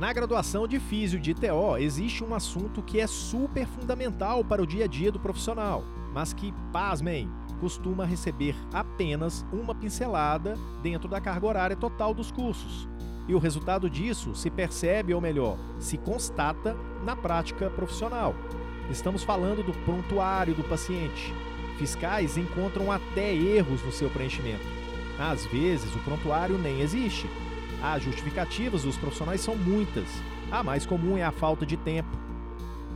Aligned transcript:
Na 0.00 0.14
graduação 0.14 0.66
de 0.66 0.80
Físio 0.80 1.20
de 1.20 1.32
ITO 1.32 1.76
existe 1.76 2.24
um 2.24 2.34
assunto 2.34 2.80
que 2.80 2.98
é 2.98 3.06
super 3.06 3.66
fundamental 3.66 4.42
para 4.42 4.62
o 4.62 4.66
dia 4.66 4.84
a 4.84 4.88
dia 4.88 5.12
do 5.12 5.20
profissional, 5.20 5.84
mas 6.14 6.32
que, 6.32 6.54
pasmem, 6.72 7.28
costuma 7.60 8.06
receber 8.06 8.56
apenas 8.72 9.44
uma 9.52 9.74
pincelada 9.74 10.56
dentro 10.82 11.06
da 11.06 11.20
carga 11.20 11.46
horária 11.46 11.76
total 11.76 12.14
dos 12.14 12.30
cursos. 12.30 12.88
E 13.28 13.34
o 13.34 13.38
resultado 13.38 13.90
disso 13.90 14.34
se 14.34 14.48
percebe, 14.48 15.12
ou 15.12 15.20
melhor, 15.20 15.58
se 15.78 15.98
constata 15.98 16.74
na 17.04 17.14
prática 17.14 17.68
profissional. 17.68 18.34
Estamos 18.90 19.22
falando 19.22 19.62
do 19.62 19.74
prontuário 19.84 20.54
do 20.54 20.64
paciente. 20.64 21.30
Fiscais 21.76 22.38
encontram 22.38 22.90
até 22.90 23.34
erros 23.34 23.84
no 23.84 23.92
seu 23.92 24.08
preenchimento. 24.08 24.64
Às 25.18 25.44
vezes, 25.44 25.94
o 25.94 25.98
prontuário 25.98 26.56
nem 26.56 26.80
existe 26.80 27.28
as 27.82 28.02
justificativas 28.02 28.82
dos 28.82 28.96
profissionais 28.96 29.40
são 29.40 29.56
muitas. 29.56 30.06
A 30.50 30.62
mais 30.62 30.84
comum 30.84 31.16
é 31.16 31.24
a 31.24 31.32
falta 31.32 31.64
de 31.64 31.76
tempo. 31.76 32.18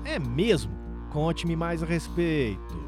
É 0.05 0.19
mesmo? 0.19 0.73
Conte-me 1.11 1.57
mais 1.57 1.83
a 1.83 1.87
respeito. 1.87 2.85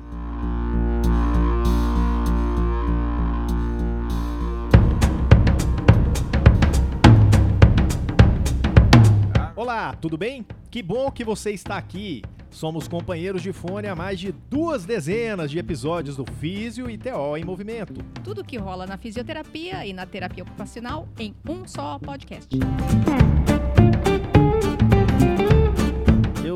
Olá, 9.55 9.95
tudo 9.95 10.19
bem? 10.19 10.47
Que 10.71 10.83
bom 10.83 11.11
que 11.11 11.25
você 11.25 11.53
está 11.53 11.79
aqui. 11.79 12.23
Somos 12.57 12.89
companheiros 12.89 13.43
de 13.43 13.53
fone 13.53 13.87
há 13.87 13.95
mais 13.95 14.19
de 14.19 14.33
duas 14.33 14.87
dezenas 14.87 15.51
de 15.51 15.59
episódios 15.59 16.17
do 16.17 16.25
Físio 16.41 16.89
e 16.89 16.97
TO 16.97 17.37
em 17.37 17.45
Movimento. 17.45 17.93
Tudo 18.25 18.43
que 18.43 18.57
rola 18.57 18.87
na 18.87 18.97
fisioterapia 18.97 19.85
e 19.85 19.93
na 19.93 20.07
terapia 20.07 20.43
ocupacional 20.43 21.07
em 21.19 21.35
um 21.47 21.69
só 21.69 21.99
podcast. 21.99 22.49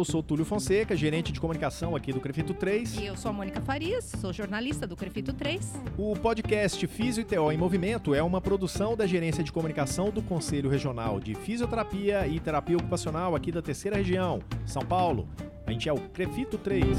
Eu 0.00 0.04
sou 0.06 0.22
Túlio 0.22 0.46
Fonseca, 0.46 0.96
gerente 0.96 1.30
de 1.30 1.38
comunicação 1.38 1.94
aqui 1.94 2.10
do 2.10 2.20
Crefito 2.20 2.54
3. 2.54 2.96
E 3.00 3.04
eu 3.04 3.18
sou 3.18 3.28
a 3.28 3.34
Mônica 3.34 3.60
Farias, 3.60 4.10
sou 4.18 4.32
jornalista 4.32 4.86
do 4.86 4.96
Crefito 4.96 5.34
3. 5.34 5.74
O 5.98 6.16
podcast 6.16 6.86
Físio 6.86 7.20
e 7.20 7.24
TO 7.26 7.52
em 7.52 7.58
Movimento 7.58 8.14
é 8.14 8.22
uma 8.22 8.40
produção 8.40 8.96
da 8.96 9.06
Gerência 9.06 9.44
de 9.44 9.52
Comunicação 9.52 10.08
do 10.08 10.22
Conselho 10.22 10.70
Regional 10.70 11.20
de 11.20 11.34
Fisioterapia 11.34 12.26
e 12.26 12.40
Terapia 12.40 12.78
Ocupacional 12.78 13.36
aqui 13.36 13.52
da 13.52 13.60
Terceira 13.60 13.98
Região, 13.98 14.40
São 14.64 14.80
Paulo. 14.80 15.28
A 15.66 15.70
gente 15.70 15.86
é 15.86 15.92
o 15.92 15.98
Crefito 15.98 16.56
3. 16.56 16.96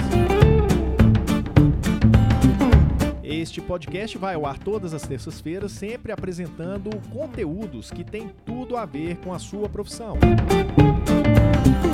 Este 3.24 3.62
podcast 3.62 4.16
vai 4.20 4.36
ao 4.36 4.46
ar 4.46 4.60
todas 4.60 4.94
as 4.94 5.02
terças-feiras, 5.02 5.72
sempre 5.72 6.12
apresentando 6.12 6.92
conteúdos 7.10 7.90
que 7.90 8.04
têm 8.04 8.30
tudo 8.46 8.78
a 8.78 8.86
ver 8.86 9.18
com 9.18 9.34
a 9.34 9.40
sua 9.40 9.68
profissão. 9.68 10.20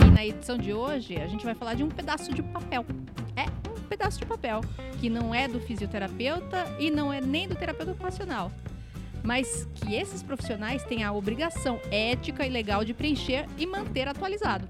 E 0.06 0.12
na 0.12 0.26
edição 0.26 0.58
de 0.58 0.74
hoje, 0.74 1.18
a 1.18 1.28
gente 1.28 1.44
vai 1.44 1.54
falar 1.54 1.74
de 1.74 1.84
um 1.84 1.90
pedaço 1.90 2.34
de 2.34 2.42
papel. 2.42 2.86
É 3.36 3.44
um 3.70 3.82
pedaço 3.88 4.20
de 4.20 4.26
papel, 4.26 4.62
que 5.00 5.10
não 5.10 5.34
é 5.34 5.48
do 5.48 5.60
fisioterapeuta 5.60 6.66
e 6.80 6.90
não 6.90 7.12
é 7.12 7.20
nem 7.22 7.48
do 7.48 7.56
terapeuta 7.56 7.92
ocupacional. 7.92 8.52
Mas 9.24 9.68
que 9.76 9.96
esses 9.96 10.24
profissionais 10.24 10.84
têm 10.84 11.04
a 11.04 11.12
obrigação 11.12 11.80
ética 11.92 12.46
e 12.46 12.50
legal 12.50 12.86
de 12.86 12.94
preencher 12.94 13.46
e 13.58 13.66
manter 13.66 14.08
atualizado. 14.08 14.68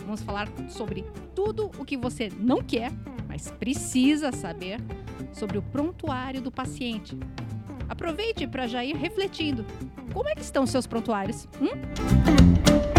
Vamos 0.00 0.22
falar 0.22 0.48
sobre 0.68 1.04
tudo 1.34 1.70
o 1.78 1.84
que 1.84 1.96
você 1.96 2.30
não 2.38 2.62
quer, 2.62 2.92
mas 3.26 3.50
precisa 3.50 4.32
saber 4.32 4.80
sobre 5.32 5.58
o 5.58 5.62
prontuário 5.62 6.40
do 6.40 6.50
paciente. 6.50 7.18
Aproveite 7.88 8.46
para 8.46 8.66
já 8.66 8.84
ir 8.84 8.96
refletindo. 8.96 9.64
Como 10.12 10.28
é 10.28 10.34
que 10.34 10.42
estão 10.42 10.64
os 10.64 10.70
seus 10.70 10.86
prontuários? 10.86 11.46
Hum? 11.60 12.97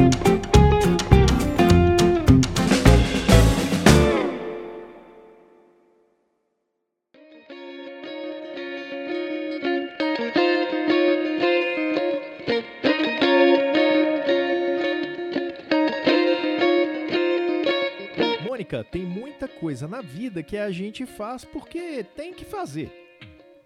Tem 18.83 19.05
muita 19.05 19.47
coisa 19.47 19.87
na 19.87 20.01
vida 20.01 20.43
que 20.43 20.57
a 20.57 20.71
gente 20.71 21.05
faz 21.05 21.45
porque 21.45 22.03
tem 22.03 22.33
que 22.33 22.45
fazer. 22.45 22.91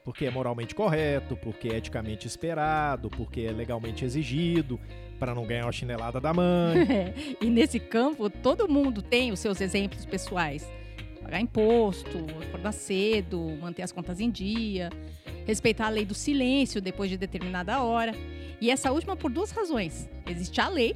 Porque 0.04 0.26
é 0.26 0.30
moralmente 0.30 0.76
correto, 0.76 1.38
porque 1.38 1.70
é 1.70 1.78
eticamente 1.78 2.28
esperado, 2.28 3.10
porque 3.10 3.42
é 3.42 3.52
legalmente 3.52 4.04
exigido, 4.04 4.80
para 5.20 5.34
não 5.34 5.46
ganhar 5.46 5.66
uma 5.66 5.72
chinelada 5.72 6.20
da 6.20 6.34
mãe. 6.34 7.14
e 7.42 7.46
nesse 7.50 7.80
campo, 7.80 8.30
todo 8.30 8.68
mundo 8.68 9.02
tem 9.02 9.32
os 9.32 9.40
seus 9.40 9.62
exemplos 9.62 10.06
pessoais. 10.06 10.70
Pagar 11.22 11.40
imposto, 11.40 12.26
acordar 12.48 12.74
cedo, 12.74 13.58
manter 13.62 13.84
as 13.84 13.92
contas 13.92 14.20
em 14.20 14.30
dia, 14.30 14.90
respeitar 15.46 15.88
a 15.88 15.90
lei 15.90 16.06
do 16.06 16.14
silêncio 16.14 16.82
depois 16.82 17.10
de 17.10 17.18
determinada 17.18 17.82
hora. 17.82 18.14
E 18.60 18.70
essa 18.70 18.92
última 18.92 19.16
por 19.16 19.32
duas 19.32 19.52
razões. 19.52 20.10
Existe 20.28 20.60
a 20.60 20.68
lei 20.68 20.96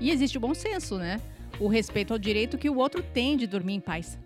e 0.00 0.10
existe 0.10 0.36
o 0.36 0.40
bom 0.40 0.54
senso, 0.54 0.98
né? 0.98 1.20
o 1.58 1.68
respeito 1.68 2.12
ao 2.12 2.18
direito 2.18 2.58
que 2.58 2.68
o 2.68 2.76
outro 2.76 3.02
tem 3.02 3.36
de 3.36 3.46
dormir 3.46 3.74
em 3.74 3.80
paz. 3.80 4.18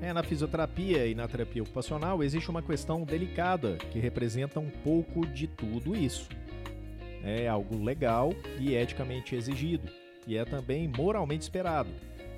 É, 0.00 0.12
na 0.12 0.22
fisioterapia 0.22 1.06
e 1.06 1.14
na 1.14 1.26
terapia 1.26 1.62
ocupacional 1.62 2.22
existe 2.22 2.50
uma 2.50 2.62
questão 2.62 3.02
delicada 3.04 3.78
que 3.90 3.98
representa 3.98 4.60
um 4.60 4.68
pouco 4.68 5.26
de 5.26 5.46
tudo 5.46 5.96
isso. 5.96 6.28
É 7.26 7.48
algo 7.48 7.82
legal 7.82 8.32
e 8.56 8.76
eticamente 8.76 9.34
exigido, 9.34 9.90
e 10.28 10.36
é 10.36 10.44
também 10.44 10.86
moralmente 10.86 11.42
esperado, 11.42 11.90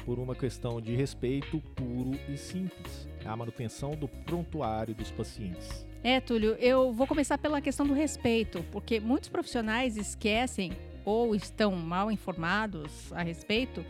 por 0.06 0.18
uma 0.18 0.34
questão 0.34 0.80
de 0.80 0.94
respeito 0.94 1.60
puro 1.76 2.18
e 2.26 2.38
simples 2.38 3.06
a 3.22 3.36
manutenção 3.36 3.90
do 3.90 4.08
prontuário 4.08 4.94
dos 4.94 5.10
pacientes. 5.10 5.86
É, 6.02 6.20
Túlio, 6.20 6.54
eu 6.54 6.90
vou 6.90 7.06
começar 7.06 7.36
pela 7.36 7.60
questão 7.60 7.86
do 7.86 7.92
respeito, 7.92 8.64
porque 8.72 8.98
muitos 8.98 9.28
profissionais 9.28 9.98
esquecem 9.98 10.72
ou 11.04 11.34
estão 11.34 11.72
mal 11.72 12.10
informados 12.10 13.12
a 13.12 13.22
respeito 13.22 13.84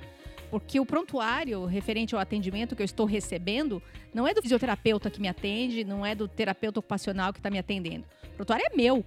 porque 0.51 0.81
o 0.81 0.87
prontuário 0.87 1.65
referente 1.67 2.15
ao 2.15 2.21
atendimento 2.21 2.75
que 2.75 2.83
eu 2.83 2.87
estou 2.87 3.07
recebendo 3.07 3.83
não 4.13 4.27
é 4.27 4.33
do 4.33 4.43
fisioterapeuta 4.43 5.11
que 5.11 5.21
me 5.21 5.29
atende, 5.29 5.85
não 5.85 6.05
é 6.05 6.15
do 6.15 6.27
terapeuta 6.27 6.81
ocupacional 6.81 7.33
que 7.33 7.39
está 7.39 7.51
me 7.51 7.59
atendendo. 7.59 8.05
O 8.33 8.37
prontuário 8.37 8.65
é 8.67 8.75
meu. 8.75 9.05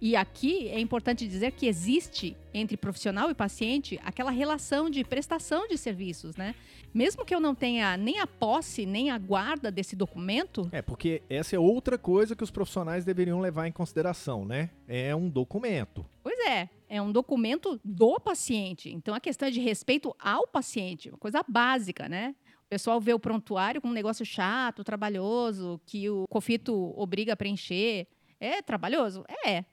E 0.00 0.14
aqui 0.14 0.68
é 0.68 0.78
importante 0.78 1.26
dizer 1.26 1.52
que 1.52 1.66
existe 1.66 2.36
entre 2.52 2.76
profissional 2.76 3.30
e 3.30 3.34
paciente 3.34 3.98
aquela 4.04 4.30
relação 4.30 4.90
de 4.90 5.02
prestação 5.02 5.66
de 5.66 5.78
serviços, 5.78 6.36
né? 6.36 6.54
Mesmo 6.92 7.24
que 7.24 7.34
eu 7.34 7.40
não 7.40 7.54
tenha 7.54 7.96
nem 7.96 8.20
a 8.20 8.26
posse, 8.26 8.84
nem 8.84 9.10
a 9.10 9.18
guarda 9.18 9.70
desse 9.70 9.96
documento. 9.96 10.68
É, 10.70 10.82
porque 10.82 11.22
essa 11.30 11.56
é 11.56 11.58
outra 11.58 11.96
coisa 11.96 12.36
que 12.36 12.44
os 12.44 12.50
profissionais 12.50 13.04
deveriam 13.04 13.40
levar 13.40 13.66
em 13.66 13.72
consideração, 13.72 14.44
né? 14.44 14.70
É 14.86 15.14
um 15.14 15.30
documento. 15.30 16.04
Pois 16.22 16.38
é, 16.40 16.68
é 16.88 17.00
um 17.00 17.10
documento 17.10 17.80
do 17.82 18.20
paciente. 18.20 18.90
Então 18.90 19.14
a 19.14 19.20
questão 19.20 19.48
é 19.48 19.50
de 19.50 19.60
respeito 19.60 20.14
ao 20.18 20.46
paciente, 20.46 21.08
uma 21.08 21.18
coisa 21.18 21.42
básica, 21.48 22.08
né? 22.08 22.34
O 22.66 22.68
pessoal 22.68 23.00
vê 23.00 23.14
o 23.14 23.18
prontuário 23.18 23.80
como 23.80 23.92
um 23.92 23.94
negócio 23.94 24.26
chato, 24.26 24.84
trabalhoso, 24.84 25.80
que 25.86 26.10
o 26.10 26.26
COFITO 26.28 26.92
obriga 26.96 27.32
a 27.32 27.36
preencher. 27.36 28.08
É 28.38 28.60
trabalhoso? 28.60 29.24
É. 29.46 29.64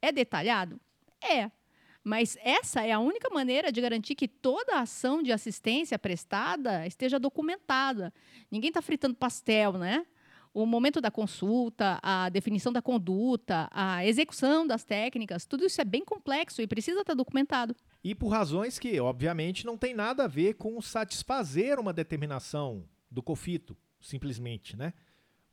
É 0.00 0.12
detalhado? 0.12 0.80
É. 1.22 1.50
Mas 2.04 2.38
essa 2.40 2.82
é 2.86 2.92
a 2.92 3.00
única 3.00 3.28
maneira 3.30 3.72
de 3.72 3.80
garantir 3.80 4.14
que 4.14 4.28
toda 4.28 4.78
ação 4.78 5.22
de 5.22 5.32
assistência 5.32 5.98
prestada 5.98 6.86
esteja 6.86 7.18
documentada. 7.18 8.14
Ninguém 8.48 8.68
está 8.68 8.80
fritando 8.80 9.16
pastel, 9.16 9.72
né? 9.72 10.06
O 10.54 10.64
momento 10.64 11.00
da 11.00 11.10
consulta, 11.10 11.98
a 12.02 12.28
definição 12.28 12.72
da 12.72 12.80
conduta, 12.80 13.68
a 13.72 14.06
execução 14.06 14.66
das 14.66 14.84
técnicas, 14.84 15.44
tudo 15.44 15.66
isso 15.66 15.80
é 15.80 15.84
bem 15.84 16.04
complexo 16.04 16.62
e 16.62 16.66
precisa 16.66 17.00
estar 17.00 17.14
documentado. 17.14 17.74
E 18.02 18.14
por 18.14 18.28
razões 18.28 18.78
que, 18.78 18.98
obviamente, 19.00 19.66
não 19.66 19.76
tem 19.76 19.92
nada 19.92 20.24
a 20.24 20.28
ver 20.28 20.54
com 20.54 20.80
satisfazer 20.80 21.78
uma 21.78 21.92
determinação 21.92 22.88
do 23.10 23.22
COFITO, 23.22 23.76
simplesmente, 24.00 24.76
né? 24.76 24.94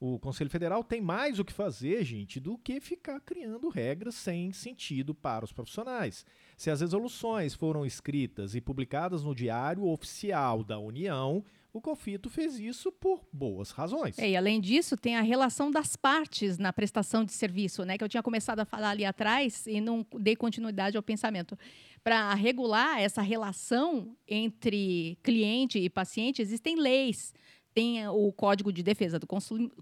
O 0.05 0.19
Conselho 0.19 0.49
Federal 0.49 0.83
tem 0.83 0.99
mais 0.99 1.39
o 1.39 1.45
que 1.45 1.53
fazer, 1.53 2.03
gente, 2.03 2.37
do 2.37 2.57
que 2.57 2.81
ficar 2.81 3.21
criando 3.21 3.69
regras 3.69 4.15
sem 4.15 4.51
sentido 4.51 5.15
para 5.15 5.45
os 5.45 5.53
profissionais. 5.53 6.25
Se 6.57 6.69
as 6.69 6.81
resoluções 6.81 7.53
foram 7.53 7.85
escritas 7.85 8.53
e 8.53 8.59
publicadas 8.59 9.23
no 9.23 9.33
Diário 9.33 9.85
Oficial 9.85 10.61
da 10.61 10.77
União, 10.77 11.41
o 11.71 11.79
COFITO 11.79 12.29
fez 12.29 12.59
isso 12.59 12.91
por 12.91 13.25
boas 13.31 13.71
razões. 13.71 14.19
É, 14.19 14.31
e 14.31 14.35
além 14.35 14.59
disso, 14.59 14.97
tem 14.97 15.15
a 15.15 15.21
relação 15.21 15.71
das 15.71 15.95
partes 15.95 16.57
na 16.57 16.73
prestação 16.73 17.23
de 17.23 17.31
serviço, 17.31 17.85
né? 17.85 17.97
Que 17.97 18.03
eu 18.03 18.09
tinha 18.09 18.21
começado 18.21 18.59
a 18.59 18.65
falar 18.65 18.89
ali 18.89 19.05
atrás 19.05 19.65
e 19.65 19.79
não 19.79 20.05
dei 20.19 20.35
continuidade 20.35 20.97
ao 20.97 21.01
pensamento. 21.01 21.57
Para 22.03 22.33
regular 22.33 22.99
essa 22.99 23.21
relação 23.21 24.17
entre 24.27 25.17
cliente 25.23 25.79
e 25.79 25.89
paciente, 25.89 26.41
existem 26.41 26.75
leis 26.75 27.33
tem 27.73 28.07
o 28.07 28.31
Código 28.31 28.71
de 28.71 28.83
Defesa 28.83 29.17
do 29.17 29.27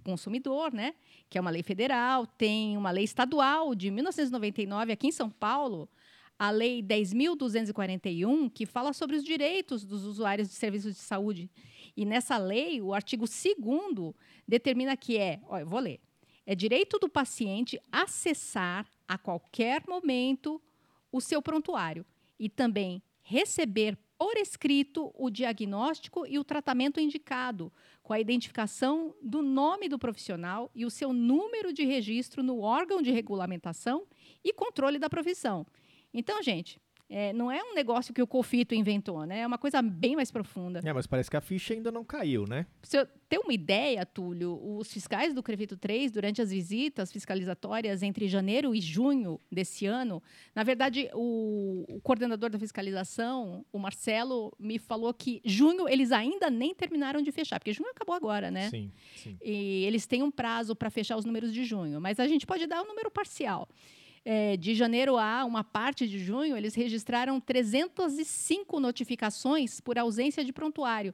Consumidor, 0.03 0.73
né, 0.73 0.93
que 1.29 1.37
é 1.37 1.41
uma 1.41 1.51
lei 1.51 1.63
federal, 1.63 2.25
tem 2.25 2.77
uma 2.77 2.91
lei 2.91 3.03
estadual 3.03 3.75
de 3.75 3.91
1999 3.91 4.91
aqui 4.91 5.07
em 5.07 5.11
São 5.11 5.29
Paulo, 5.29 5.89
a 6.39 6.49
Lei 6.49 6.81
10.241, 6.81 8.49
que 8.51 8.65
fala 8.65 8.93
sobre 8.93 9.15
os 9.15 9.23
direitos 9.23 9.85
dos 9.85 10.05
usuários 10.05 10.49
de 10.49 10.55
serviços 10.55 10.95
de 10.95 10.99
saúde. 11.01 11.51
E 11.95 12.03
nessa 12.03 12.35
lei, 12.37 12.81
o 12.81 12.95
artigo 12.95 13.25
2 13.25 14.15
determina 14.47 14.97
que 14.97 15.19
é, 15.19 15.39
vou 15.65 15.79
ler, 15.79 15.99
é 16.43 16.55
direito 16.55 16.97
do 16.97 17.07
paciente 17.07 17.79
acessar 17.91 18.87
a 19.07 19.19
qualquer 19.19 19.83
momento 19.87 20.59
o 21.11 21.21
seu 21.21 21.41
prontuário 21.43 22.03
e 22.39 22.49
também 22.49 23.03
receber 23.21 23.95
por 24.21 24.37
escrito 24.37 25.11
o 25.15 25.31
diagnóstico 25.31 26.27
e 26.27 26.37
o 26.37 26.43
tratamento 26.43 26.99
indicado, 26.99 27.73
com 28.03 28.13
a 28.13 28.19
identificação 28.19 29.15
do 29.19 29.41
nome 29.41 29.89
do 29.89 29.97
profissional 29.97 30.69
e 30.75 30.85
o 30.85 30.91
seu 30.91 31.11
número 31.11 31.73
de 31.73 31.83
registro 31.85 32.43
no 32.43 32.59
órgão 32.59 33.01
de 33.01 33.09
regulamentação 33.09 34.05
e 34.43 34.53
controle 34.53 34.99
da 34.99 35.09
profissão. 35.09 35.65
Então, 36.13 36.39
gente, 36.43 36.79
é, 37.13 37.33
não 37.33 37.51
é 37.51 37.61
um 37.61 37.73
negócio 37.73 38.13
que 38.13 38.21
o 38.21 38.27
Cofito 38.27 38.73
inventou, 38.73 39.25
né? 39.25 39.41
É 39.41 39.47
uma 39.47 39.57
coisa 39.57 39.81
bem 39.81 40.15
mais 40.15 40.31
profunda. 40.31 40.79
É, 40.81 40.93
mas 40.93 41.05
parece 41.05 41.29
que 41.29 41.35
a 41.35 41.41
ficha 41.41 41.73
ainda 41.73 41.91
não 41.91 42.05
caiu, 42.05 42.45
né? 42.47 42.65
Se 42.81 42.97
eu 42.97 43.05
ter 43.27 43.37
uma 43.37 43.53
ideia, 43.53 44.05
Túlio, 44.05 44.57
os 44.77 44.91
fiscais 44.91 45.33
do 45.33 45.43
Crevito 45.43 45.75
3, 45.75 46.09
durante 46.09 46.41
as 46.41 46.51
visitas 46.51 47.11
fiscalizatórias 47.11 48.01
entre 48.01 48.29
janeiro 48.29 48.73
e 48.73 48.79
junho 48.79 49.37
desse 49.51 49.85
ano, 49.85 50.23
na 50.55 50.63
verdade, 50.63 51.09
o, 51.13 51.83
o 51.89 51.99
coordenador 51.99 52.49
da 52.49 52.57
fiscalização, 52.57 53.65
o 53.73 53.77
Marcelo, 53.77 54.53
me 54.57 54.79
falou 54.79 55.13
que 55.13 55.41
junho 55.43 55.89
eles 55.89 56.13
ainda 56.13 56.49
nem 56.49 56.73
terminaram 56.73 57.21
de 57.21 57.31
fechar, 57.31 57.59
porque 57.59 57.73
junho 57.73 57.89
acabou 57.89 58.15
agora, 58.15 58.49
né? 58.49 58.69
Sim, 58.69 58.89
sim. 59.17 59.37
E 59.41 59.83
eles 59.83 60.07
têm 60.07 60.23
um 60.23 60.31
prazo 60.31 60.73
para 60.73 60.89
fechar 60.89 61.17
os 61.17 61.25
números 61.25 61.53
de 61.53 61.65
junho, 61.65 61.99
mas 61.99 62.21
a 62.21 62.27
gente 62.27 62.47
pode 62.47 62.65
dar 62.67 62.81
um 62.81 62.87
número 62.87 63.11
parcial 63.11 63.67
é, 64.23 64.55
de 64.57 64.75
janeiro 64.75 65.17
a 65.17 65.45
uma 65.45 65.63
parte 65.63 66.07
de 66.07 66.19
junho, 66.19 66.55
eles 66.55 66.75
registraram 66.75 67.39
305 67.39 68.79
notificações 68.79 69.79
por 69.79 69.97
ausência 69.97 70.43
de 70.43 70.53
prontuário 70.53 71.13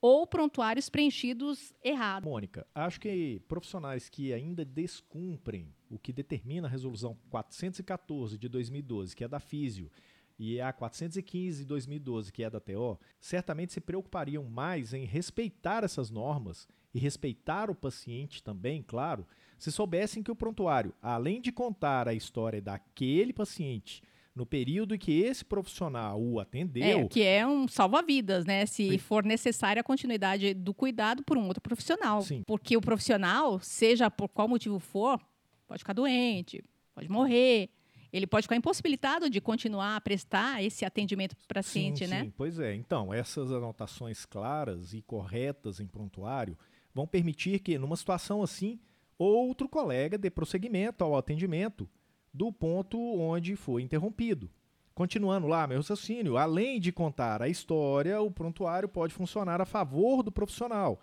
ou 0.00 0.26
prontuários 0.26 0.88
preenchidos 0.88 1.74
errado. 1.82 2.24
Mônica, 2.24 2.66
acho 2.74 3.00
que 3.00 3.40
profissionais 3.48 4.08
que 4.08 4.32
ainda 4.32 4.64
descumprem 4.64 5.74
o 5.90 5.98
que 5.98 6.12
determina 6.12 6.68
a 6.68 6.70
resolução 6.70 7.16
414 7.30 8.38
de 8.38 8.48
2012, 8.48 9.16
que 9.16 9.24
é 9.24 9.28
da 9.28 9.40
Físio, 9.40 9.90
e 10.38 10.60
a 10.60 10.72
415 10.72 11.62
de 11.62 11.66
2012, 11.66 12.32
que 12.32 12.44
é 12.44 12.50
da 12.50 12.60
TO, 12.60 12.98
certamente 13.20 13.72
se 13.72 13.80
preocupariam 13.80 14.44
mais 14.44 14.94
em 14.94 15.04
respeitar 15.04 15.82
essas 15.82 16.10
normas 16.10 16.68
e 16.94 16.98
respeitar 17.00 17.68
o 17.70 17.74
paciente 17.74 18.42
também, 18.42 18.82
claro, 18.82 19.26
se 19.58 19.72
soubessem 19.72 20.22
que 20.22 20.30
o 20.30 20.36
prontuário, 20.36 20.94
além 21.02 21.40
de 21.40 21.50
contar 21.50 22.08
a 22.08 22.14
história 22.14 22.62
daquele 22.62 23.32
paciente 23.32 24.02
no 24.38 24.46
período 24.46 24.94
em 24.94 24.98
que 24.98 25.20
esse 25.20 25.44
profissional 25.44 26.22
o 26.22 26.38
atendeu. 26.38 27.00
É, 27.00 27.08
que 27.08 27.24
é 27.24 27.44
um 27.44 27.66
salva-vidas, 27.66 28.46
né? 28.46 28.64
Se 28.66 28.96
for 28.96 29.24
necessária 29.24 29.80
a 29.80 29.82
continuidade 29.82 30.54
do 30.54 30.72
cuidado 30.72 31.24
por 31.24 31.36
um 31.36 31.48
outro 31.48 31.60
profissional. 31.60 32.22
Sim. 32.22 32.44
Porque 32.46 32.76
o 32.76 32.80
profissional, 32.80 33.58
seja 33.58 34.08
por 34.08 34.28
qual 34.28 34.46
motivo 34.46 34.78
for, 34.78 35.20
pode 35.66 35.80
ficar 35.80 35.92
doente, 35.92 36.62
pode 36.94 37.10
morrer. 37.10 37.68
Ele 38.12 38.28
pode 38.28 38.44
ficar 38.44 38.54
impossibilitado 38.54 39.28
de 39.28 39.40
continuar 39.40 39.96
a 39.96 40.00
prestar 40.00 40.62
esse 40.62 40.84
atendimento 40.84 41.36
para 41.36 41.44
o 41.44 41.54
paciente, 41.54 42.04
sim, 42.04 42.10
né? 42.10 42.22
Sim, 42.22 42.32
pois 42.36 42.60
é. 42.60 42.74
Então, 42.74 43.12
essas 43.12 43.50
anotações 43.50 44.24
claras 44.24 44.94
e 44.94 45.02
corretas 45.02 45.80
em 45.80 45.86
prontuário 45.86 46.56
vão 46.94 47.08
permitir 47.08 47.58
que, 47.58 47.76
numa 47.76 47.96
situação 47.96 48.40
assim, 48.40 48.78
outro 49.18 49.68
colega 49.68 50.16
dê 50.16 50.30
prosseguimento 50.30 51.02
ao 51.02 51.16
atendimento 51.16 51.88
do 52.32 52.52
ponto 52.52 52.98
onde 52.98 53.56
foi 53.56 53.82
interrompido. 53.82 54.50
Continuando 54.94 55.46
lá, 55.46 55.66
meu 55.66 55.78
raciocínio, 55.78 56.36
além 56.36 56.80
de 56.80 56.90
contar 56.90 57.40
a 57.40 57.48
história, 57.48 58.20
o 58.20 58.30
prontuário 58.30 58.88
pode 58.88 59.14
funcionar 59.14 59.60
a 59.60 59.66
favor 59.66 60.22
do 60.22 60.32
profissional, 60.32 61.00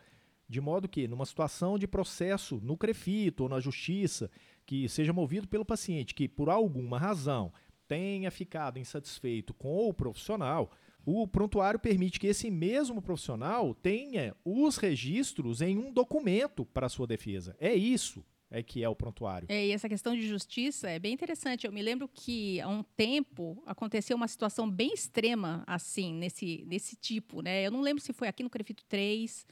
de 0.47 0.59
modo 0.59 0.88
que, 0.88 1.07
numa 1.07 1.25
situação 1.25 1.77
de 1.79 1.88
processo 1.88 2.59
no 2.62 2.77
CREFITO 2.77 3.44
ou 3.44 3.50
na 3.50 3.59
justiça, 3.59 4.29
que 4.65 4.89
seja 4.89 5.13
movido 5.13 5.47
pelo 5.47 5.63
paciente 5.63 6.13
que, 6.13 6.27
por 6.27 6.50
alguma 6.50 7.00
razão, 7.00 7.53
tenha 7.88 8.29
ficado 8.31 8.79
insatisfeito 8.79 9.53
com 9.53 9.88
o 9.88 9.94
profissional, 9.94 10.71
o 11.06 11.28
prontuário 11.28 11.80
permite 11.80 12.19
que 12.19 12.28
esse 12.28 12.50
mesmo 12.50 13.02
profissional 13.02 13.74
tenha 13.75 14.36
os 14.44 14.78
registros 14.78 15.62
em 15.62 15.78
um 15.78 15.92
documento 15.92 16.66
para 16.66 16.90
sua 16.90 17.06
defesa. 17.06 17.56
É 17.60 17.74
isso 17.74 18.25
é 18.50 18.63
que 18.63 18.84
é 18.84 18.88
o 18.88 18.96
prontuário. 18.96 19.48
É, 19.50 19.68
e 19.68 19.72
essa 19.72 19.90
questão 19.90 20.16
de 20.16 20.25
justiça 20.28 20.90
é 20.90 20.98
bem 20.98 21.13
interessante. 21.13 21.66
Eu 21.66 21.74
me 21.74 21.81
lembro 21.81 22.07
que 22.07 22.62
há 22.62 22.68
um 22.68 22.84
tempo 22.84 23.62
aconteceu 23.66 24.16
uma 24.16 24.28
situação 24.28 24.69
bem 24.69 24.94
extrema 24.94 25.63
assim, 25.68 26.13
nesse, 26.13 26.63
nesse 26.66 26.96
tipo. 26.96 27.42
Né? 27.42 27.66
Eu 27.66 27.72
não 27.72 27.81
lembro 27.81 28.01
se 28.01 28.13
foi 28.13 28.28
aqui 28.28 28.44
no 28.44 28.50
Crefito 28.50 28.84
3 28.88 29.46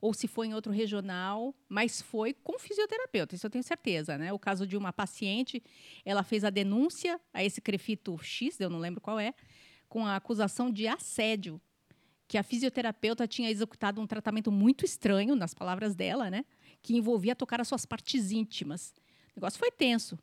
ou 0.00 0.14
se 0.14 0.28
foi 0.28 0.46
em 0.46 0.54
outro 0.54 0.72
regional, 0.72 1.54
mas 1.68 2.00
foi 2.00 2.32
com 2.32 2.58
fisioterapeuta, 2.58 3.34
isso 3.34 3.46
eu 3.46 3.50
tenho 3.50 3.64
certeza. 3.64 4.16
Né? 4.16 4.32
O 4.32 4.38
caso 4.38 4.66
de 4.66 4.76
uma 4.76 4.92
paciente, 4.92 5.62
ela 6.04 6.22
fez 6.22 6.44
a 6.44 6.50
denúncia 6.50 7.20
a 7.32 7.44
esse 7.44 7.60
Crefito 7.60 8.16
X, 8.18 8.60
eu 8.60 8.70
não 8.70 8.78
lembro 8.78 9.00
qual 9.00 9.18
é, 9.18 9.34
com 9.88 10.06
a 10.06 10.16
acusação 10.16 10.70
de 10.70 10.86
assédio, 10.86 11.60
que 12.26 12.36
a 12.36 12.42
fisioterapeuta 12.42 13.26
tinha 13.26 13.50
executado 13.50 14.00
um 14.00 14.06
tratamento 14.06 14.52
muito 14.52 14.84
estranho, 14.84 15.34
nas 15.34 15.54
palavras 15.54 15.94
dela, 15.94 16.30
né? 16.30 16.44
Que 16.82 16.94
envolvia 16.94 17.34
tocar 17.34 17.60
as 17.60 17.68
suas 17.68 17.86
partes 17.86 18.30
íntimas. 18.30 18.94
O 19.30 19.40
negócio 19.40 19.58
foi 19.58 19.70
tenso. 19.70 20.18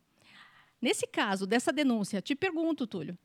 Nesse 0.80 1.06
caso, 1.06 1.46
dessa 1.46 1.72
denúncia, 1.72 2.22
te 2.22 2.34
pergunto, 2.34 2.86
Túlio, 2.86 3.18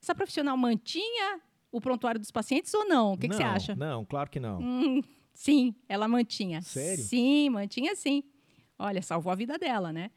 essa 0.00 0.14
profissional 0.14 0.56
mantinha 0.56 1.40
o 1.70 1.80
prontuário 1.80 2.20
dos 2.20 2.30
pacientes 2.30 2.72
ou 2.72 2.86
não? 2.86 3.14
O 3.14 3.18
que, 3.18 3.26
não, 3.26 3.36
que 3.36 3.42
você 3.42 3.48
acha? 3.48 3.74
Não, 3.74 4.04
claro 4.04 4.30
que 4.30 4.38
não. 4.38 4.60
Hum, 4.60 5.02
sim, 5.34 5.74
ela 5.88 6.06
mantinha. 6.06 6.62
Sério? 6.62 7.02
Sim, 7.02 7.50
mantinha 7.50 7.96
sim. 7.96 8.22
Olha, 8.78 9.02
salvou 9.02 9.32
a 9.32 9.34
vida 9.34 9.58
dela, 9.58 9.92
né? 9.92 10.10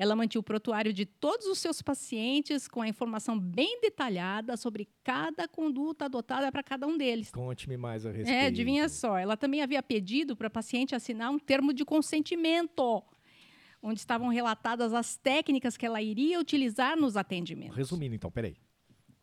Ela 0.00 0.16
mantinha 0.16 0.40
o 0.40 0.42
prontuário 0.42 0.94
de 0.94 1.04
todos 1.04 1.44
os 1.44 1.58
seus 1.58 1.82
pacientes 1.82 2.66
com 2.66 2.80
a 2.80 2.88
informação 2.88 3.38
bem 3.38 3.82
detalhada 3.82 4.56
sobre 4.56 4.88
cada 5.04 5.46
conduta 5.46 6.06
adotada 6.06 6.50
para 6.50 6.62
cada 6.62 6.86
um 6.86 6.96
deles. 6.96 7.30
Conte-me 7.30 7.76
mais 7.76 8.06
a 8.06 8.10
respeito. 8.10 8.34
É, 8.34 8.46
adivinha 8.46 8.88
só. 8.88 9.18
Ela 9.18 9.36
também 9.36 9.60
havia 9.60 9.82
pedido 9.82 10.34
para 10.34 10.46
a 10.46 10.50
paciente 10.50 10.94
assinar 10.94 11.30
um 11.30 11.38
termo 11.38 11.74
de 11.74 11.84
consentimento, 11.84 13.04
onde 13.82 14.00
estavam 14.00 14.28
relatadas 14.28 14.94
as 14.94 15.18
técnicas 15.18 15.76
que 15.76 15.84
ela 15.84 16.00
iria 16.00 16.40
utilizar 16.40 16.96
nos 16.96 17.14
atendimentos. 17.14 17.76
Resumindo, 17.76 18.14
então, 18.14 18.30
peraí. 18.30 18.56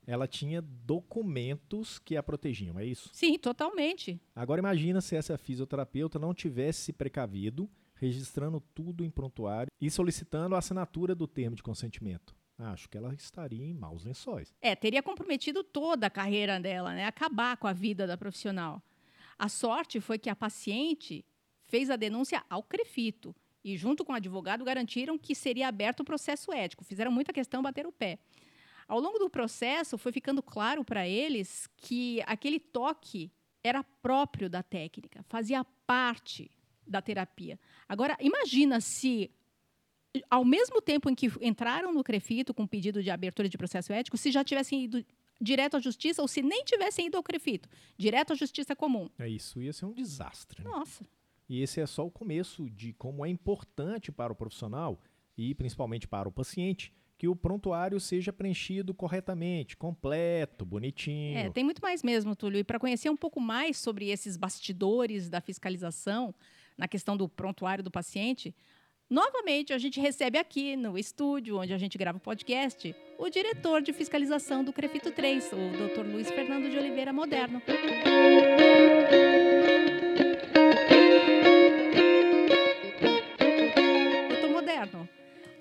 Ela 0.06 0.28
tinha 0.28 0.62
documentos 0.62 1.98
que 1.98 2.16
a 2.16 2.22
protegiam, 2.22 2.78
é 2.78 2.86
isso? 2.86 3.10
Sim, 3.14 3.40
totalmente. 3.40 4.22
Agora 4.36 4.60
imagina 4.60 5.02
se 5.02 5.16
essa 5.16 5.40
fisioterapeuta 5.40 6.20
não 6.20 6.36
tivesse 6.36 6.82
se 6.82 6.94
precavido 6.94 7.68
registrando 8.00 8.62
tudo 8.74 9.04
em 9.04 9.10
prontuário 9.10 9.72
e 9.80 9.90
solicitando 9.90 10.56
a 10.56 10.60
assinatura 10.60 11.14
do 11.14 11.28
termo 11.28 11.56
de 11.56 11.64
consentimento. 11.64 12.36
Acho 12.58 12.90
que 12.90 12.98
ela 12.98 13.14
estaria 13.14 13.64
em 13.64 13.74
maus 13.74 14.04
lençóis. 14.04 14.54
É, 14.62 14.76
teria 14.76 15.04
comprometido 15.04 15.64
toda 15.64 16.08
a 16.08 16.10
carreira 16.10 16.60
dela, 16.60 16.94
né? 16.94 17.06
Acabar 17.06 17.56
com 17.58 17.68
a 17.68 17.74
vida 17.74 18.08
da 18.08 18.18
profissional. 18.18 18.82
A 19.38 19.48
sorte 19.48 20.00
foi 20.02 20.18
que 20.18 20.30
a 20.30 20.36
paciente 20.36 21.24
fez 21.68 21.92
a 21.92 21.96
denúncia 21.96 22.44
ao 22.50 22.64
Crefito 22.64 23.36
e, 23.64 23.78
junto 23.78 24.04
com 24.04 24.14
o 24.14 24.16
advogado, 24.16 24.66
garantiram 24.66 25.18
que 25.20 25.36
seria 25.36 25.68
aberto 25.68 26.00
o 26.00 26.06
processo 26.06 26.52
ético. 26.52 26.84
Fizeram 26.84 27.12
muita 27.12 27.32
questão 27.32 27.62
bater 27.62 27.86
o 27.86 27.92
pé. 27.92 28.18
Ao 28.88 29.00
longo 29.00 29.20
do 29.20 29.30
processo, 29.30 29.98
foi 29.98 30.12
ficando 30.12 30.42
claro 30.42 30.84
para 30.84 31.08
eles 31.08 31.70
que 31.78 32.24
aquele 32.26 32.60
toque 32.60 33.32
era 33.64 33.84
próprio 33.84 34.50
da 34.50 34.64
técnica, 34.64 35.24
fazia 35.28 35.64
parte 35.86 36.50
da 36.88 37.02
terapia. 37.02 37.60
Agora, 37.88 38.18
imagina 38.20 38.80
se, 38.80 39.32
ao 40.30 40.46
mesmo 40.46 40.82
tempo 40.82 41.10
em 41.10 41.16
que 41.16 41.32
entraram 41.42 41.94
no 41.94 42.04
CREFITO 42.04 42.54
com 42.54 42.66
pedido 42.66 43.04
de 43.04 43.10
abertura 43.10 43.50
de 43.50 43.58
processo 43.58 43.94
ético, 43.94 44.18
se 44.18 44.32
já 44.32 44.44
tivessem 44.44 44.84
ido 44.84 45.06
direto 45.40 45.78
à 45.78 45.80
justiça 45.80 46.22
ou 46.22 46.28
se 46.28 46.42
nem 46.42 46.64
tivessem 46.64 47.08
ido 47.08 47.18
ao 47.18 47.24
CREFITO, 47.24 47.70
direto 47.98 48.34
à 48.34 48.36
justiça 48.36 48.76
comum. 48.76 49.10
É 49.20 49.30
isso, 49.30 49.62
ia 49.62 49.74
ser 49.74 49.86
um 49.86 49.94
desastre. 49.94 50.64
Né? 50.64 50.70
Nossa. 50.70 51.06
E 51.50 51.62
esse 51.62 51.80
é 51.80 51.86
só 51.86 52.06
o 52.06 52.12
começo 52.12 52.70
de 52.70 52.94
como 52.94 53.26
é 53.26 53.30
importante 53.30 54.12
para 54.12 54.34
o 54.34 54.36
profissional 54.36 55.00
e 55.38 55.54
principalmente 55.56 56.08
para 56.08 56.28
o 56.28 56.32
paciente 56.32 56.92
que 57.18 57.28
o 57.28 57.36
prontuário 57.36 58.00
seja 58.00 58.32
preenchido 58.32 58.94
corretamente, 58.94 59.76
completo, 59.76 60.64
bonitinho. 60.64 61.38
É, 61.38 61.50
tem 61.50 61.64
muito 61.64 61.82
mais 61.82 62.04
mesmo, 62.04 62.36
Túlio. 62.36 62.60
E 62.60 62.64
para 62.64 62.80
conhecer 62.80 63.10
um 63.10 63.18
pouco 63.18 63.42
mais 63.42 63.78
sobre 63.78 64.10
esses 64.10 64.38
bastidores 64.38 65.28
da 65.28 65.42
fiscalização, 65.42 66.34
na 66.78 66.88
questão 66.88 67.18
do 67.18 67.28
prontuário 67.28 67.84
do 67.84 67.90
paciente, 67.90 68.54
novamente 69.10 69.74
a 69.74 69.78
gente 69.78 70.00
recebe 70.00 70.38
aqui 70.38 70.76
no 70.76 70.98
estúdio, 70.98 71.58
onde 71.60 71.74
a 71.74 71.78
gente 71.78 71.98
grava 71.98 72.18
o 72.18 72.22
podcast, 72.22 72.96
o 73.18 73.30
diretor 73.30 73.82
de 73.82 73.92
fiscalização 73.92 74.64
do 74.64 74.72
Crefito 74.72 75.12
3, 75.12 75.52
o 75.54 75.96
Dr. 75.96 76.06
Luiz 76.06 76.30
Fernando 76.30 76.70
de 76.70 76.78
Oliveira 76.78 77.12
Moderno. 77.12 77.62
Doutor 84.30 84.50
Moderno, 84.52 85.10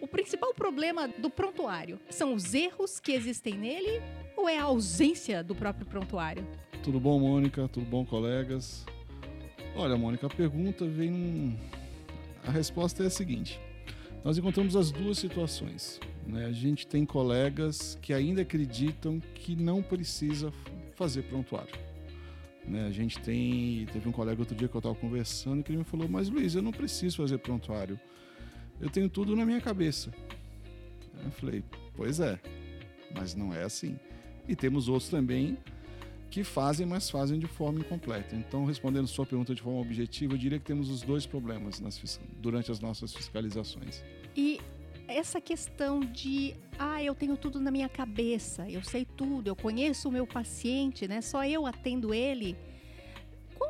o 0.01 0.07
O 0.07 0.09
principal 0.09 0.55
problema 0.55 1.09
do 1.09 1.29
prontuário 1.29 1.99
são 2.09 2.33
os 2.33 2.55
erros 2.55 3.01
que 3.01 3.11
existem 3.11 3.55
nele 3.55 4.01
ou 4.37 4.49
é 4.49 4.57
a 4.57 4.63
ausência 4.63 5.43
do 5.43 5.53
próprio 5.53 5.85
prontuário? 5.85 6.47
Tudo 6.81 7.01
bom, 7.01 7.19
Mônica? 7.19 7.67
Tudo 7.67 7.87
bom, 7.87 8.07
colegas? 8.07 8.87
Olha, 9.79 9.95
Mônica, 9.95 10.27
a 10.27 10.31
pergunta 10.31 10.87
vem 10.87 11.11
num... 11.11 11.57
A 12.47 12.51
resposta 12.51 13.03
é 13.03 13.09
a 13.09 13.11
seguinte. 13.11 13.61
Nós 14.25 14.39
encontramos 14.39 14.75
as 14.75 14.91
duas 14.91 15.19
situações. 15.19 16.01
Né? 16.27 16.47
A 16.47 16.53
gente 16.53 16.87
tem 16.87 17.05
colegas 17.05 17.99
que 18.01 18.15
ainda 18.15 18.41
acreditam 18.41 19.21
que 19.35 19.55
não 19.55 19.83
precisa 19.83 20.51
fazer 20.95 21.25
prontuário. 21.25 21.75
Né? 22.67 22.87
A 22.87 22.91
gente 22.91 23.19
tem. 23.21 23.87
Teve 23.93 24.09
um 24.09 24.13
colega 24.13 24.41
outro 24.41 24.57
dia 24.57 24.67
que 24.67 24.75
eu 24.75 24.79
estava 24.79 24.95
conversando 24.95 25.63
que 25.63 25.71
ele 25.71 25.79
me 25.79 25.85
falou: 25.85 26.09
Mas 26.09 26.31
Luiz, 26.31 26.55
eu 26.55 26.63
não 26.63 26.73
preciso 26.73 27.19
fazer 27.19 27.37
prontuário. 27.39 28.01
Eu 28.81 28.89
tenho 28.89 29.11
tudo 29.11 29.37
na 29.37 29.45
minha 29.45 29.61
cabeça. 29.61 30.11
Eu 31.23 31.31
falei: 31.33 31.63
Pois 31.95 32.19
é, 32.19 32.41
mas 33.15 33.35
não 33.35 33.53
é 33.53 33.63
assim. 33.63 33.99
E 34.49 34.57
temos 34.57 34.89
outros 34.89 35.11
também 35.11 35.59
que 36.31 36.45
fazem, 36.45 36.87
mas 36.87 37.09
fazem 37.09 37.39
de 37.39 37.47
forma 37.47 37.81
incompleta. 37.81 38.35
Então, 38.35 38.65
respondendo 38.65 39.07
sua 39.07 39.25
pergunta 39.25 39.55
de 39.55 39.63
forma 39.63 39.81
objetiva, 39.81 40.35
eu 40.35 40.39
diria 40.39 40.59
que 40.59 40.65
temos 40.65 40.91
os 40.91 41.03
dois 41.03 41.27
problemas 41.27 41.81
nas, 41.81 42.21
durante 42.39 42.71
as 42.71 42.81
nossas 42.81 43.15
fiscalizações. 43.15 44.05
E 44.37 44.61
essa 45.09 45.41
questão 45.41 46.01
de, 46.01 46.55
ah, 46.79 47.03
eu 47.03 47.15
tenho 47.15 47.37
tudo 47.37 47.61
na 47.61 47.71
minha 47.71 47.89
cabeça, 47.89 48.69
eu 48.69 48.83
sei 48.83 49.05
tudo, 49.05 49.49
eu 49.49 49.57
conheço 49.57 50.09
o 50.09 50.13
meu 50.13 50.27
paciente, 50.27 51.07
né? 51.07 51.21
Só 51.21 51.45
eu 51.45 51.67
atendo 51.67 52.13
ele. 52.13 52.57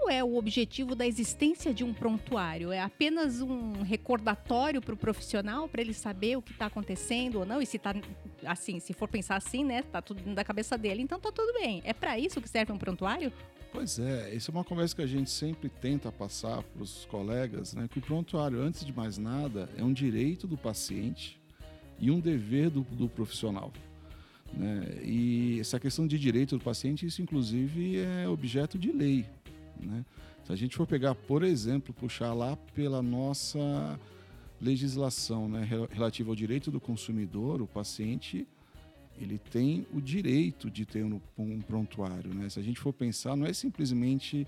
É 0.08 0.22
o 0.22 0.36
objetivo 0.36 0.94
da 0.94 1.06
existência 1.06 1.72
de 1.75 1.84
um 1.84 1.92
prontuário? 1.92 2.72
É 2.72 2.80
apenas 2.80 3.40
um 3.40 3.82
recordatório 3.82 4.80
para 4.80 4.94
o 4.94 4.96
profissional 4.96 5.68
para 5.68 5.80
ele 5.80 5.92
saber 5.92 6.36
o 6.36 6.42
que 6.42 6.52
está 6.52 6.66
acontecendo 6.66 7.40
ou 7.40 7.46
não? 7.46 7.60
E 7.60 7.66
se 7.66 7.76
está 7.76 7.94
assim, 8.44 8.78
se 8.80 8.92
for 8.92 9.08
pensar 9.08 9.36
assim, 9.36 9.64
né, 9.64 9.82
tá 9.82 10.00
tudo 10.00 10.22
na 10.26 10.44
cabeça 10.44 10.78
dele, 10.78 11.02
então 11.02 11.18
tá 11.18 11.30
tudo 11.32 11.52
bem. 11.54 11.82
É 11.84 11.92
para 11.92 12.18
isso 12.18 12.40
que 12.40 12.48
serve 12.48 12.72
um 12.72 12.78
prontuário? 12.78 13.32
Pois 13.72 13.98
é, 13.98 14.34
isso 14.34 14.50
é 14.50 14.54
uma 14.54 14.64
conversa 14.64 14.96
que 14.96 15.02
a 15.02 15.06
gente 15.06 15.30
sempre 15.30 15.68
tenta 15.68 16.10
passar 16.10 16.62
para 16.62 16.82
os 16.82 17.04
colegas, 17.06 17.75
né, 17.75 17.88
que 17.90 17.98
o 17.98 18.02
prontuário, 18.02 18.60
antes 18.60 18.84
de 18.84 18.92
mais 18.92 19.18
nada, 19.18 19.68
é 19.76 19.82
um 19.82 19.92
direito 19.92 20.46
do 20.46 20.56
paciente 20.56 21.38
e 21.98 22.10
um 22.10 22.20
dever 22.20 22.70
do, 22.70 22.80
do 22.82 23.08
profissional. 23.08 23.72
Né? 24.52 25.00
E 25.02 25.58
essa 25.60 25.78
questão 25.78 26.06
de 26.06 26.18
direito 26.18 26.56
do 26.56 26.64
paciente, 26.64 27.04
isso 27.04 27.20
inclusive 27.20 27.98
é 27.98 28.28
objeto 28.28 28.78
de 28.78 28.92
lei. 28.92 29.26
Né? 29.80 30.04
Se 30.45 30.52
a 30.52 30.56
gente 30.56 30.76
for 30.76 30.87
pegar, 30.87 31.14
por 31.14 31.42
exemplo, 31.42 31.92
puxar 31.92 32.33
lá 32.33 32.56
pela 32.75 33.02
nossa 33.02 33.99
legislação 34.61 35.49
né, 35.49 35.68
relativa 35.90 36.30
ao 36.30 36.37
direito 36.37 36.71
do 36.71 36.80
consumidor, 36.80 37.61
o 37.61 37.66
paciente 37.66 38.47
ele 39.21 39.38
tem 39.38 39.87
o 39.92 40.00
direito 40.00 40.71
de 40.71 40.85
ter 40.85 41.04
um, 41.04 41.21
um 41.38 41.61
prontuário. 41.61 42.33
Né? 42.35 42.49
Se 42.49 42.61
a 42.61 42.62
gente 42.62 42.78
for 42.78 42.92
pensar, 42.92 43.37
não 43.37 43.47
é 43.47 43.52
simplesmente 43.52 44.47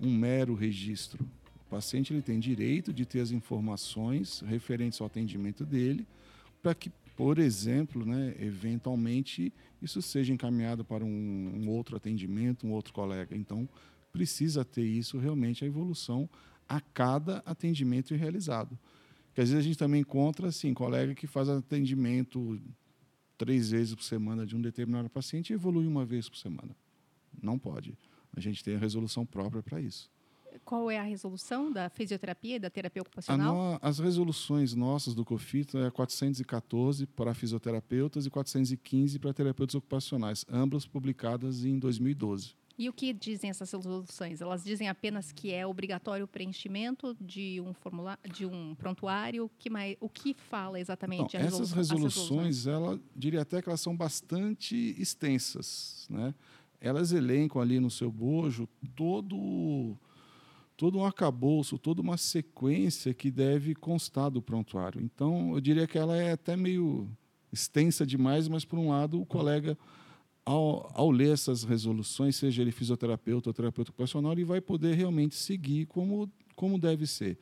um 0.00 0.12
mero 0.12 0.54
registro. 0.54 1.24
O 1.66 1.70
paciente 1.70 2.12
ele 2.12 2.22
tem 2.22 2.38
direito 2.38 2.92
de 2.92 3.06
ter 3.06 3.20
as 3.20 3.30
informações 3.30 4.40
referentes 4.40 5.00
ao 5.00 5.06
atendimento 5.06 5.64
dele, 5.64 6.06
para 6.62 6.74
que, 6.74 6.90
por 7.16 7.38
exemplo, 7.38 8.04
né, 8.04 8.34
eventualmente 8.40 9.52
isso 9.80 10.02
seja 10.02 10.32
encaminhado 10.32 10.84
para 10.84 11.04
um, 11.04 11.52
um 11.56 11.68
outro 11.70 11.96
atendimento, 11.96 12.66
um 12.66 12.72
outro 12.72 12.92
colega. 12.92 13.36
Então, 13.36 13.68
precisa 14.12 14.64
ter 14.64 14.84
isso 14.84 15.18
realmente 15.18 15.64
a 15.64 15.66
evolução 15.66 16.28
a 16.68 16.80
cada 16.80 17.38
atendimento 17.38 18.14
realizado. 18.14 18.78
Porque 19.26 19.40
às 19.40 19.48
vezes 19.48 19.64
a 19.64 19.66
gente 19.66 19.78
também 19.78 20.02
encontra 20.02 20.48
assim, 20.48 20.74
colega 20.74 21.14
que 21.14 21.26
faz 21.26 21.48
atendimento 21.48 22.60
três 23.38 23.70
vezes 23.70 23.94
por 23.94 24.04
semana 24.04 24.46
de 24.46 24.54
um 24.54 24.60
determinado 24.60 25.08
paciente 25.08 25.50
e 25.50 25.54
evolui 25.54 25.86
uma 25.86 26.04
vez 26.04 26.28
por 26.28 26.36
semana. 26.36 26.76
Não 27.42 27.58
pode. 27.58 27.96
A 28.36 28.40
gente 28.40 28.62
tem 28.62 28.76
a 28.76 28.78
resolução 28.78 29.24
própria 29.26 29.62
para 29.62 29.80
isso. 29.80 30.10
Qual 30.64 30.90
é 30.90 30.98
a 30.98 31.02
resolução 31.02 31.72
da 31.72 31.88
fisioterapia 31.88 32.56
e 32.56 32.58
da 32.58 32.68
terapia 32.68 33.00
ocupacional? 33.00 33.54
No, 33.54 33.78
as 33.80 33.98
resoluções 33.98 34.74
nossas 34.74 35.14
do 35.14 35.24
COFIT 35.24 35.76
é 35.78 35.90
414 35.90 37.06
para 37.06 37.32
fisioterapeutas 37.32 38.26
e 38.26 38.30
415 38.30 39.18
para 39.18 39.32
terapeutas 39.32 39.74
ocupacionais, 39.74 40.44
ambas 40.50 40.86
publicadas 40.86 41.64
em 41.64 41.78
2012. 41.78 42.54
E 42.78 42.88
o 42.88 42.92
que 42.92 43.12
dizem 43.12 43.50
essas 43.50 43.70
resoluções? 43.70 44.40
Elas 44.40 44.64
dizem 44.64 44.88
apenas 44.88 45.30
que 45.30 45.52
é 45.52 45.66
obrigatório 45.66 46.24
o 46.24 46.28
preenchimento 46.28 47.16
de 47.20 47.60
um 47.60 47.72
formulário, 47.74 48.32
de 48.32 48.46
um 48.46 48.74
prontuário. 48.74 49.50
Que 49.58 49.68
mais, 49.68 49.96
o 50.00 50.08
que 50.08 50.34
fala 50.34 50.80
exatamente? 50.80 51.36
Então, 51.36 51.40
essas 51.40 51.72
resoluções, 51.72 52.66
ela 52.66 53.00
diria 53.14 53.42
até 53.42 53.60
que 53.60 53.68
elas 53.68 53.80
são 53.80 53.96
bastante 53.96 54.94
extensas, 54.98 56.06
né? 56.08 56.34
Elas 56.80 57.12
elencam 57.12 57.60
ali 57.60 57.78
no 57.78 57.90
seu 57.90 58.10
bojo 58.10 58.68
todo 58.96 59.96
todo 60.76 60.98
um 60.98 61.04
arcabouço, 61.04 61.78
toda 61.78 62.00
uma 62.00 62.16
sequência 62.16 63.14
que 63.14 63.30
deve 63.30 63.72
constar 63.72 64.30
do 64.30 64.42
prontuário. 64.42 65.00
Então, 65.00 65.54
eu 65.54 65.60
diria 65.60 65.86
que 65.86 65.96
ela 65.96 66.16
é 66.16 66.32
até 66.32 66.56
meio 66.56 67.08
extensa 67.52 68.04
demais, 68.04 68.48
mas 68.48 68.64
por 68.64 68.78
um 68.78 68.88
lado 68.88 69.20
o 69.20 69.26
colega 69.26 69.78
ao, 70.44 70.90
ao, 70.94 71.10
ler 71.10 71.32
essas 71.32 71.62
resoluções, 71.62 72.36
seja 72.36 72.62
ele 72.62 72.72
fisioterapeuta 72.72 73.50
ou 73.50 73.54
terapeuta 73.54 73.90
ocupacional, 73.90 74.32
ele 74.32 74.44
vai 74.44 74.60
poder 74.60 74.94
realmente 74.94 75.34
seguir 75.34 75.86
como, 75.86 76.30
como 76.56 76.78
deve 76.78 77.06
ser. 77.06 77.38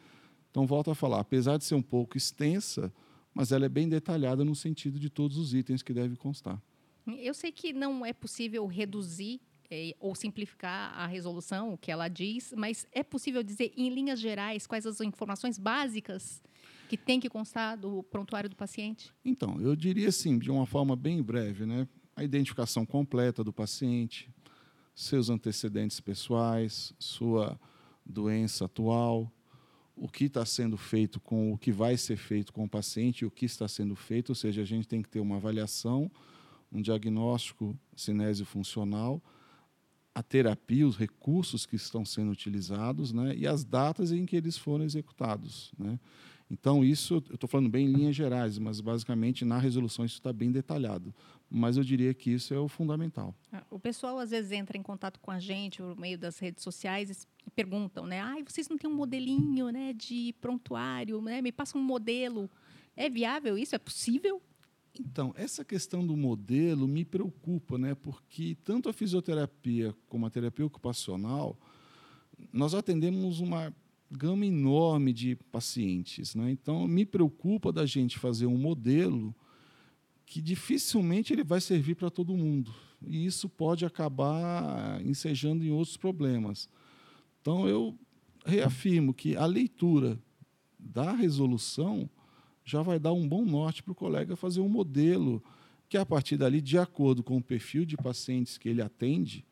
Então, 0.51 0.67
volto 0.67 0.91
a 0.91 0.95
falar, 0.95 1.21
apesar 1.21 1.57
de 1.57 1.65
ser 1.65 1.75
um 1.75 1.83
pouco 1.83 2.17
extensa, 2.17 2.93
mas 3.33 3.53
ela 3.53 3.67
é 3.67 3.69
bem 3.69 3.89
detalhada 3.89 4.45
no 4.45 4.55
sentido 4.55 4.99
de 4.99 5.09
todos 5.09 5.37
os 5.37 5.55
itens 5.55 5.83
que 5.83 5.95
deve 5.95 6.17
constar. 6.17 6.61
Eu 7.07 7.33
sei 7.33 7.51
que 7.51 7.73
não 7.73 8.05
é 8.05 8.13
possível 8.13 8.67
reduzir 8.67 9.41
é, 9.71 9.95
ou 10.01 10.15
simplificar 10.15 10.93
a 10.99 11.07
resolução, 11.07 11.73
o 11.73 11.79
que 11.79 11.91
ela 11.91 12.09
diz, 12.09 12.53
mas 12.57 12.87
é 12.93 13.03
possível 13.03 13.43
dizer, 13.43 13.73
em 13.77 13.89
linhas 13.89 14.19
gerais, 14.19 14.67
quais 14.67 14.85
as 14.85 15.01
informações 15.01 15.59
básicas 15.59 16.43
que 16.89 16.97
tem 16.97 17.21
que 17.21 17.31
constar 17.31 17.79
do 17.79 18.03
prontuário 18.03 18.51
do 18.51 18.57
paciente? 18.57 19.13
Então, 19.25 19.61
eu 19.61 19.77
diria 19.77 20.09
assim, 20.09 20.39
de 20.39 20.51
uma 20.51 20.67
forma 20.67 20.97
bem 20.97 21.23
breve, 21.23 21.65
né? 21.65 21.87
A 22.15 22.25
identificação 22.25 22.85
completa 22.85 23.43
do 23.43 23.53
paciente, 23.53 24.31
seus 24.95 25.31
antecedentes 25.31 26.01
pessoais, 26.01 26.93
sua 26.99 27.59
doença 28.05 28.67
atual, 28.67 29.33
o 29.97 30.09
que 30.09 30.25
está 30.25 30.45
sendo 30.45 30.77
feito 30.77 31.21
com 31.21 31.53
o 31.53 31.59
que 31.59 31.71
vai 31.71 31.97
ser 31.97 32.17
feito 32.17 32.53
com 32.53 32.65
o 32.65 32.69
paciente 32.69 33.27
o 33.27 33.31
que 33.31 33.45
está 33.45 33.69
sendo 33.69 33.95
feito, 33.95 34.31
ou 34.31 34.35
seja, 34.35 34.63
a 34.63 34.65
gente 34.65 34.89
tem 34.89 35.03
que 35.03 35.09
ter 35.09 35.21
uma 35.21 35.37
avaliação, 35.37 36.11
um 36.73 36.81
diagnóstico 36.81 37.79
cinésio 37.95 38.47
funcional, 38.47 39.23
a 40.15 40.23
terapia, 40.23 40.87
os 40.87 40.97
recursos 40.97 41.67
que 41.67 41.77
estão 41.77 42.05
sendo 42.05 42.33
utilizados 42.33 43.13
né, 43.13 43.35
e 43.37 43.47
as 43.47 43.65
datas 43.65 44.11
em 44.11 44.27
que 44.27 44.37
eles 44.37 44.57
foram 44.57 44.85
executados. 44.85 45.73
Né. 45.79 45.99
Então, 46.51 46.85
isso, 46.85 47.23
eu 47.29 47.35
estou 47.35 47.49
falando 47.49 47.69
bem 47.69 47.87
em 47.87 47.93
linhas 47.93 48.17
gerais, 48.17 48.59
mas 48.59 48.81
basicamente 48.81 49.45
na 49.45 49.59
resolução 49.59 50.05
isso 50.05 50.17
está 50.17 50.33
bem 50.33 50.51
detalhado. 50.51 51.15
Mas 51.51 51.77
eu 51.77 51.83
diria 51.83 52.15
que 52.15 52.31
isso 52.31 52.55
é 52.55 52.59
o 52.59 52.69
fundamental. 52.69 53.35
Ah, 53.53 53.65
o 53.71 53.79
pessoal 53.79 54.19
às 54.21 54.31
vezes 54.31 54.53
entra 54.53 54.79
em 54.79 54.83
contato 54.83 55.19
com 55.19 55.33
a 55.33 55.41
gente 55.41 55.79
por 55.79 55.99
meio 55.99 56.17
das 56.17 56.39
redes 56.39 56.63
sociais 56.63 57.27
e 57.45 57.51
perguntam, 57.51 58.07
né? 58.07 58.21
Ah, 58.21 58.37
vocês 58.47 58.69
não 58.69 58.79
têm 58.79 58.89
um 58.89 58.95
modelinho 58.95 59.71
né, 59.71 59.93
de 59.93 60.33
prontuário, 60.41 61.21
né? 61.21 61.43
Me 61.43 61.51
passa 61.51 61.77
um 61.77 61.83
modelo. 61.83 62.49
É 62.97 63.11
viável 63.11 63.59
isso? 63.59 63.75
É 63.75 63.79
possível? 63.79 64.41
Então, 64.99 65.33
essa 65.37 65.65
questão 65.65 66.07
do 66.07 66.17
modelo 66.17 66.87
me 66.87 67.05
preocupa, 67.05 67.77
né? 67.77 67.97
Porque 67.97 68.57
tanto 68.63 68.89
a 68.89 68.93
fisioterapia 68.93 69.95
como 70.09 70.27
a 70.27 70.31
terapia 70.31 70.67
ocupacional, 70.67 71.59
nós 72.53 72.75
atendemos 72.75 73.41
uma 73.41 73.75
gama 74.11 74.47
enorme 74.47 75.13
de 75.13 75.37
pacientes. 75.51 76.35
Né? 76.35 76.51
Então, 76.51 76.87
me 76.89 77.05
preocupa 77.05 77.73
da 77.73 77.87
gente 77.87 78.19
fazer 78.19 78.47
um 78.47 78.57
modelo 78.57 79.35
que 80.31 80.41
dificilmente 80.41 81.33
ele 81.33 81.43
vai 81.43 81.61
servir 81.61 81.97
para 81.97 82.09
todo 82.09 82.37
mundo. 82.37 82.73
E 83.05 83.27
isso 83.27 83.49
pode 83.49 83.85
acabar 83.85 85.05
ensejando 85.05 85.65
em 85.65 85.73
outros 85.73 85.97
problemas. 85.97 86.69
Então, 87.41 87.69
eu 87.69 87.99
reafirmo 88.47 89.13
que 89.13 89.35
a 89.35 89.45
leitura 89.45 90.17
da 90.79 91.11
resolução 91.11 92.09
já 92.65 92.81
vai 92.81 92.97
dar 93.01 93.13
um 93.13 93.29
bom 93.29 93.45
norte 93.45 93.83
para 93.83 93.91
o 93.91 93.95
colega 93.95 94.37
fazer 94.37 94.61
um 94.61 94.69
modelo 94.69 95.43
que, 95.89 95.99
a 95.99 96.07
partir 96.07 96.37
dali, 96.37 96.61
de 96.61 96.79
acordo 96.79 97.25
com 97.25 97.39
o 97.39 97.43
perfil 97.43 97.85
de 97.85 97.97
pacientes 97.97 98.57
que 98.57 98.69
ele 98.69 98.81
atende, 98.81 99.45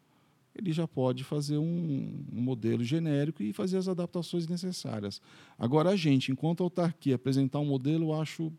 ele 0.55 0.73
já 0.73 0.87
pode 0.87 1.25
fazer 1.25 1.59
um, 1.59 2.25
um, 2.33 2.41
modelo 2.41 2.85
genérico 2.85 3.43
e 3.43 3.53
fazer 3.53 3.79
as 3.79 3.89
adaptações 3.89 4.47
necessárias. 4.47 5.21
Agora, 5.59 5.91
a 5.91 5.97
gente, 5.97 6.31
enquanto 6.31 6.63
autarquia, 6.63 7.17
apresentar 7.17 7.59
um 7.59 7.67
modelo, 7.67 8.11
eu 8.11 8.21
acho 8.21 8.53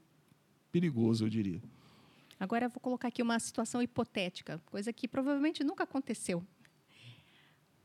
perigoso, 0.69 1.23
eu 1.23 1.29
diria. 1.29 1.61
Agora, 2.39 2.69
vou 2.69 2.79
colocar 2.79 3.09
aqui 3.09 3.21
uma 3.21 3.37
situação 3.37 3.81
hipotética, 3.81 4.61
coisa 4.65 4.93
que 4.93 5.07
provavelmente 5.07 5.63
nunca 5.63 5.83
aconteceu. 5.83 6.41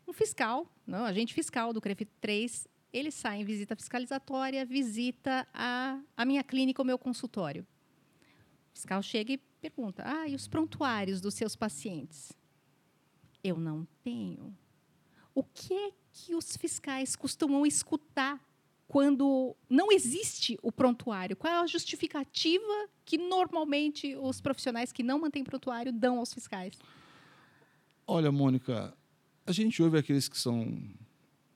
Um 0.06 0.12
fiscal, 0.12 0.70
não, 0.86 1.04
agente 1.04 1.34
fiscal 1.34 1.72
do 1.72 1.80
CREFIT 1.80 2.10
3, 2.20 2.68
ele 2.92 3.10
sai 3.10 3.40
em 3.40 3.44
visita 3.44 3.74
fiscalizatória, 3.74 4.64
visita 4.64 5.48
a, 5.52 6.00
a 6.16 6.24
minha 6.24 6.44
clínica, 6.44 6.80
o 6.80 6.84
meu 6.84 6.96
consultório. 6.96 7.66
fiscal 8.72 9.02
chega 9.02 9.32
e 9.32 9.38
pergunta: 9.38 10.04
ah, 10.06 10.28
e 10.28 10.34
os 10.34 10.46
prontuários 10.46 11.20
dos 11.20 11.34
seus 11.34 11.56
pacientes? 11.56 12.32
Eu 13.42 13.58
não 13.58 13.86
tenho. 14.04 14.56
O 15.34 15.42
que 15.42 15.74
é 15.74 15.92
que 16.12 16.34
os 16.36 16.56
fiscais 16.56 17.16
costumam 17.16 17.66
escutar 17.66 18.40
quando 18.94 19.56
não 19.68 19.90
existe 19.90 20.56
o 20.62 20.70
prontuário? 20.70 21.34
Qual 21.34 21.52
é 21.52 21.56
a 21.56 21.66
justificativa 21.66 22.88
que 23.04 23.18
normalmente 23.18 24.14
os 24.14 24.40
profissionais 24.40 24.92
que 24.92 25.02
não 25.02 25.18
mantêm 25.18 25.42
prontuário 25.42 25.92
dão 25.92 26.20
aos 26.20 26.32
fiscais? 26.32 26.78
Olha, 28.06 28.30
Mônica, 28.30 28.94
a 29.44 29.50
gente 29.50 29.82
ouve 29.82 29.98
aqueles 29.98 30.28
que 30.28 30.38
são 30.38 30.80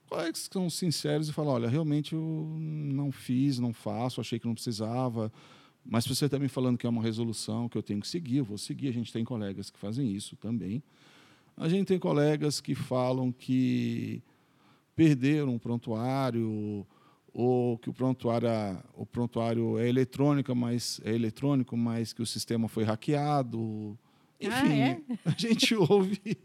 colegas 0.09 0.49
que 0.49 0.53
são 0.53 0.69
sinceros 0.69 1.29
e 1.29 1.31
falam, 1.31 1.53
olha, 1.53 1.69
realmente 1.69 2.11
eu 2.11 2.57
não 2.59 3.09
fiz, 3.09 3.57
não 3.57 3.71
faço, 3.71 4.19
achei 4.19 4.37
que 4.37 4.45
não 4.45 4.53
precisava, 4.53 5.31
mas 5.85 6.05
você 6.05 6.25
está 6.25 6.37
me 6.37 6.49
falando 6.49 6.77
que 6.77 6.85
é 6.85 6.89
uma 6.89 7.01
resolução 7.01 7.69
que 7.69 7.77
eu 7.77 7.81
tenho 7.81 8.01
que 8.01 8.07
seguir, 8.09 8.39
eu 8.39 8.43
vou 8.43 8.57
seguir. 8.57 8.89
A 8.89 8.93
gente 8.93 9.13
tem 9.13 9.23
colegas 9.23 9.69
que 9.69 9.79
fazem 9.79 10.11
isso 10.11 10.35
também. 10.35 10.83
A 11.55 11.69
gente 11.69 11.87
tem 11.87 11.99
colegas 11.99 12.59
que 12.59 12.75
falam 12.75 13.31
que 13.31 14.21
perderam 14.93 15.53
um 15.53 15.57
prontuário 15.57 16.85
ou 17.33 17.77
que 17.77 17.89
o 17.89 17.93
prontuário, 17.93 18.49
o 18.95 19.05
prontuário 19.05 19.77
é 19.77 19.87
eletrônico, 19.87 20.55
mas 20.55 20.99
é 21.03 21.13
eletrônico, 21.13 21.77
mas 21.77 22.13
que 22.13 22.21
o 22.21 22.25
sistema 22.25 22.67
foi 22.67 22.83
hackeado. 22.83 23.97
Enfim, 24.39 24.81
ah, 24.81 24.87
é? 24.87 25.01
a 25.25 25.35
gente 25.37 25.75
ouve, 25.75 26.37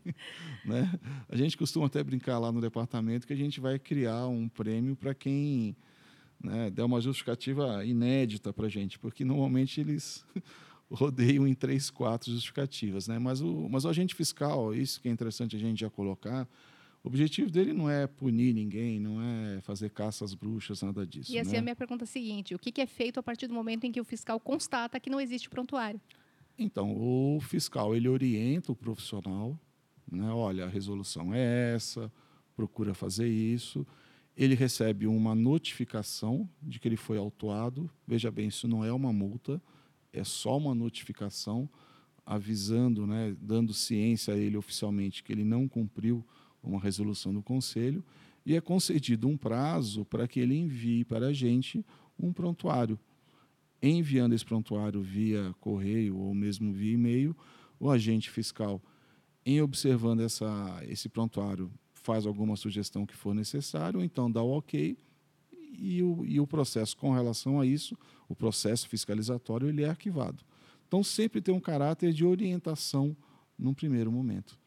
né? 0.64 0.98
A 1.28 1.36
gente 1.36 1.56
costuma 1.56 1.86
até 1.86 2.02
brincar 2.02 2.38
lá 2.38 2.50
no 2.50 2.60
departamento 2.60 3.26
que 3.26 3.32
a 3.32 3.36
gente 3.36 3.60
vai 3.60 3.78
criar 3.78 4.26
um 4.26 4.48
prêmio 4.48 4.96
para 4.96 5.14
quem 5.14 5.76
né, 6.42 6.70
der 6.70 6.84
uma 6.84 7.00
justificativa 7.00 7.84
inédita 7.84 8.52
para 8.52 8.66
a 8.66 8.68
gente, 8.68 8.98
porque 8.98 9.24
normalmente 9.24 9.80
eles 9.80 10.24
rodeiam 10.90 11.46
em 11.46 11.54
três, 11.54 11.88
quatro 11.88 12.32
justificativas, 12.32 13.06
né? 13.06 13.18
Mas 13.18 13.40
o, 13.40 13.68
mas 13.68 13.84
o 13.84 13.88
agente 13.88 14.14
fiscal, 14.14 14.74
isso 14.74 15.00
que 15.00 15.08
é 15.08 15.12
interessante 15.12 15.54
a 15.54 15.58
gente 15.58 15.80
já 15.80 15.88
colocar, 15.88 16.48
o 17.04 17.08
objetivo 17.08 17.50
dele 17.50 17.74
não 17.74 17.88
é 17.88 18.06
punir 18.06 18.54
ninguém, 18.54 18.98
não 18.98 19.20
é 19.20 19.60
fazer 19.60 19.90
caça 19.90 20.24
às 20.24 20.32
bruxas, 20.32 20.80
nada 20.80 21.06
disso. 21.06 21.30
E 21.30 21.38
assim, 21.38 21.52
né? 21.52 21.58
a 21.58 21.62
minha 21.62 21.76
pergunta 21.76 22.04
é 22.04 22.06
a 22.06 22.08
seguinte: 22.08 22.54
o 22.54 22.58
que 22.58 22.80
é 22.80 22.86
feito 22.86 23.20
a 23.20 23.22
partir 23.22 23.46
do 23.46 23.52
momento 23.52 23.84
em 23.84 23.92
que 23.92 24.00
o 24.00 24.04
fiscal 24.04 24.40
constata 24.40 24.98
que 24.98 25.10
não 25.10 25.20
existe 25.20 25.50
prontuário? 25.50 26.00
Então, 26.58 26.96
o 26.96 27.38
fiscal 27.42 27.94
ele 27.94 28.08
orienta 28.08 28.72
o 28.72 28.76
profissional, 28.76 29.58
né? 30.10 30.30
Olha, 30.30 30.64
a 30.64 30.68
resolução 30.68 31.34
é 31.34 31.74
essa, 31.74 32.10
procura 32.56 32.94
fazer 32.94 33.28
isso. 33.28 33.86
Ele 34.34 34.54
recebe 34.54 35.06
uma 35.06 35.34
notificação 35.34 36.48
de 36.62 36.80
que 36.80 36.88
ele 36.88 36.96
foi 36.96 37.18
autuado. 37.18 37.90
Veja 38.06 38.30
bem, 38.30 38.48
isso 38.48 38.66
não 38.66 38.82
é 38.82 38.90
uma 38.90 39.12
multa, 39.12 39.60
é 40.10 40.24
só 40.24 40.56
uma 40.56 40.74
notificação 40.74 41.68
avisando, 42.24 43.06
né, 43.06 43.36
dando 43.38 43.74
ciência 43.74 44.32
a 44.32 44.36
ele 44.38 44.56
oficialmente 44.56 45.22
que 45.22 45.30
ele 45.30 45.44
não 45.44 45.68
cumpriu 45.68 46.24
uma 46.64 46.80
resolução 46.80 47.32
do 47.32 47.42
conselho 47.42 48.04
e 48.44 48.54
é 48.54 48.60
concedido 48.60 49.28
um 49.28 49.36
prazo 49.36 50.04
para 50.04 50.28
que 50.28 50.40
ele 50.40 50.56
envie 50.56 51.04
para 51.04 51.28
a 51.28 51.32
gente 51.32 51.84
um 52.18 52.32
prontuário 52.32 52.98
enviando 53.92 54.34
esse 54.34 54.44
prontuário 54.44 55.02
via 55.02 55.54
correio 55.60 56.16
ou 56.16 56.34
mesmo 56.34 56.72
via 56.72 56.94
e-mail, 56.94 57.36
o 57.78 57.90
agente 57.90 58.30
fiscal, 58.30 58.80
em 59.44 59.60
observando 59.60 60.20
essa, 60.20 60.80
esse 60.88 61.08
prontuário, 61.08 61.70
faz 61.92 62.26
alguma 62.26 62.56
sugestão 62.56 63.04
que 63.04 63.14
for 63.14 63.34
necessário, 63.34 64.02
então 64.02 64.30
dá 64.30 64.42
o 64.42 64.56
ok 64.56 64.96
e 65.76 66.02
o, 66.02 66.24
e 66.24 66.40
o 66.40 66.46
processo 66.46 66.96
com 66.96 67.12
relação 67.12 67.60
a 67.60 67.66
isso, 67.66 67.96
o 68.28 68.34
processo 68.34 68.88
fiscalizatório, 68.88 69.68
ele 69.68 69.82
é 69.82 69.88
arquivado. 69.88 70.44
Então, 70.86 71.02
sempre 71.02 71.40
tem 71.40 71.54
um 71.54 71.60
caráter 71.60 72.12
de 72.12 72.24
orientação 72.24 73.16
num 73.58 73.74
primeiro 73.74 74.12
momento. 74.12 74.58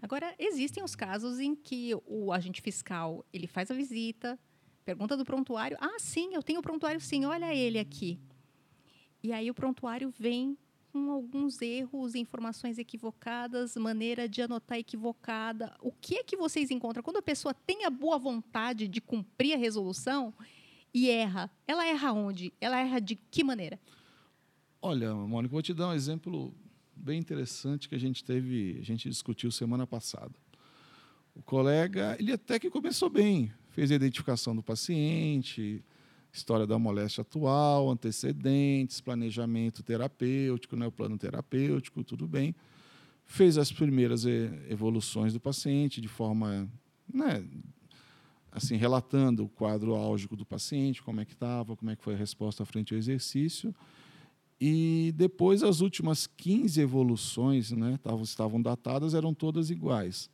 Agora, 0.00 0.34
existem 0.38 0.82
os 0.82 0.94
casos 0.94 1.38
em 1.40 1.54
que 1.54 1.92
o 2.06 2.32
agente 2.32 2.62
fiscal 2.62 3.24
ele 3.32 3.46
faz 3.46 3.70
a 3.70 3.74
visita, 3.74 4.38
pergunta 4.84 5.16
do 5.16 5.24
prontuário, 5.24 5.76
ah, 5.80 5.96
sim, 5.98 6.34
eu 6.34 6.42
tenho 6.42 6.60
o 6.60 6.62
prontuário 6.62 7.00
sim, 7.00 7.24
olha 7.24 7.54
ele 7.54 7.78
aqui. 7.78 8.18
E 9.22 9.32
aí 9.32 9.50
o 9.50 9.54
prontuário 9.54 10.12
vem 10.16 10.56
com 10.92 11.10
alguns 11.10 11.60
erros, 11.60 12.14
informações 12.14 12.78
equivocadas, 12.78 13.76
maneira 13.76 14.28
de 14.28 14.42
anotar 14.42 14.78
equivocada. 14.78 15.76
O 15.80 15.92
que 15.92 16.16
é 16.16 16.24
que 16.24 16.36
vocês 16.36 16.70
encontram 16.70 17.02
quando 17.02 17.18
a 17.18 17.22
pessoa 17.22 17.52
tem 17.52 17.84
a 17.84 17.90
boa 17.90 18.18
vontade 18.18 18.88
de 18.88 19.00
cumprir 19.00 19.54
a 19.54 19.58
resolução 19.58 20.32
e 20.94 21.10
erra? 21.10 21.50
Ela 21.66 21.86
erra 21.86 22.12
onde? 22.12 22.52
Ela 22.60 22.80
erra 22.80 23.00
de 23.00 23.16
que 23.16 23.44
maneira? 23.44 23.78
Olha, 24.80 25.14
Mônica, 25.14 25.52
vou 25.52 25.62
te 25.62 25.74
dar 25.74 25.88
um 25.88 25.92
exemplo 25.92 26.54
bem 26.98 27.18
interessante 27.18 27.88
que 27.88 27.94
a 27.94 27.98
gente 27.98 28.24
teve, 28.24 28.78
a 28.80 28.84
gente 28.84 29.08
discutiu 29.08 29.50
semana 29.50 29.86
passada. 29.86 30.32
O 31.34 31.42
colega, 31.42 32.16
ele 32.18 32.32
até 32.32 32.58
que 32.58 32.68
começou 32.68 33.08
bem, 33.08 33.52
fez 33.70 33.90
a 33.92 33.94
identificação 33.94 34.54
do 34.54 34.62
paciente, 34.62 35.84
história 36.32 36.66
da 36.66 36.78
moléstia 36.78 37.22
atual, 37.22 37.90
antecedentes, 37.90 39.00
planejamento 39.00 39.82
terapêutico, 39.82 40.76
né, 40.76 40.86
o 40.86 40.92
plano 40.92 41.16
terapêutico, 41.16 42.02
tudo 42.02 42.26
bem. 42.26 42.54
Fez 43.24 43.56
as 43.56 43.70
primeiras 43.70 44.24
evoluções 44.68 45.32
do 45.32 45.40
paciente 45.40 46.00
de 46.00 46.08
forma, 46.08 46.68
né, 47.12 47.44
assim, 48.50 48.76
relatando 48.76 49.44
o 49.44 49.48
quadro 49.48 49.94
álgico 49.94 50.34
do 50.34 50.44
paciente, 50.44 51.02
como 51.02 51.20
é 51.20 51.24
que 51.24 51.34
estava, 51.34 51.76
como 51.76 51.90
é 51.90 51.96
que 51.96 52.02
foi 52.02 52.14
a 52.14 52.16
resposta 52.16 52.64
frente 52.64 52.94
ao 52.94 52.98
exercício. 52.98 53.74
E 54.60 55.12
depois 55.16 55.62
as 55.62 55.80
últimas 55.80 56.26
15 56.26 56.80
evoluções, 56.80 57.70
né, 57.70 57.98
estavam 58.22 58.60
datadas, 58.60 59.14
eram 59.14 59.32
todas 59.32 59.70
iguais. 59.70 60.28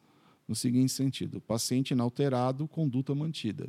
No 0.48 0.54
seguinte 0.54 0.92
sentido: 0.92 1.40
paciente 1.40 1.90
inalterado, 1.92 2.66
conduta 2.66 3.14
mantida. 3.14 3.68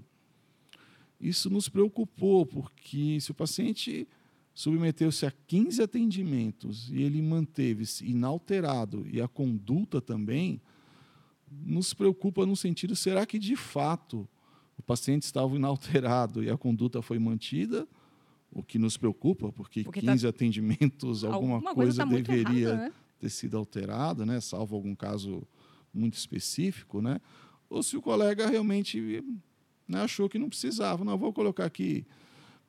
Isso 1.20 1.50
nos 1.50 1.68
preocupou, 1.68 2.46
porque 2.46 3.20
se 3.20 3.32
o 3.32 3.34
paciente 3.34 4.08
submeteu-se 4.54 5.26
a 5.26 5.32
15 5.48 5.82
atendimentos 5.82 6.90
e 6.90 7.02
ele 7.02 7.22
manteve-se 7.22 8.06
inalterado 8.06 9.06
e 9.12 9.22
a 9.22 9.28
conduta 9.28 10.02
também, 10.02 10.62
nos 11.50 11.94
preocupa 11.94 12.46
no 12.46 12.56
sentido: 12.56 12.96
será 12.96 13.26
que 13.26 13.38
de 13.38 13.56
fato 13.56 14.28
o 14.78 14.82
paciente 14.82 15.24
estava 15.24 15.56
inalterado 15.56 16.44
e 16.44 16.50
a 16.50 16.58
conduta 16.58 17.02
foi 17.02 17.20
mantida? 17.20 17.88
O 18.56 18.64
que 18.64 18.80
nos 18.80 18.98
preocupa, 18.98 19.52
porque, 19.52 19.84
porque 19.84 20.00
15 20.00 20.24
tá... 20.24 20.30
atendimentos, 20.30 21.24
alguma, 21.24 21.56
alguma 21.56 21.76
coisa, 21.76 22.06
coisa 22.06 22.26
tá 22.26 22.34
deveria 22.34 22.70
errada, 22.70 22.84
né? 22.86 22.94
ter 23.20 23.30
sido 23.30 23.58
alterada, 23.58 24.26
né? 24.26 24.40
salvo 24.40 24.76
algum 24.76 24.96
caso 24.96 25.46
muito 25.94 26.14
específico, 26.14 27.02
né? 27.02 27.20
ou 27.70 27.84
se 27.84 27.98
o 27.98 28.02
colega 28.02 28.48
realmente 28.48 29.24
né, 29.88 30.02
achou 30.02 30.30
que 30.30 30.40
não 30.40 30.50
precisava. 30.50 31.04
Não, 31.04 31.18
vou 31.18 31.34
colocar 31.34 31.66
aqui 31.66 32.06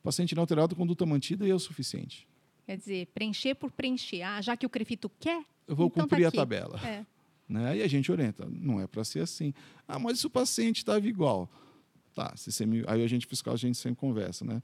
paciente 0.02 0.32
inalterado, 0.32 0.76
conduta 0.76 1.04
mantida 1.04 1.46
e 1.46 1.50
é 1.50 1.54
o 1.54 1.58
suficiente. 1.58 2.28
Quer 2.64 2.76
dizer, 2.76 3.06
preencher 3.14 3.54
por 3.54 3.70
preencher. 3.70 4.22
Ah, 4.22 4.40
já 4.40 4.56
que 4.56 4.66
o 4.66 4.68
Crefito 4.68 5.10
quer, 5.20 5.44
eu 5.66 5.74
vou 5.74 5.86
então 5.86 6.06
tá 6.06 6.16
cumprir 6.16 6.22
tá 6.22 6.28
a 6.28 6.32
tabela. 6.32 6.80
É. 6.84 7.04
Né? 7.48 7.78
E 7.78 7.82
a 7.82 7.86
gente 7.86 8.10
orienta, 8.10 8.46
não 8.50 8.80
é 8.80 8.86
para 8.86 9.04
ser 9.04 9.20
assim. 9.20 9.54
Ah, 9.86 9.98
mas 9.98 10.18
se 10.18 10.26
o 10.26 10.30
paciente 10.30 10.78
estava 10.78 11.06
igual? 11.06 11.48
Tá, 12.14 12.32
se 12.36 12.50
você 12.50 12.66
me... 12.66 12.82
aí 12.86 13.04
a 13.04 13.06
gente 13.06 13.26
fiscal, 13.26 13.54
a 13.54 13.56
gente 13.56 13.78
sempre 13.78 14.00
conversa, 14.00 14.44
né? 14.44 14.62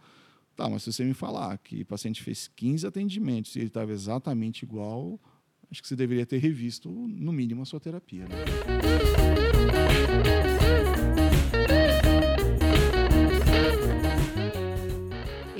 Tá, 0.56 0.68
mas 0.68 0.82
se 0.82 0.92
você 0.92 1.04
me 1.04 1.14
falar 1.14 1.56
que 1.58 1.82
o 1.82 1.86
paciente 1.86 2.22
fez 2.22 2.48
15 2.48 2.86
atendimentos 2.86 3.56
e 3.56 3.60
ele 3.60 3.68
estava 3.68 3.92
exatamente 3.92 4.64
igual, 4.64 5.18
acho 5.70 5.80
que 5.80 5.88
você 5.88 5.96
deveria 5.96 6.26
ter 6.26 6.38
revisto, 6.38 6.90
no 6.90 7.32
mínimo, 7.32 7.62
a 7.62 7.64
sua 7.64 7.80
terapia. 7.80 8.26
Né? 8.28 8.36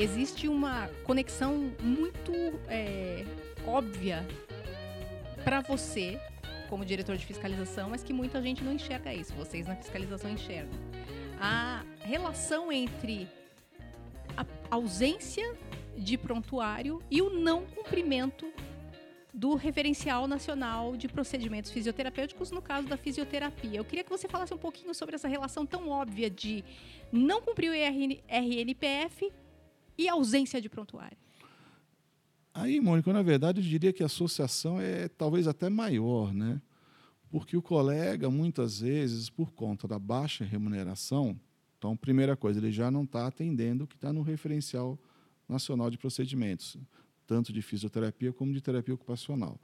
existe 0.03 0.49
uma 0.49 0.89
conexão 1.05 1.73
muito 1.81 2.33
é, 2.69 3.25
óbvia 3.65 4.27
para 5.45 5.61
você, 5.61 6.21
como 6.69 6.85
diretor 6.85 7.17
de 7.17 7.25
fiscalização, 7.25 7.91
mas 7.91 8.03
que 8.03 8.13
muita 8.13 8.43
gente 8.43 8.65
não 8.65 8.73
enxerga 8.73 9.15
isso. 9.15 9.33
Vocês 9.35 9.67
na 9.67 9.77
fiscalização 9.77 10.31
enxergam. 10.31 10.73
A 11.41 11.85
relação 12.01 12.73
entre 12.73 13.29
ausência 14.73 15.55
de 15.99 16.17
prontuário 16.17 17.03
e 17.11 17.21
o 17.21 17.29
não 17.29 17.67
cumprimento 17.67 18.51
do 19.35 19.55
referencial 19.55 20.27
nacional 20.27 20.97
de 20.97 21.09
procedimentos 21.09 21.71
fisioterapêuticos 21.71 22.51
no 22.51 22.63
caso 22.63 22.89
da 22.89 22.97
fisioterapia. 22.97 23.79
Eu 23.79 23.85
queria 23.85 24.03
que 24.03 24.09
você 24.09 24.27
falasse 24.27 24.55
um 24.55 24.59
pouquinho 24.59 24.95
sobre 24.95 25.15
essa 25.15 25.29
relação 25.29 25.67
tão 25.67 25.91
óbvia 25.91 26.31
de 26.31 26.65
não 27.13 27.43
cumprir 27.43 27.71
o 27.71 27.75
RNPF 27.75 29.31
e 29.99 30.09
ausência 30.09 30.59
de 30.59 30.71
prontuário? 30.71 31.19
Aí, 32.55 32.81
Mônica, 32.81 33.13
na 33.13 33.23
verdade, 33.23 33.61
eu 33.61 33.65
diria 33.65 33.93
que 33.93 34.03
a 34.03 34.07
associação 34.07 34.81
é 34.81 35.07
talvez 35.09 35.47
até 35.47 35.69
maior, 35.69 36.33
né? 36.33 36.61
Porque 37.31 37.57
o 37.57 37.63
colega, 37.63 38.31
muitas 38.31 38.81
vezes, 38.81 39.29
por 39.29 39.53
conta 39.53 39.87
da 39.87 39.99
baixa 39.99 40.45
remuneração, 40.45 41.39
então, 41.83 41.97
primeira 41.97 42.37
coisa, 42.37 42.61
ele 42.61 42.71
já 42.71 42.93
não 42.93 43.03
está 43.03 43.27
atendendo 43.27 43.83
o 43.83 43.87
que 43.89 43.97
está 43.97 44.13
no 44.13 44.23
referencial 44.23 44.97
nacional 45.49 45.91
de 45.91 45.99
procedimentos. 45.99 46.77
tanto 47.27 47.53
de 47.53 47.61
fisioterapia 47.61 48.33
como 48.33 48.53
de 48.53 48.61
terapia 48.61 48.95
ocupacional. 48.95 49.59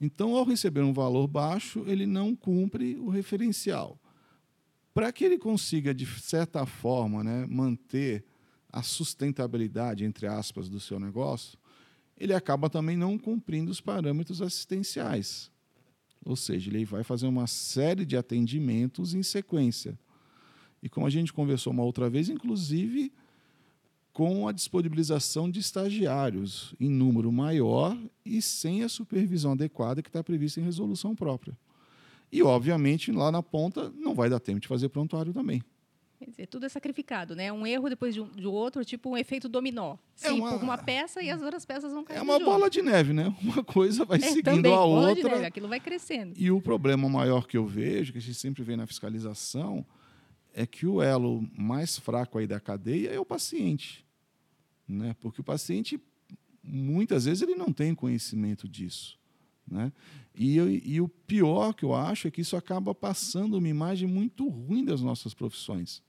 Então, 0.00 0.34
ao 0.34 0.44
receber 0.44 0.80
um 0.80 0.92
valor 0.92 1.28
baixo, 1.28 1.84
ele 1.86 2.06
não 2.06 2.34
cumpre 2.34 2.96
o 2.96 3.08
referencial. 3.08 4.00
Para 4.92 5.12
que 5.12 5.24
ele 5.24 5.38
consiga, 5.38 5.94
de 5.94 6.06
certa 6.06 6.66
forma, 6.66 7.22
né, 7.22 7.46
manter 7.46 8.24
a 8.72 8.82
sustentabilidade, 8.82 10.04
entre 10.04 10.26
aspas, 10.26 10.68
do 10.68 10.80
seu 10.80 10.98
negócio, 10.98 11.58
ele 12.16 12.32
acaba 12.32 12.70
também 12.70 12.96
não 12.96 13.16
cumprindo 13.16 13.70
os 13.70 13.80
parâmetros 13.80 14.40
assistenciais. 14.42 15.52
Ou 16.24 16.36
seja, 16.36 16.70
ele 16.70 16.84
vai 16.84 17.04
fazer 17.04 17.26
uma 17.26 17.46
série 17.46 18.04
de 18.04 18.16
atendimentos 18.16 19.14
em 19.14 19.22
sequência. 19.22 19.96
E 20.82 20.88
como 20.88 21.06
a 21.06 21.10
gente 21.10 21.32
conversou 21.32 21.72
uma 21.72 21.84
outra 21.84 22.10
vez, 22.10 22.28
inclusive 22.28 23.12
com 24.12 24.46
a 24.46 24.52
disponibilização 24.52 25.50
de 25.50 25.58
estagiários 25.58 26.74
em 26.78 26.90
número 26.90 27.32
maior 27.32 27.96
e 28.24 28.42
sem 28.42 28.82
a 28.82 28.88
supervisão 28.88 29.52
adequada 29.52 30.02
que 30.02 30.08
está 30.08 30.22
prevista 30.22 30.60
em 30.60 30.64
resolução 30.64 31.14
própria. 31.14 31.56
E, 32.30 32.42
obviamente, 32.42 33.10
lá 33.12 33.30
na 33.32 33.42
ponta 33.42 33.90
não 33.96 34.14
vai 34.14 34.28
dar 34.28 34.40
tempo 34.40 34.60
de 34.60 34.68
fazer 34.68 34.88
prontuário 34.88 35.32
também. 35.32 35.62
Quer 36.18 36.30
dizer, 36.30 36.46
tudo 36.46 36.66
é 36.66 36.68
sacrificado, 36.68 37.34
né? 37.34 37.52
Um 37.52 37.66
erro 37.66 37.88
depois 37.88 38.14
de, 38.14 38.20
um, 38.20 38.28
de 38.28 38.46
outro, 38.46 38.84
tipo 38.84 39.10
um 39.10 39.16
efeito 39.16 39.48
dominó. 39.48 39.96
Sim, 40.14 40.28
é 40.28 40.32
uma, 40.32 40.54
uma 40.56 40.78
peça 40.78 41.20
e 41.20 41.28
as 41.28 41.42
outras 41.42 41.66
peças 41.66 41.92
vão 41.92 42.04
cair. 42.04 42.18
É 42.18 42.22
uma 42.22 42.38
bola 42.38 42.70
de 42.70 42.80
neve, 42.80 43.12
né? 43.12 43.34
Uma 43.42 43.64
coisa 43.64 44.04
vai 44.04 44.18
é, 44.18 44.20
seguindo 44.20 44.44
também, 44.44 44.72
a 44.72 44.76
bola 44.76 45.08
outra. 45.08 45.24
De 45.24 45.28
neve, 45.28 45.46
aquilo 45.46 45.68
vai 45.68 45.80
crescendo. 45.80 46.34
E 46.36 46.50
o 46.50 46.60
problema 46.60 47.08
maior 47.08 47.46
que 47.46 47.56
eu 47.56 47.66
vejo, 47.66 48.12
que 48.12 48.18
a 48.18 48.20
gente 48.20 48.36
sempre 48.36 48.62
vê 48.62 48.76
na 48.76 48.86
fiscalização, 48.86 49.84
é 50.54 50.66
que 50.66 50.86
o 50.86 51.00
elo 51.00 51.48
mais 51.56 51.98
fraco 51.98 52.38
aí 52.38 52.46
da 52.46 52.60
cadeia 52.60 53.10
é 53.10 53.18
o 53.18 53.24
paciente. 53.24 54.04
Né? 54.86 55.16
Porque 55.20 55.40
o 55.40 55.44
paciente, 55.44 56.00
muitas 56.62 57.24
vezes, 57.24 57.42
ele 57.42 57.54
não 57.54 57.72
tem 57.72 57.94
conhecimento 57.94 58.68
disso. 58.68 59.18
Né? 59.66 59.92
E, 60.34 60.56
e 60.58 61.00
o 61.00 61.08
pior 61.08 61.72
que 61.72 61.84
eu 61.84 61.94
acho 61.94 62.28
é 62.28 62.30
que 62.30 62.40
isso 62.40 62.56
acaba 62.56 62.94
passando 62.94 63.56
uma 63.56 63.68
imagem 63.68 64.08
muito 64.08 64.48
ruim 64.48 64.84
das 64.84 65.00
nossas 65.00 65.32
profissões 65.34 66.02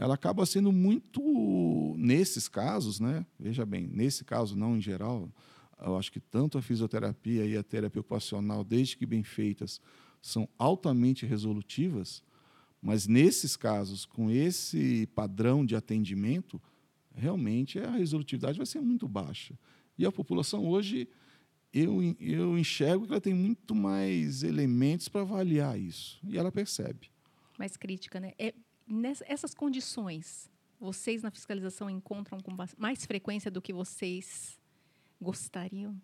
ela 0.00 0.14
acaba 0.14 0.46
sendo 0.46 0.72
muito, 0.72 1.94
nesses 1.98 2.48
casos, 2.48 2.98
né? 2.98 3.26
veja 3.38 3.66
bem, 3.66 3.86
nesse 3.86 4.24
caso, 4.24 4.56
não 4.56 4.78
em 4.78 4.80
geral, 4.80 5.30
eu 5.78 5.94
acho 5.98 6.10
que 6.10 6.18
tanto 6.18 6.56
a 6.56 6.62
fisioterapia 6.62 7.44
e 7.44 7.54
a 7.54 7.62
terapia 7.62 8.00
ocupacional, 8.00 8.64
desde 8.64 8.96
que 8.96 9.04
bem 9.04 9.22
feitas, 9.22 9.78
são 10.22 10.48
altamente 10.58 11.26
resolutivas, 11.26 12.22
mas 12.80 13.06
nesses 13.06 13.56
casos, 13.56 14.04
com 14.06 14.30
esse 14.30 15.06
padrão 15.08 15.64
de 15.64 15.76
atendimento, 15.76 16.60
realmente 17.14 17.78
a 17.78 17.90
resolutividade 17.90 18.56
vai 18.56 18.66
ser 18.66 18.80
muito 18.80 19.06
baixa. 19.06 19.58
E 19.98 20.06
a 20.06 20.12
população 20.12 20.66
hoje, 20.66 21.08
eu, 21.72 22.00
eu 22.18 22.58
enxergo 22.58 23.06
que 23.06 23.12
ela 23.12 23.20
tem 23.20 23.34
muito 23.34 23.74
mais 23.74 24.42
elementos 24.42 25.08
para 25.08 25.20
avaliar 25.20 25.78
isso, 25.78 26.18
e 26.24 26.38
ela 26.38 26.50
percebe. 26.50 27.10
Mais 27.58 27.76
crítica, 27.76 28.18
né? 28.18 28.32
É, 28.38 28.54
nessas 28.86 29.54
condições, 29.54 30.50
vocês 30.80 31.22
na 31.22 31.30
fiscalização 31.30 31.90
encontram 31.90 32.40
com 32.40 32.56
mais 32.78 33.04
frequência 33.04 33.50
do 33.50 33.60
que 33.60 33.72
vocês 33.72 34.58
gostariam? 35.20 36.00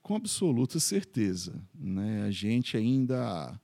Com 0.00 0.14
absoluta 0.14 0.78
certeza. 0.78 1.60
Né? 1.74 2.22
A 2.22 2.30
gente 2.30 2.76
ainda 2.76 3.60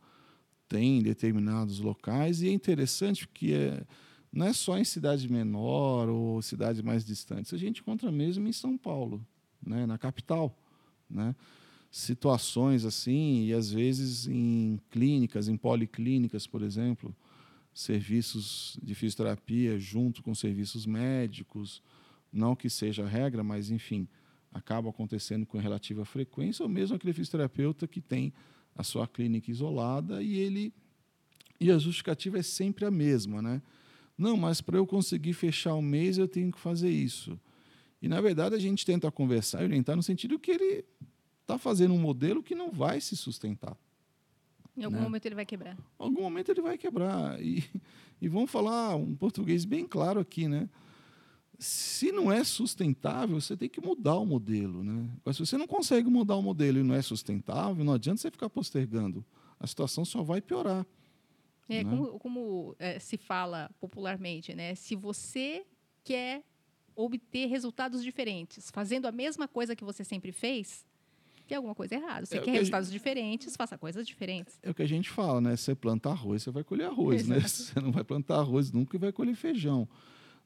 tem 0.69 1.03
determinados 1.03 1.79
locais 1.79 2.43
e 2.43 2.49
é 2.49 2.53
interessante 2.53 3.27
porque 3.27 3.53
é, 3.53 3.85
não 4.33 4.47
é 4.47 4.53
só 4.53 4.79
em 4.79 4.85
cidade 4.85 5.31
menor 5.31 6.09
ou 6.09 6.43
cidades 6.43 6.83
mais 6.83 7.05
distantes, 7.05 7.55
a 7.55 7.57
gente 7.57 7.81
encontra 7.81 8.11
mesmo 8.11 8.47
em 8.49 8.53
São 8.53 8.77
Paulo, 8.77 9.25
né? 9.65 9.87
na 9.87 9.97
capital. 9.97 10.57
Né? 11.09 11.35
Situações 11.91 12.85
assim, 12.85 13.47
e 13.47 13.53
às 13.53 13.71
vezes 13.71 14.27
em 14.27 14.79
clínicas, 14.91 15.49
em 15.49 15.57
policlínicas, 15.57 16.47
por 16.47 16.63
exemplo, 16.63 17.15
serviços 17.73 18.79
de 18.83 18.95
fisioterapia 18.95 19.79
junto 19.79 20.23
com 20.23 20.35
serviços 20.35 20.85
médicos, 20.85 21.83
não 22.33 22.57
que 22.57 22.69
seja 22.69 23.05
a 23.05 23.09
regra, 23.09 23.43
mas 23.45 23.71
enfim, 23.71 24.09
acaba 24.53 24.91
acontecendo 24.91 25.47
com 25.47 25.59
relativa 25.59 26.05
frequência, 26.05 26.63
ou 26.63 26.69
mesmo 26.69 26.97
aquele 26.97 27.13
fisioterapeuta 27.13 27.87
que 27.87 28.01
tem 28.01 28.33
a 28.77 28.83
sua 28.83 29.07
clínica 29.07 29.51
isolada 29.51 30.23
e 30.23 30.37
ele 30.37 30.73
e 31.59 31.71
a 31.71 31.79
justificativa 31.79 32.39
é 32.39 32.43
sempre 32.43 32.85
a 32.85 32.91
mesma, 32.91 33.41
né? 33.41 33.63
Não, 34.17 34.37
mas 34.37 34.61
para 34.61 34.77
eu 34.77 34.87
conseguir 34.87 35.33
fechar 35.33 35.75
o 35.75 35.83
mês 35.83 36.19
eu 36.19 36.29
tenho 36.29 36.53
que 36.53 36.59
fazer 36.59 36.91
isso. 36.91 37.39
E 38.01 38.09
na 38.09 38.21
verdade 38.21 38.55
a 38.55 38.59
gente 38.59 38.85
tenta 38.85 39.11
conversar 39.11 39.63
e 39.63 39.65
orientar 39.65 39.97
no 39.97 40.03
sentido 40.03 40.39
que 40.39 40.51
ele 40.51 40.85
está 41.43 41.59
fazendo 41.59 41.95
um 41.95 41.99
modelo 41.99 42.43
que 42.43 42.55
não 42.55 42.71
vai 42.71 43.01
se 43.01 43.17
sustentar. 43.17 43.77
Em 44.77 44.85
algum 44.85 44.99
né? 44.99 45.03
momento 45.03 45.27
ele 45.27 45.35
vai 45.35 45.47
quebrar. 45.47 45.75
Em 45.75 45.79
algum 45.99 46.23
momento 46.23 46.51
ele 46.51 46.61
vai 46.61 46.77
quebrar. 46.77 47.41
E, 47.43 47.65
e 48.21 48.29
vamos 48.29 48.51
falar 48.51 48.95
um 48.95 49.15
português 49.15 49.65
bem 49.65 49.87
claro 49.87 50.21
aqui, 50.21 50.47
né? 50.47 50.69
Se 51.59 52.13
não 52.13 52.31
é 52.31 52.45
sustentável, 52.45 53.41
você 53.41 53.57
tem 53.57 53.69
que 53.69 53.81
mudar 53.81 54.17
o 54.17 54.27
modelo, 54.27 54.85
né? 54.85 55.09
Mas 55.25 55.37
se 55.37 55.47
você 55.47 55.57
não 55.57 55.67
consegue 55.67 56.09
mudar 56.11 56.37
o 56.37 56.43
modelo 56.43 56.79
e 56.79 56.83
não 56.83 56.95
é 56.95 57.01
sustentável, 57.01 57.85
não 57.85 57.95
adianta 57.95 58.21
você 58.21 58.31
ficar 58.31 58.51
postergando. 58.51 59.25
A 59.59 59.67
situação 59.67 60.05
só 60.05 60.23
vai 60.23 60.41
piorar. 60.41 60.87
É, 61.69 61.83
né? 61.83 61.91
como, 61.91 62.19
como 62.19 62.77
é, 62.79 62.99
se 62.99 63.17
fala 63.17 63.71
popularmente, 63.81 64.55
né? 64.55 64.75
Se 64.75 64.95
você 64.95 65.65
quer 66.05 66.45
obter 66.95 67.47
resultados 67.47 68.03
diferentes, 68.03 68.71
fazendo 68.71 69.07
a 69.07 69.13
mesma 69.13 69.49
coisa 69.49 69.75
que 69.75 69.85
você 69.85 70.05
sempre 70.05 70.33
fez, 70.33 70.85
tem 71.47 71.57
alguma 71.57 71.75
coisa 71.75 71.95
errada. 71.95 72.27
Você 72.27 72.37
é 72.37 72.41
quer 72.41 72.45
que 72.53 72.59
resultados 72.59 72.89
gente... 72.89 72.99
diferentes, 72.99 73.57
faça 73.57 73.79
coisas 73.79 74.07
diferentes. 74.07 74.59
É 74.63 74.71
o 74.71 74.75
que 74.75 74.83
a 74.83 74.89
gente 74.89 75.11
fala, 75.11 75.41
né? 75.41 75.57
Você 75.57 75.75
planta 75.75 76.11
arroz, 76.11 76.43
você 76.43 76.51
vai 76.51 76.65
colher 76.65 76.87
arroz, 76.87 77.27
né? 77.27 77.37
Exato. 77.37 77.63
né? 77.63 77.69
Você 77.75 77.81
não 77.81 77.93
vai 77.93 78.05
plantar 78.05 78.37
arroz 78.37 78.73
nunca 78.73 78.97
e 78.97 78.99
vai 78.99 79.13
colher 79.13 79.35
feijão. 79.35 79.89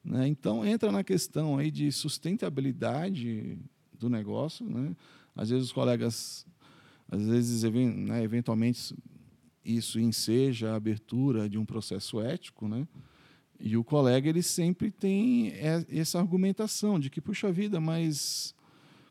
Né? 0.05 0.27
Então, 0.29 0.65
entra 0.65 0.91
na 0.91 1.05
questão 1.05 1.59
aí 1.59 1.71
de 1.71 1.91
sustentabilidade 1.93 3.59
do 3.99 4.09
negócio. 4.09 4.69
Né? 4.69 4.95
Às 5.35 5.51
vezes 5.51 5.67
os 5.67 5.73
colegas, 5.73 6.47
às 7.11 7.27
vezes, 7.27 7.63
né, 7.63 8.23
eventualmente, 8.23 8.95
isso 9.65 10.01
enseja 10.01 10.73
a 10.73 10.77
abertura 10.77 11.49
de 11.49 11.59
um 11.59 11.65
processo 11.65 12.21
ético, 12.21 12.67
né? 12.67 12.87
E 13.63 13.77
o 13.77 13.85
colega 13.85 14.27
ele 14.27 14.43
sempre 14.43 14.91
tem 14.91 15.53
essa 15.91 16.19
argumentação 16.19 16.99
de 16.99 17.11
que 17.11 17.21
puxa 17.21 17.53
vida, 17.53 17.79
mas 17.79 18.55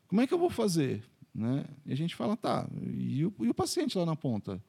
como 0.08 0.20
é 0.20 0.26
que 0.26 0.34
eu 0.34 0.38
vou 0.38 0.50
fazer? 0.50 1.04
Né? 1.32 1.64
E 1.86 1.92
a 1.92 1.96
gente 1.96 2.16
fala, 2.16 2.36
tá, 2.36 2.68
e 2.92 3.24
o, 3.24 3.32
e 3.38 3.48
o 3.48 3.54
paciente 3.54 3.96
lá 3.96 4.04
na 4.04 4.16
ponta? 4.16 4.60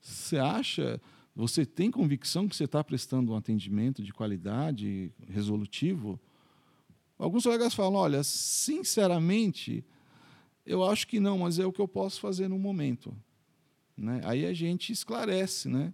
Você 0.00 0.38
acha, 0.38 1.00
você 1.38 1.64
tem 1.64 1.88
convicção 1.88 2.48
que 2.48 2.56
você 2.56 2.64
está 2.64 2.82
prestando 2.82 3.30
um 3.30 3.36
atendimento 3.36 4.02
de 4.02 4.12
qualidade, 4.12 5.12
resolutivo? 5.28 6.18
Alguns 7.16 7.44
colegas 7.44 7.72
falam, 7.74 7.94
olha, 7.94 8.24
sinceramente, 8.24 9.84
eu 10.66 10.82
acho 10.82 11.06
que 11.06 11.20
não, 11.20 11.38
mas 11.38 11.60
é 11.60 11.64
o 11.64 11.72
que 11.72 11.80
eu 11.80 11.86
posso 11.86 12.20
fazer 12.20 12.48
no 12.48 12.58
momento. 12.58 13.16
Né? 13.96 14.20
Aí 14.24 14.44
a 14.46 14.52
gente 14.52 14.92
esclarece, 14.92 15.68
né? 15.68 15.92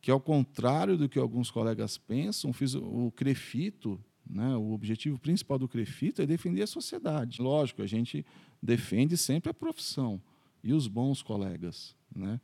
que 0.00 0.12
ao 0.12 0.20
contrário 0.20 0.96
do 0.96 1.08
que 1.08 1.18
alguns 1.18 1.50
colegas 1.50 1.98
pensam, 1.98 2.52
o 2.80 3.10
CREFITO, 3.10 3.98
né, 4.24 4.56
o 4.56 4.70
objetivo 4.70 5.18
principal 5.18 5.58
do 5.58 5.68
CREFITO 5.68 6.22
é 6.22 6.26
defender 6.26 6.62
a 6.62 6.66
sociedade. 6.68 7.42
Lógico, 7.42 7.82
a 7.82 7.86
gente 7.86 8.24
defende 8.62 9.16
sempre 9.16 9.50
a 9.50 9.54
profissão 9.54 10.22
e 10.62 10.72
os 10.72 10.86
bons 10.86 11.20
colegas. 11.20 11.96
Né? 12.14 12.40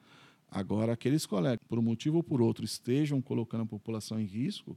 Agora, 0.51 0.93
aqueles 0.93 1.27
colegas, 1.27 1.59
por 1.69 1.79
um 1.79 1.83
motivo 1.83 2.19
ou 2.19 2.23
por 2.23 2.41
outro, 2.41 2.65
estejam 2.65 3.21
colocando 3.21 3.63
a 3.63 3.67
população 3.67 4.19
em 4.19 4.25
risco, 4.25 4.77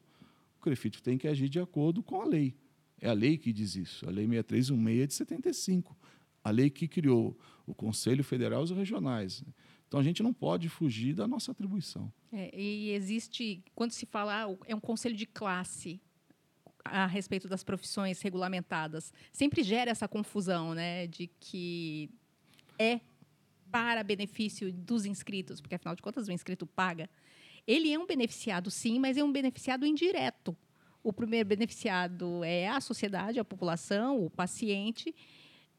o 0.58 0.62
CREFIT 0.62 1.02
tem 1.02 1.18
que 1.18 1.28
agir 1.28 1.50
de 1.50 1.60
acordo 1.60 2.04
com 2.04 2.22
a 2.22 2.26
lei. 2.26 2.56
É 3.00 3.10
a 3.10 3.14
lei 3.14 3.38
que 3.38 3.52
diz 3.52 3.76
isso, 3.76 4.08
a 4.08 4.12
Lei 4.12 4.28
6316 4.28 5.08
de 5.08 5.14
75, 5.16 5.98
a 6.44 6.52
lei 6.52 6.70
que 6.70 6.88
criou 6.88 7.36
o 7.66 7.74
Conselho 7.74 8.24
Federal 8.24 8.62
e 8.62 8.64
os 8.66 8.72
regionais. 8.72 9.44
Então, 9.88 10.00
a 10.00 10.04
gente 10.04 10.22
não 10.22 10.32
pode 10.32 10.70
fugir 10.70 11.16
da 11.16 11.28
nossa 11.28 11.52
atribuição. 11.52 12.14
É, 12.32 12.56
e 12.58 12.92
existe, 12.92 13.64
quando 13.74 13.92
se 13.92 14.06
fala, 14.06 14.46
ah, 14.46 14.58
é 14.68 14.76
um 14.76 14.80
conselho 14.80 15.16
de 15.16 15.26
classe, 15.26 16.00
a 16.84 17.06
respeito 17.06 17.48
das 17.48 17.64
profissões 17.64 18.22
regulamentadas 18.22 19.14
sempre 19.32 19.64
gera 19.64 19.92
essa 19.92 20.08
confusão, 20.08 20.74
né, 20.74 21.08
de 21.08 21.28
que 21.40 22.10
é 22.78 23.00
para 23.72 24.04
benefício 24.04 24.72
dos 24.72 25.06
inscritos, 25.06 25.62
porque 25.62 25.76
afinal 25.76 25.96
de 25.96 26.02
contas 26.02 26.28
o 26.28 26.32
inscrito 26.32 26.68
paga. 26.68 27.10
Ele 27.66 27.92
é 27.92 27.98
um 27.98 28.06
beneficiado, 28.06 28.70
sim, 28.70 29.00
mas 29.00 29.18
é 29.18 29.24
um 29.24 29.32
beneficiado 29.32 29.86
indireto. 29.86 30.56
O 31.04 31.12
primeiro 31.12 31.48
beneficiado 31.48 32.44
é 32.44 32.68
a 32.68 32.80
sociedade, 32.82 33.40
a 33.40 33.46
população, 33.46 34.24
o 34.24 34.30
paciente, 34.30 35.16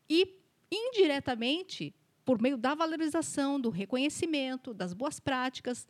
e 0.08 0.40
indiretamente, 0.70 1.94
por 2.24 2.40
meio 2.40 2.56
da 2.56 2.74
valorização, 2.74 3.60
do 3.60 3.70
reconhecimento, 3.70 4.72
das 4.72 4.92
boas 4.92 5.20
práticas, 5.20 5.86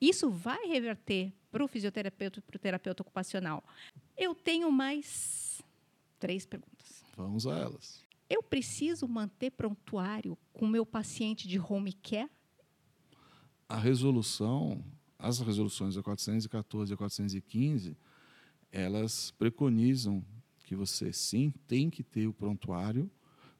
isso 0.00 0.30
vai 0.30 0.66
reverter 0.66 1.32
para 1.50 1.62
o 1.62 1.68
fisioterapeuta 1.68 2.38
e 2.38 2.42
para 2.42 2.56
o 2.56 2.58
terapeuta 2.58 3.02
ocupacional. 3.02 3.62
Eu 4.16 4.34
tenho 4.34 4.70
mais 4.72 5.62
três 6.18 6.44
perguntas. 6.44 7.04
Vamos 7.16 7.46
a 7.46 7.56
elas. 7.56 8.01
Eu 8.32 8.42
preciso 8.42 9.06
manter 9.06 9.50
prontuário 9.50 10.38
com 10.54 10.66
meu 10.66 10.86
paciente 10.86 11.46
de 11.46 11.60
home 11.60 11.92
care? 11.92 12.30
A 13.68 13.78
resolução, 13.78 14.82
as 15.18 15.38
resoluções 15.38 15.98
a 15.98 16.02
414 16.02 16.90
e 16.90 16.94
a 16.94 16.96
415, 16.96 17.94
elas 18.70 19.32
preconizam 19.32 20.24
que 20.64 20.74
você 20.74 21.12
sim 21.12 21.52
tem 21.66 21.90
que 21.90 22.02
ter 22.02 22.26
o 22.26 22.32
prontuário, 22.32 23.10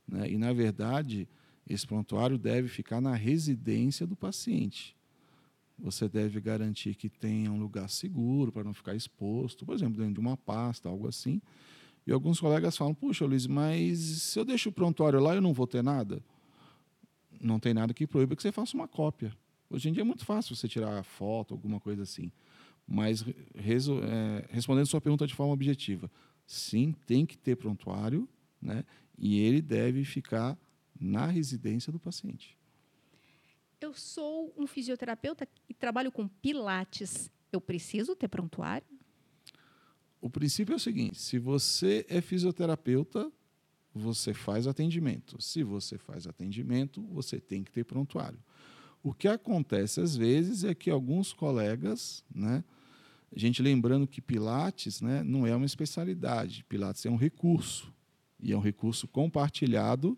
né? 0.09 0.31
e 0.31 0.39
na 0.39 0.55
verdade 0.55 1.29
esse 1.69 1.87
prontuário 1.87 2.39
deve 2.39 2.67
ficar 2.67 3.03
na 3.03 3.15
residência 3.15 4.07
do 4.07 4.17
paciente. 4.17 4.97
Você 5.79 6.09
deve 6.09 6.41
garantir 6.41 6.95
que 6.95 7.11
tenha 7.11 7.53
um 7.53 7.61
lugar 7.61 7.91
seguro 7.91 8.51
para 8.51 8.65
não 8.65 8.73
ficar 8.73 8.95
exposto, 8.95 9.67
por 9.67 9.75
exemplo, 9.75 9.99
dentro 9.99 10.15
de 10.15 10.21
uma 10.21 10.37
pasta, 10.39 10.89
algo 10.89 11.07
assim. 11.07 11.43
E 12.07 12.13
alguns 12.13 12.41
colegas 12.41 12.77
falam: 12.77 12.95
Puxa, 12.95 13.25
Luiz, 13.25 13.47
mas 13.47 13.99
se 13.99 14.39
eu 14.39 14.45
deixo 14.45 14.69
o 14.69 14.73
prontuário 14.73 15.21
lá, 15.21 15.35
eu 15.35 15.41
não 15.41 15.53
vou 15.53 15.67
ter 15.67 15.83
nada? 15.83 16.23
Não 17.41 17.59
tem 17.59 17.75
nada 17.75 17.93
que 17.93 18.07
proíba 18.07 18.37
que 18.37 18.43
você 18.43 18.53
faça 18.53 18.77
uma 18.77 18.89
cópia. 18.89 19.37
Hoje 19.69 19.89
em 19.89 19.93
dia 19.93 20.03
é 20.03 20.05
muito 20.05 20.25
fácil 20.25 20.55
você 20.55 20.69
tirar 20.69 21.03
foto, 21.03 21.55
alguma 21.55 21.81
coisa 21.81 22.03
assim. 22.03 22.31
Mas, 22.87 23.25
é, 23.25 24.47
respondendo 24.51 24.87
sua 24.87 25.01
pergunta 25.01 25.27
de 25.27 25.35
forma 25.35 25.53
objetiva, 25.53 26.11
sim, 26.47 26.95
tem 27.07 27.25
que 27.25 27.39
ter 27.39 27.57
prontuário, 27.57 28.29
né? 28.61 28.85
e 29.17 29.39
ele 29.39 29.63
deve 29.63 30.05
ficar 30.05 30.59
na 31.01 31.27
residência 31.27 31.93
do 31.93 31.99
paciente. 31.99 32.57
Eu 33.81 33.95
sou 33.95 34.53
um 34.57 34.67
fisioterapeuta 34.67 35.49
e 35.69 35.75
trabalho 35.75 36.13
com 36.13 36.29
pilates. 36.29 37.31
Eu 37.51 37.61
preciso 37.61 38.15
ter 38.15 38.29
prontuário? 38.29 38.87
O 40.23 40.31
princípio 40.31 40.73
é 40.73 40.77
o 40.77 40.79
seguinte: 40.79 41.21
se 41.21 41.37
você 41.37 42.07
é 42.09 42.21
fisioterapeuta, 42.21 43.31
você 43.93 44.33
faz 44.33 44.69
atendimento. 44.69 45.43
Se 45.43 45.65
você 45.65 45.99
faz 45.99 46.29
atendimento, 46.29 47.03
você 47.09 47.41
tem 47.41 47.65
que 47.65 47.73
ter 47.73 47.85
prontuário. 47.85 48.39
O 49.03 49.13
que 49.13 49.27
acontece 49.27 50.01
às 50.01 50.17
vezes 50.17 50.63
é 50.63 50.75
que 50.75 50.89
alguns 50.89 51.33
colegas, 51.33 52.25
né, 52.33 52.63
a 53.35 53.39
gente 53.39 53.61
lembrando 53.61 54.07
que 54.07 54.23
Pilates 54.23 55.01
né, 55.01 55.25
não 55.25 55.45
é 55.45 55.57
uma 55.57 55.67
especialidade, 55.67 56.65
Pilates 56.69 57.05
é 57.05 57.11
um 57.11 57.17
recurso, 57.17 57.93
e 58.39 58.53
é 58.53 58.57
um 58.57 58.61
recurso 58.61 59.09
compartilhado 59.09 60.17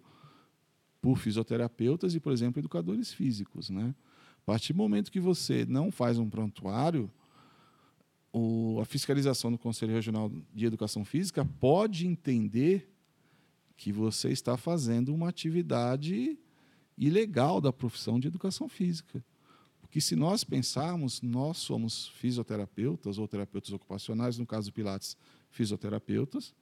por 1.01 1.19
fisioterapeutas 1.19 2.15
e, 2.15 2.21
por 2.21 2.33
exemplo, 2.33 2.61
educadores 2.61 3.11
físicos. 3.11 3.71
Né? 3.71 3.95
A 4.37 4.45
partir 4.45 4.75
do 4.75 4.77
momento 4.77 5.11
que 5.11 5.21
você 5.21 5.65
não 5.65 5.91
faz 5.91 6.19
um 6.19 6.29
prontuário, 6.29 7.11
o, 8.37 8.81
a 8.81 8.85
fiscalização 8.85 9.53
do 9.53 9.57
Conselho 9.57 9.95
Regional 9.95 10.29
de 10.53 10.67
Educação 10.67 11.05
Física 11.05 11.45
pode 11.45 12.05
entender 12.05 12.91
que 13.77 13.93
você 13.93 14.31
está 14.31 14.57
fazendo 14.57 15.15
uma 15.15 15.29
atividade 15.29 16.37
ilegal 16.99 17.61
da 17.61 17.73
profissão 17.73 18.19
de 18.19 18.27
educação 18.27 18.69
física. 18.69 19.25
Porque 19.81 20.01
se 20.01 20.17
nós 20.17 20.43
pensarmos, 20.43 21.23
nós 21.23 21.59
somos 21.59 22.09
fisioterapeutas 22.09 23.19
ou 23.19 23.29
terapeutas 23.29 23.73
ocupacionais, 23.73 24.37
no 24.37 24.45
caso 24.45 24.69
do 24.69 24.75
Pilates, 24.75 25.17
fisioterapeutas, 25.51 26.53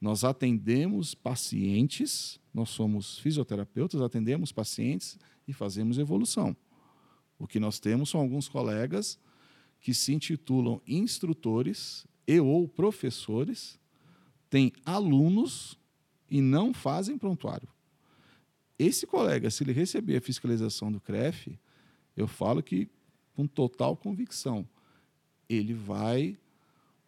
nós 0.00 0.22
atendemos 0.22 1.16
pacientes, 1.16 2.38
nós 2.54 2.70
somos 2.70 3.18
fisioterapeutas, 3.18 4.00
atendemos 4.00 4.52
pacientes 4.52 5.18
e 5.48 5.52
fazemos 5.52 5.98
evolução. 5.98 6.56
O 7.40 7.46
que 7.48 7.58
nós 7.58 7.80
temos 7.80 8.10
são 8.10 8.20
alguns 8.20 8.48
colegas 8.48 9.18
que 9.82 9.92
se 9.92 10.14
intitulam 10.14 10.80
instrutores 10.86 12.06
e 12.26 12.38
ou 12.38 12.68
professores, 12.68 13.78
têm 14.48 14.72
alunos 14.86 15.76
e 16.30 16.40
não 16.40 16.72
fazem 16.72 17.18
prontuário. 17.18 17.68
Esse 18.78 19.06
colega, 19.06 19.50
se 19.50 19.64
ele 19.64 19.72
receber 19.72 20.16
a 20.16 20.20
fiscalização 20.20 20.90
do 20.90 21.00
CREF, 21.00 21.58
eu 22.16 22.28
falo 22.28 22.62
que 22.62 22.88
com 23.34 23.46
total 23.46 23.96
convicção, 23.96 24.68
ele 25.48 25.74
vai, 25.74 26.38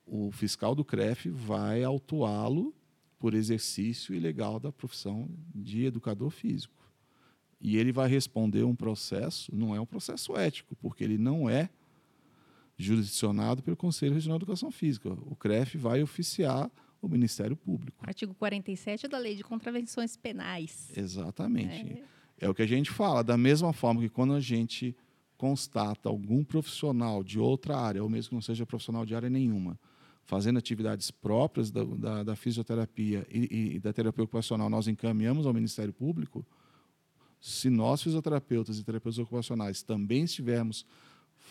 o 0.06 0.32
fiscal 0.32 0.74
do 0.74 0.84
CREF 0.84 1.28
vai 1.28 1.84
autuá-lo 1.84 2.74
por 3.18 3.34
exercício 3.34 4.14
ilegal 4.14 4.58
da 4.58 4.72
profissão 4.72 5.30
de 5.54 5.84
educador 5.84 6.30
físico. 6.30 6.82
E 7.60 7.76
ele 7.76 7.92
vai 7.92 8.08
responder 8.08 8.64
um 8.64 8.74
processo, 8.74 9.54
não 9.54 9.74
é 9.74 9.80
um 9.80 9.86
processo 9.86 10.36
ético, 10.36 10.74
porque 10.76 11.04
ele 11.04 11.16
não 11.16 11.48
é 11.48 11.70
jurisdicionado 12.76 13.62
pelo 13.62 13.76
Conselho 13.76 14.14
Regional 14.14 14.38
de 14.38 14.44
Educação 14.44 14.70
Física. 14.70 15.08
O 15.08 15.36
CREF 15.36 15.76
vai 15.76 16.02
oficiar 16.02 16.70
o 17.00 17.08
Ministério 17.08 17.56
Público. 17.56 17.98
Artigo 18.06 18.34
47 18.34 19.06
da 19.08 19.18
Lei 19.18 19.36
de 19.36 19.44
Contravenções 19.44 20.16
Penais. 20.16 20.90
Exatamente. 20.96 22.02
É. 22.38 22.46
é 22.46 22.48
o 22.48 22.54
que 22.54 22.62
a 22.62 22.66
gente 22.66 22.90
fala, 22.90 23.22
da 23.22 23.36
mesma 23.36 23.72
forma 23.72 24.00
que 24.00 24.08
quando 24.08 24.34
a 24.34 24.40
gente 24.40 24.96
constata 25.36 26.08
algum 26.08 26.42
profissional 26.42 27.22
de 27.22 27.38
outra 27.38 27.76
área, 27.76 28.02
ou 28.02 28.08
mesmo 28.08 28.30
que 28.30 28.34
não 28.34 28.42
seja 28.42 28.64
profissional 28.64 29.04
de 29.04 29.14
área 29.14 29.28
nenhuma, 29.28 29.78
fazendo 30.24 30.58
atividades 30.58 31.10
próprias 31.10 31.70
da, 31.70 31.84
da, 31.84 32.22
da 32.22 32.36
fisioterapia 32.36 33.26
e, 33.30 33.74
e, 33.74 33.80
da 33.80 33.92
terapia 33.92 34.24
ocupacional, 34.24 34.70
nós 34.70 34.88
encaminhamos 34.88 35.46
ao 35.46 35.52
Ministério 35.52 35.92
Público. 35.92 36.46
Se 37.40 37.68
nós, 37.68 38.02
fisioterapeutas 38.02 38.78
e 38.78 38.84
terapeutas 38.84 39.18
ocupacionais, 39.18 39.82
também 39.82 40.24
estivermos 40.24 40.86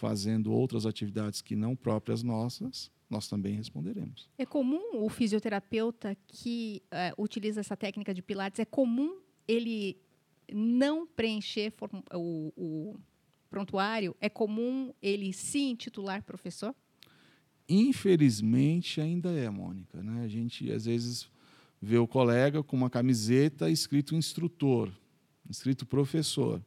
fazendo 0.03 0.51
outras 0.51 0.85
atividades 0.85 1.41
que 1.41 1.55
não 1.55 1.77
próprias 1.77 2.21
nossas, 2.21 2.91
nós 3.09 3.29
também 3.29 3.55
responderemos. 3.55 4.29
É 4.37 4.45
comum 4.45 5.01
o 5.01 5.07
fisioterapeuta 5.07 6.13
que 6.27 6.83
uh, 6.91 7.23
utiliza 7.23 7.61
essa 7.61 7.77
técnica 7.77 8.13
de 8.13 8.21
Pilates, 8.21 8.59
é 8.59 8.65
comum 8.65 9.17
ele 9.47 9.97
não 10.51 11.07
preencher 11.07 11.73
o, 12.13 12.51
o 12.57 12.99
prontuário? 13.49 14.13
É 14.19 14.27
comum 14.27 14.93
ele 15.01 15.31
se 15.31 15.59
intitular 15.59 16.21
professor? 16.21 16.75
Infelizmente 17.69 18.99
ainda 18.99 19.31
é, 19.31 19.49
Mônica. 19.49 20.03
Né? 20.03 20.25
A 20.25 20.27
gente 20.27 20.69
às 20.69 20.83
vezes 20.83 21.31
vê 21.81 21.97
o 21.97 22.05
colega 22.05 22.61
com 22.61 22.75
uma 22.75 22.89
camiseta 22.89 23.69
escrito 23.69 24.15
instrutor, 24.15 24.91
escrito 25.49 25.85
professor. 25.85 26.61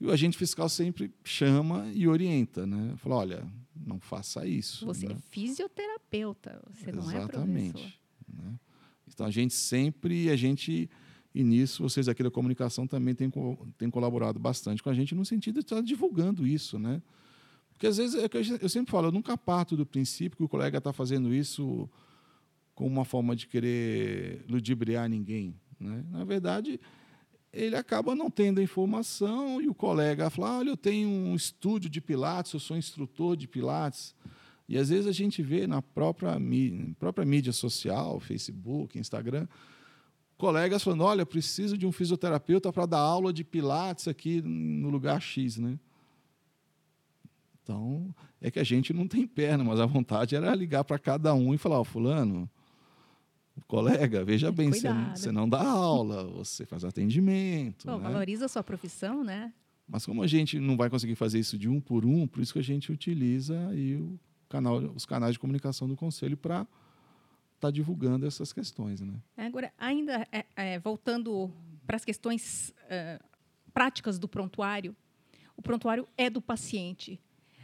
E 0.00 0.06
o 0.06 0.10
agente 0.10 0.36
fiscal 0.36 0.68
sempre 0.68 1.12
chama 1.22 1.90
e 1.92 2.08
orienta, 2.08 2.66
né? 2.66 2.94
Fala, 2.96 3.16
olha, 3.16 3.46
não 3.76 4.00
faça 4.00 4.46
isso. 4.46 4.86
Você 4.86 5.06
né? 5.06 5.14
é 5.14 5.18
fisioterapeuta, 5.30 6.62
você 6.72 6.90
não 6.90 7.10
é 7.10 7.16
Exatamente. 7.16 7.72
professor. 7.72 7.92
Né? 8.32 8.54
Então 9.06 9.26
a 9.26 9.30
gente 9.30 9.52
sempre, 9.52 10.30
a 10.30 10.36
gente 10.36 10.88
e 11.34 11.44
nisso 11.44 11.82
vocês 11.82 12.08
aqui 12.08 12.22
da 12.22 12.30
comunicação 12.30 12.86
também 12.86 13.14
têm, 13.14 13.30
têm 13.78 13.90
colaborado 13.90 14.38
bastante 14.38 14.82
com 14.82 14.90
a 14.90 14.94
gente 14.94 15.14
no 15.14 15.24
sentido 15.24 15.60
de 15.60 15.64
estar 15.64 15.80
divulgando 15.80 16.46
isso, 16.46 16.78
né? 16.78 17.00
Porque 17.72 17.86
às 17.86 17.96
vezes, 17.96 18.14
é 18.14 18.28
eu 18.60 18.68
sempre 18.68 18.90
falo, 18.90 19.08
eu 19.08 19.12
nunca 19.12 19.38
parto 19.38 19.76
do 19.76 19.86
princípio 19.86 20.36
que 20.36 20.42
o 20.42 20.48
colega 20.48 20.78
está 20.78 20.92
fazendo 20.92 21.32
isso 21.32 21.88
com 22.74 22.86
uma 22.86 23.04
forma 23.04 23.34
de 23.34 23.46
querer 23.46 24.44
ludibriar 24.48 25.08
ninguém. 25.08 25.54
Né? 25.78 26.04
Na 26.10 26.24
verdade, 26.24 26.78
ele 27.52 27.74
acaba 27.74 28.14
não 28.14 28.30
tendo 28.30 28.60
a 28.60 28.62
informação 28.62 29.60
e 29.60 29.68
o 29.68 29.74
colega 29.74 30.30
fala: 30.30 30.58
olha, 30.58 30.70
eu 30.70 30.76
tenho 30.76 31.08
um 31.08 31.34
estúdio 31.34 31.90
de 31.90 32.00
Pilates, 32.00 32.52
eu 32.52 32.60
sou 32.60 32.76
instrutor 32.76 33.36
de 33.36 33.48
Pilates. 33.48 34.14
E 34.68 34.78
às 34.78 34.88
vezes 34.88 35.08
a 35.08 35.12
gente 35.12 35.42
vê 35.42 35.66
na 35.66 35.82
própria 35.82 36.38
mídia, 36.38 36.94
própria 36.96 37.24
mídia 37.24 37.52
social, 37.52 38.20
Facebook, 38.20 38.96
Instagram, 38.98 39.48
colegas 40.38 40.84
falando: 40.84 41.02
olha, 41.02 41.26
preciso 41.26 41.76
de 41.76 41.86
um 41.86 41.92
fisioterapeuta 41.92 42.72
para 42.72 42.86
dar 42.86 43.00
aula 43.00 43.32
de 43.32 43.42
Pilates 43.42 44.06
aqui 44.06 44.40
no 44.42 44.88
lugar 44.88 45.20
X. 45.20 45.56
Né? 45.56 45.76
Então, 47.64 48.14
é 48.40 48.48
que 48.48 48.60
a 48.60 48.64
gente 48.64 48.92
não 48.92 49.08
tem 49.08 49.26
perna, 49.26 49.64
mas 49.64 49.80
a 49.80 49.86
vontade 49.86 50.36
era 50.36 50.54
ligar 50.54 50.84
para 50.84 51.00
cada 51.00 51.34
um 51.34 51.52
e 51.52 51.58
falar: 51.58 51.80
oh, 51.80 51.84
Fulano, 51.84 52.48
colega, 53.66 54.24
veja 54.24 54.50
bem, 54.50 54.72
você, 54.72 54.88
você, 55.14 55.32
não 55.32 55.48
dá 55.48 55.62
aula, 55.62 56.24
você 56.24 56.64
faz 56.66 56.84
atendimento. 56.84 57.86
Né? 57.86 57.98
Valoriza 57.98 58.46
a 58.46 58.48
sua 58.48 58.62
profissão, 58.62 59.22
né? 59.22 59.52
Mas 59.86 60.06
como 60.06 60.22
a 60.22 60.26
gente 60.26 60.58
não 60.58 60.76
vai 60.76 60.88
conseguir 60.88 61.16
fazer 61.16 61.38
isso 61.38 61.58
de 61.58 61.68
um 61.68 61.80
por 61.80 62.04
um, 62.04 62.26
por 62.26 62.40
isso 62.42 62.52
que 62.52 62.58
a 62.58 62.64
gente 62.64 62.92
utiliza 62.92 63.68
aí 63.68 63.96
o 63.96 64.18
canal, 64.48 64.76
os 64.94 65.04
canais 65.04 65.32
de 65.32 65.38
comunicação 65.38 65.88
do 65.88 65.96
Conselho 65.96 66.36
para 66.36 66.60
estar 66.60 66.68
tá 67.60 67.70
divulgando 67.70 68.26
essas 68.26 68.52
questões. 68.52 69.00
Né? 69.00 69.14
Agora, 69.36 69.72
ainda 69.76 70.26
é, 70.30 70.46
é, 70.56 70.78
voltando 70.78 71.50
para 71.86 71.96
as 71.96 72.04
questões 72.04 72.72
uh, 72.84 73.24
práticas 73.72 74.18
do 74.18 74.28
prontuário, 74.28 74.94
o 75.56 75.62
prontuário 75.62 76.08
é 76.16 76.30
do 76.30 76.40
paciente. 76.40 77.20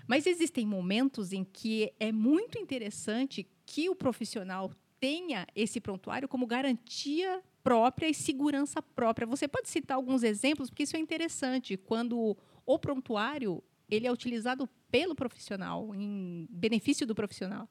Mas 0.06 0.26
existem 0.26 0.66
momentos 0.66 1.32
em 1.32 1.44
que 1.44 1.92
é 1.98 2.12
muito 2.12 2.58
interessante 2.58 3.46
que 3.64 3.88
o 3.88 3.94
profissional 3.94 4.70
tenha 5.00 5.46
esse 5.54 5.80
prontuário 5.80 6.28
como 6.28 6.46
garantia 6.46 7.42
própria 7.62 8.08
e 8.08 8.14
segurança 8.14 8.80
própria. 8.80 9.26
Você 9.26 9.48
pode 9.48 9.68
citar 9.68 9.96
alguns 9.96 10.22
exemplos, 10.22 10.70
porque 10.70 10.84
isso 10.84 10.96
é 10.96 11.00
interessante, 11.00 11.76
quando 11.76 12.36
o 12.64 12.78
prontuário 12.78 13.62
ele 13.88 14.06
é 14.06 14.12
utilizado 14.12 14.68
pelo 14.90 15.14
profissional, 15.14 15.94
em 15.94 16.46
benefício 16.50 17.06
do 17.06 17.14
profissional. 17.14 17.68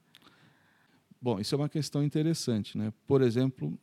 Bom, 1.21 1.39
isso 1.39 1.55
é 1.55 1.57
uma 1.57 1.69
questão 1.69 2.03
interessante. 2.03 2.77
Né? 2.77 2.93
Por 3.07 3.21
exemplo, 3.21 3.77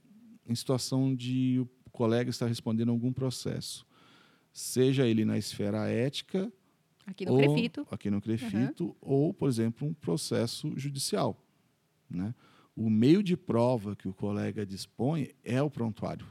em 0.46 0.55
situação 0.55 1.14
de 1.14 1.66
colega 1.90 2.31
está 2.31 2.46
respondendo 2.46 2.88
a 2.88 2.92
algum 2.92 3.12
processo, 3.12 3.87
seja 4.52 5.07
ele 5.07 5.24
na 5.24 5.37
esfera 5.37 5.88
ética, 5.88 6.52
Aqui 7.05 7.26
no 7.26 7.33
ou, 7.33 7.38
Crefito. 7.38 7.87
aqui 7.90 8.11
no 8.11 8.20
Crefito, 8.20 8.96
ou, 9.00 9.35
por 9.35 9.48
exemplo, 9.48 9.87
um 9.87 9.92
processo 9.92 10.72
judicial. 10.78 11.37
Né? 12.09 12.35
O 12.74 12.88
meio 12.88 13.22
de 13.22 13.37
prova 13.37 13.94
que 13.94 14.08
o 14.08 14.14
colega 14.14 14.64
dispõe 14.64 15.30
é 15.44 15.62
o 15.62 15.70
prontuário. 15.70 16.26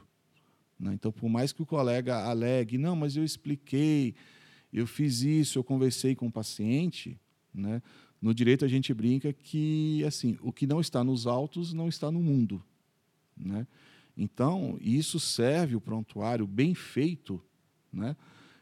Né? 0.78 0.92
Então, 0.94 1.12
por 1.12 1.28
mais 1.28 1.52
que 1.52 1.62
o 1.62 1.66
colega 1.66 2.24
alegue, 2.24 2.76
não, 2.76 2.96
mas 2.96 3.16
eu 3.16 3.24
expliquei, 3.24 4.14
eu 4.72 4.86
fiz 4.86 5.22
isso, 5.22 5.58
eu 5.58 5.64
conversei 5.64 6.16
com 6.16 6.26
o 6.26 6.32
paciente, 6.32 7.18
né? 7.54 7.80
no 8.20 8.34
direito 8.34 8.64
a 8.64 8.68
gente 8.68 8.92
brinca 8.92 9.32
que 9.32 10.04
assim 10.04 10.36
o 10.40 10.52
que 10.52 10.66
não 10.66 10.80
está 10.80 11.04
nos 11.04 11.26
autos 11.26 11.72
não 11.72 11.88
está 11.88 12.10
no 12.10 12.20
mundo. 12.20 12.62
Né? 13.36 13.66
Então, 14.16 14.76
isso 14.80 15.20
serve 15.20 15.76
o 15.76 15.80
prontuário 15.80 16.46
bem 16.46 16.74
feito, 16.74 17.40
né? 17.92 18.16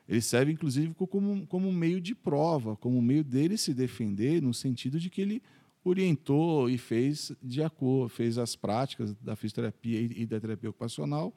ele 0.09 0.21
serve 0.21 0.53
inclusive 0.53 0.93
como, 0.95 1.47
como 1.47 1.73
meio 1.73 2.01
de 2.01 2.15
prova, 2.15 2.77
como 2.77 3.01
meio 3.01 3.25
dele 3.25 3.57
se 3.57 3.73
defender, 3.73 4.43
no 4.43 4.53
sentido 4.53 4.99
de 4.99 5.09
que 5.09 5.21
ele 5.21 5.43
orientou 5.85 6.69
e 6.69 6.77
fez 6.77 7.33
de 7.43 7.63
acordo, 7.63 8.09
fez 8.09 8.39
as 8.39 8.55
práticas 8.55 9.15
da 9.15 9.35
fisioterapia 9.35 10.01
e 10.01 10.27
da 10.27 10.39
terapia 10.39 10.71
ocupacional 10.71 11.35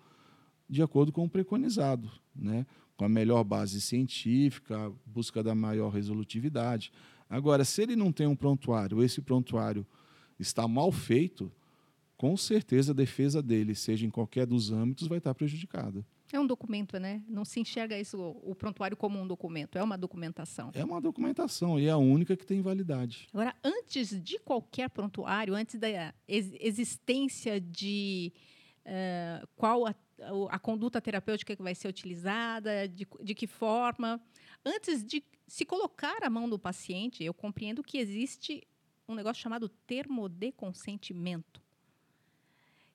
de 0.70 0.82
acordo 0.82 1.12
com 1.12 1.26
o 1.26 1.30
preconizado, 1.30 2.10
né? 2.36 2.66
com 2.96 3.06
a 3.06 3.10
melhor 3.10 3.44
base 3.44 3.82
científica, 3.82 4.92
busca 5.06 5.44
da 5.44 5.54
maior 5.54 5.90
resolutividade. 5.90 6.92
Agora, 7.30 7.66
se 7.66 7.82
ele 7.82 7.96
não 7.96 8.12
tem 8.12 8.28
um 8.28 8.36
prontuário, 8.36 9.04
esse 9.04 9.22
prontuário 9.22 9.86
está 10.40 10.68
mal 10.68 10.92
feito, 10.92 11.52
com 12.24 12.38
certeza 12.38 12.94
a 12.94 12.96
defesa 12.96 13.44
dele, 13.44 13.76
seja 13.76 14.06
em 14.06 14.10
qualquer 14.10 14.46
dos 14.46 14.72
âmbitos, 14.72 15.10
vai 15.10 15.18
estar 15.18 15.34
prejudicada. 15.34 16.06
É 16.32 16.40
um 16.40 16.48
documento, 16.48 16.98
né? 16.98 17.22
Não 17.28 17.44
se 17.44 17.60
enxerga 17.60 18.00
isso, 18.00 18.18
o 18.18 18.56
prontuário 18.56 18.96
como 18.96 19.20
um 19.20 19.28
documento, 19.28 19.78
é 19.78 19.84
uma 19.84 19.98
documentação. 19.98 20.72
É 20.74 20.86
uma 20.86 21.02
documentação 21.02 21.78
e 21.78 21.88
é 21.88 21.90
a 21.90 21.98
única 21.98 22.38
que 22.38 22.46
tem 22.46 22.62
validade. 22.62 23.28
Agora, 23.34 23.54
antes 23.62 24.18
de 24.24 24.40
qualquer 24.40 24.90
prontuário, 24.90 25.54
antes 25.54 25.78
da 25.78 26.14
ex 26.26 26.54
existência 26.62 27.60
de 27.60 28.32
uh, 28.86 29.46
qual 29.58 29.86
a, 29.86 29.94
a, 30.50 30.58
conduta 30.58 31.02
terapêutica 31.02 31.58
que 31.58 31.62
vai 31.62 31.76
ser 31.76 31.90
utilizada, 31.90 32.88
de, 32.88 33.06
de 33.22 33.36
que 33.36 33.48
forma, 33.48 34.18
antes 34.66 35.04
de 35.04 35.22
se 35.46 35.66
colocar 35.66 36.24
a 36.24 36.30
mão 36.30 36.48
do 36.48 36.58
paciente, 36.58 37.22
eu 37.22 37.34
compreendo 37.34 37.84
que 37.84 37.98
existe 37.98 38.66
um 39.10 39.14
negócio 39.14 39.44
chamado 39.44 39.68
termo 39.68 40.30
de 40.30 40.54
consentimento. 40.54 41.63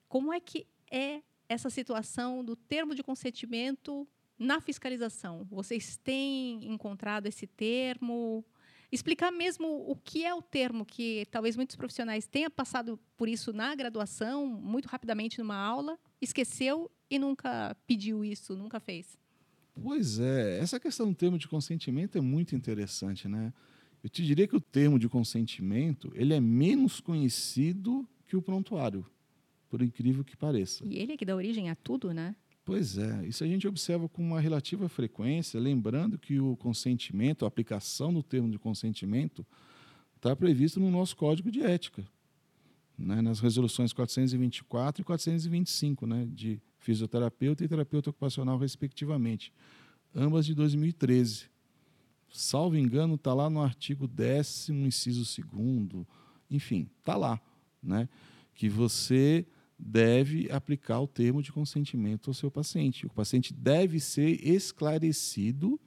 Como 0.08 0.32
é 0.32 0.40
que 0.40 0.66
é 0.90 1.22
essa 1.48 1.68
situação 1.68 2.42
do 2.42 2.56
termo 2.56 2.94
de 2.94 3.02
consentimento 3.02 4.08
na 4.38 4.60
fiscalização? 4.60 5.46
Vocês 5.50 5.98
têm 5.98 6.66
encontrado 6.72 7.26
esse 7.26 7.46
termo? 7.46 8.42
Explicar 8.90 9.30
mesmo 9.30 9.66
o 9.86 9.94
que 9.94 10.24
é 10.24 10.32
o 10.32 10.40
termo, 10.40 10.86
que 10.86 11.26
talvez 11.30 11.56
muitos 11.56 11.76
profissionais 11.76 12.26
tenham 12.26 12.50
passado 12.50 12.98
por 13.18 13.28
isso 13.28 13.52
na 13.52 13.74
graduação, 13.74 14.46
muito 14.46 14.86
rapidamente 14.86 15.38
numa 15.38 15.56
aula, 15.56 15.98
esqueceu 16.22 16.90
e 17.10 17.18
nunca 17.18 17.76
pediu 17.86 18.24
isso, 18.24 18.56
nunca 18.56 18.80
fez. 18.80 19.18
Pois 19.74 20.18
é, 20.18 20.58
essa 20.58 20.80
questão 20.80 21.10
do 21.10 21.14
termo 21.14 21.38
de 21.38 21.46
consentimento 21.46 22.16
é 22.16 22.20
muito 22.20 22.56
interessante, 22.56 23.28
né? 23.28 23.52
Eu 24.02 24.08
te 24.08 24.24
diria 24.24 24.48
que 24.48 24.56
o 24.56 24.60
termo 24.60 24.98
de 24.98 25.08
consentimento 25.08 26.10
ele 26.14 26.32
é 26.32 26.40
menos 26.40 26.98
conhecido 26.98 28.08
que 28.26 28.36
o 28.36 28.42
prontuário 28.42 29.04
por 29.68 29.82
incrível 29.82 30.24
que 30.24 30.36
pareça. 30.36 30.84
E 30.86 30.98
ele 30.98 31.12
é 31.12 31.16
que 31.16 31.24
dá 31.24 31.36
origem 31.36 31.70
a 31.70 31.74
tudo, 31.74 32.12
né? 32.12 32.34
Pois 32.68 32.98
é, 32.98 33.26
isso 33.26 33.42
a 33.42 33.46
gente 33.46 33.66
observa 33.66 34.08
com 34.10 34.22
uma 34.22 34.40
relativa 34.40 34.90
frequência, 34.90 35.58
lembrando 35.58 36.18
que 36.18 36.38
o 36.38 36.54
consentimento, 36.54 37.46
a 37.46 37.48
aplicação 37.48 38.12
do 38.12 38.22
termo 38.22 38.50
de 38.50 38.58
consentimento, 38.58 39.46
está 40.16 40.36
previsto 40.36 40.78
no 40.78 40.90
nosso 40.90 41.16
Código 41.16 41.50
de 41.50 41.62
Ética, 41.62 42.06
né, 42.98 43.22
nas 43.22 43.40
resoluções 43.40 43.94
424 43.94 45.00
e 45.00 45.04
425, 45.04 46.06
né, 46.06 46.28
de 46.30 46.60
fisioterapeuta 46.78 47.64
e 47.64 47.68
terapeuta 47.68 48.10
ocupacional, 48.10 48.58
respectivamente, 48.58 49.50
ambas 50.14 50.44
de 50.44 50.54
2013. 50.54 51.46
Salvo 52.30 52.76
engano, 52.76 53.14
está 53.14 53.32
lá 53.32 53.48
no 53.48 53.62
artigo 53.62 54.06
10, 54.06 54.68
inciso 54.68 55.24
2, 55.42 56.06
enfim, 56.50 56.86
está 56.98 57.16
lá, 57.16 57.40
né, 57.82 58.10
que 58.54 58.68
você 58.68 59.46
deve 59.78 60.50
aplicar 60.50 61.00
o 61.00 61.06
termo 61.06 61.42
de 61.42 61.52
consentimento 61.52 62.28
ao 62.28 62.34
seu 62.34 62.50
paciente. 62.50 63.06
O 63.06 63.10
paciente 63.10 63.54
deve 63.54 64.00
ser 64.00 64.44
esclarecido 64.46 65.78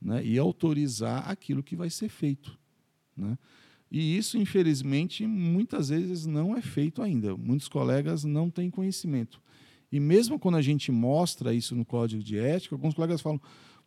né, 0.00 0.24
e 0.24 0.38
autorizar 0.38 1.28
aquilo 1.28 1.62
que 1.62 1.74
vai 1.74 1.90
ser 1.90 2.08
feito. 2.08 2.56
Né? 3.16 3.36
E 3.90 4.16
isso, 4.16 4.38
infelizmente, 4.38 5.26
muitas 5.26 5.88
vezes 5.88 6.26
não 6.26 6.56
é 6.56 6.62
feito 6.62 7.02
ainda. 7.02 7.36
Muitos 7.36 7.68
colegas 7.68 8.24
não 8.24 8.48
têm 8.50 8.70
conhecimento. 8.70 9.40
E 9.90 9.98
mesmo 9.98 10.38
quando 10.38 10.56
a 10.56 10.62
gente 10.62 10.90
mostra 10.92 11.54
isso 11.54 11.74
no 11.74 11.84
código 11.84 12.22
de 12.22 12.38
ética, 12.38 12.74
alguns 12.74 12.94
colegas 12.94 13.20
falam: 13.20 13.40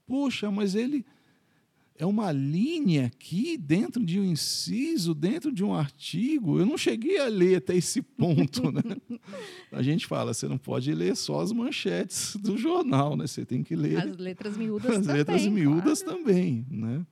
puxa, 0.06 0.50
mas 0.50 0.76
ele 0.76 1.06
é 2.00 2.06
uma 2.06 2.32
linha 2.32 3.08
aqui 3.08 3.58
dentro 3.58 4.04
de 4.06 4.18
um 4.22 4.24
inciso, 4.24 5.14
dentro 5.14 5.52
de 5.52 5.66
um 5.66 5.74
artigo. 5.74 6.58
Eu 6.58 6.66
não 6.66 6.78
cheguei 6.78 7.20
a 7.20 7.28
ler 7.28 7.58
até 7.58 7.76
esse 7.76 8.02
ponto. 8.02 8.72
Né? 8.72 8.82
A 9.70 9.84
gente 9.84 10.08
fala, 10.08 10.34
você 10.34 10.48
não 10.48 10.58
pode 10.58 10.94
ler 10.94 11.14
só 11.18 11.42
as 11.42 11.52
manchetes 11.52 12.38
do 12.38 12.58
jornal, 12.58 13.18
né? 13.18 13.28
Você 13.28 13.46
tem 13.46 13.62
que 13.62 13.76
ler 13.76 13.98
as 13.98 14.18
letras 14.18 14.56
miúdas 14.56 14.90
as 14.90 15.06
também. 15.06 15.18
letras 15.18 15.46
miúdas 15.48 16.02
claro. 16.02 16.20
também, 16.20 16.66
né? 16.72 17.06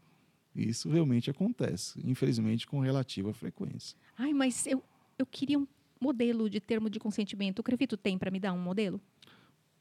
Isso 0.56 0.90
realmente 0.90 1.30
acontece, 1.30 2.00
infelizmente 2.06 2.66
com 2.66 2.80
relativa 2.80 3.34
frequência. 3.34 3.98
Ai, 4.18 4.32
mas 4.32 4.66
eu, 4.66 4.82
eu 5.20 5.26
queria 5.26 5.60
um 5.60 5.68
modelo 6.00 6.50
de 6.50 6.62
termo 6.62 6.90
de 6.90 6.98
consentimento. 6.98 7.60
O 7.60 7.64
Crevito 7.64 7.98
tem 7.98 8.18
para 8.18 8.32
me 8.32 8.40
dar 8.40 8.54
um 8.54 8.60
modelo? 8.60 9.02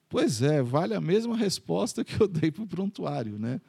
Pois 0.08 0.42
é, 0.42 0.60
vale 0.62 0.94
a 0.94 1.00
mesma 1.00 1.36
resposta 1.36 2.04
que 2.04 2.20
eu 2.20 2.26
dei 2.26 2.50
para 2.50 2.64
o 2.64 2.66
prontuário, 2.66 3.38
né? 3.38 3.60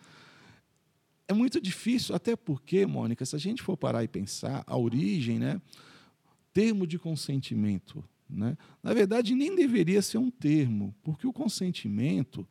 É 1.28 1.34
muito 1.34 1.60
difícil, 1.60 2.16
até 2.16 2.36
porque, 2.36 2.86
Mônica, 2.86 3.26
se 3.26 3.36
a 3.36 3.40
gente 3.40 3.62
for 3.62 3.76
parar 3.76 4.04
e 4.04 4.08
pensar, 4.08 4.64
a 4.66 4.78
origem, 4.78 5.38
né? 5.38 5.62
Termo 6.54 6.88
de 6.88 6.98
consentimento. 6.98 8.04
Né? 8.30 8.58
Na 8.82 8.94
verdade, 8.94 9.36
nem 9.36 9.56
deveria 9.56 10.02
ser 10.02 10.18
um 10.18 10.32
termo, 10.32 10.96
porque 11.04 11.28
o 11.28 11.34
consentimento, 11.34 12.48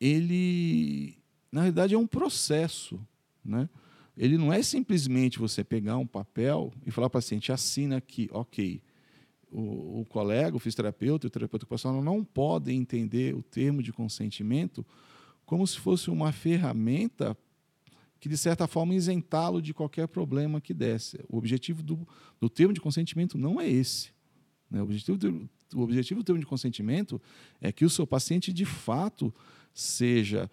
ele, 0.00 1.18
na 1.50 1.64
verdade, 1.64 1.94
é 1.94 1.98
um 1.98 2.06
processo. 2.06 3.00
Né? 3.44 3.68
Ele 4.16 4.38
não 4.38 4.52
é 4.52 4.62
simplesmente 4.62 5.38
você 5.38 5.62
pegar 5.62 5.98
um 5.98 6.06
papel 6.06 6.72
e 6.84 6.90
falar 6.90 7.10
para 7.10 7.18
o 7.18 7.22
paciente, 7.22 7.52
assina 7.52 7.96
aqui, 7.96 8.28
ok. 8.32 8.80
O, 9.50 10.00
o 10.00 10.06
colega, 10.06 10.56
o 10.56 10.58
fisioterapeuta 10.58 11.28
o 11.28 11.30
terapeuta 11.30 11.64
ocupacional 11.64 12.02
não 12.02 12.24
podem 12.24 12.80
entender 12.80 13.34
o 13.34 13.42
termo 13.42 13.80
de 13.82 13.92
consentimento 13.92 14.84
como 15.44 15.64
se 15.64 15.78
fosse 15.78 16.10
uma 16.10 16.32
ferramenta 16.32 17.36
que, 18.26 18.30
de 18.30 18.36
certa 18.36 18.66
forma, 18.66 18.92
isentá-lo 18.92 19.62
de 19.62 19.72
qualquer 19.72 20.08
problema 20.08 20.60
que 20.60 20.74
desse. 20.74 21.24
O 21.28 21.38
objetivo 21.38 21.80
do, 21.80 22.06
do 22.40 22.50
termo 22.50 22.74
de 22.74 22.80
consentimento 22.80 23.38
não 23.38 23.60
é 23.60 23.70
esse. 23.70 24.10
Né? 24.68 24.80
O, 24.80 24.84
objetivo 24.84 25.16
do, 25.16 25.48
o 25.74 25.80
objetivo 25.80 26.20
do 26.20 26.24
termo 26.24 26.40
de 26.40 26.46
consentimento 26.46 27.22
é 27.60 27.70
que 27.70 27.84
o 27.84 27.90
seu 27.90 28.04
paciente, 28.04 28.52
de 28.52 28.64
fato, 28.64 29.32
seja 29.72 30.50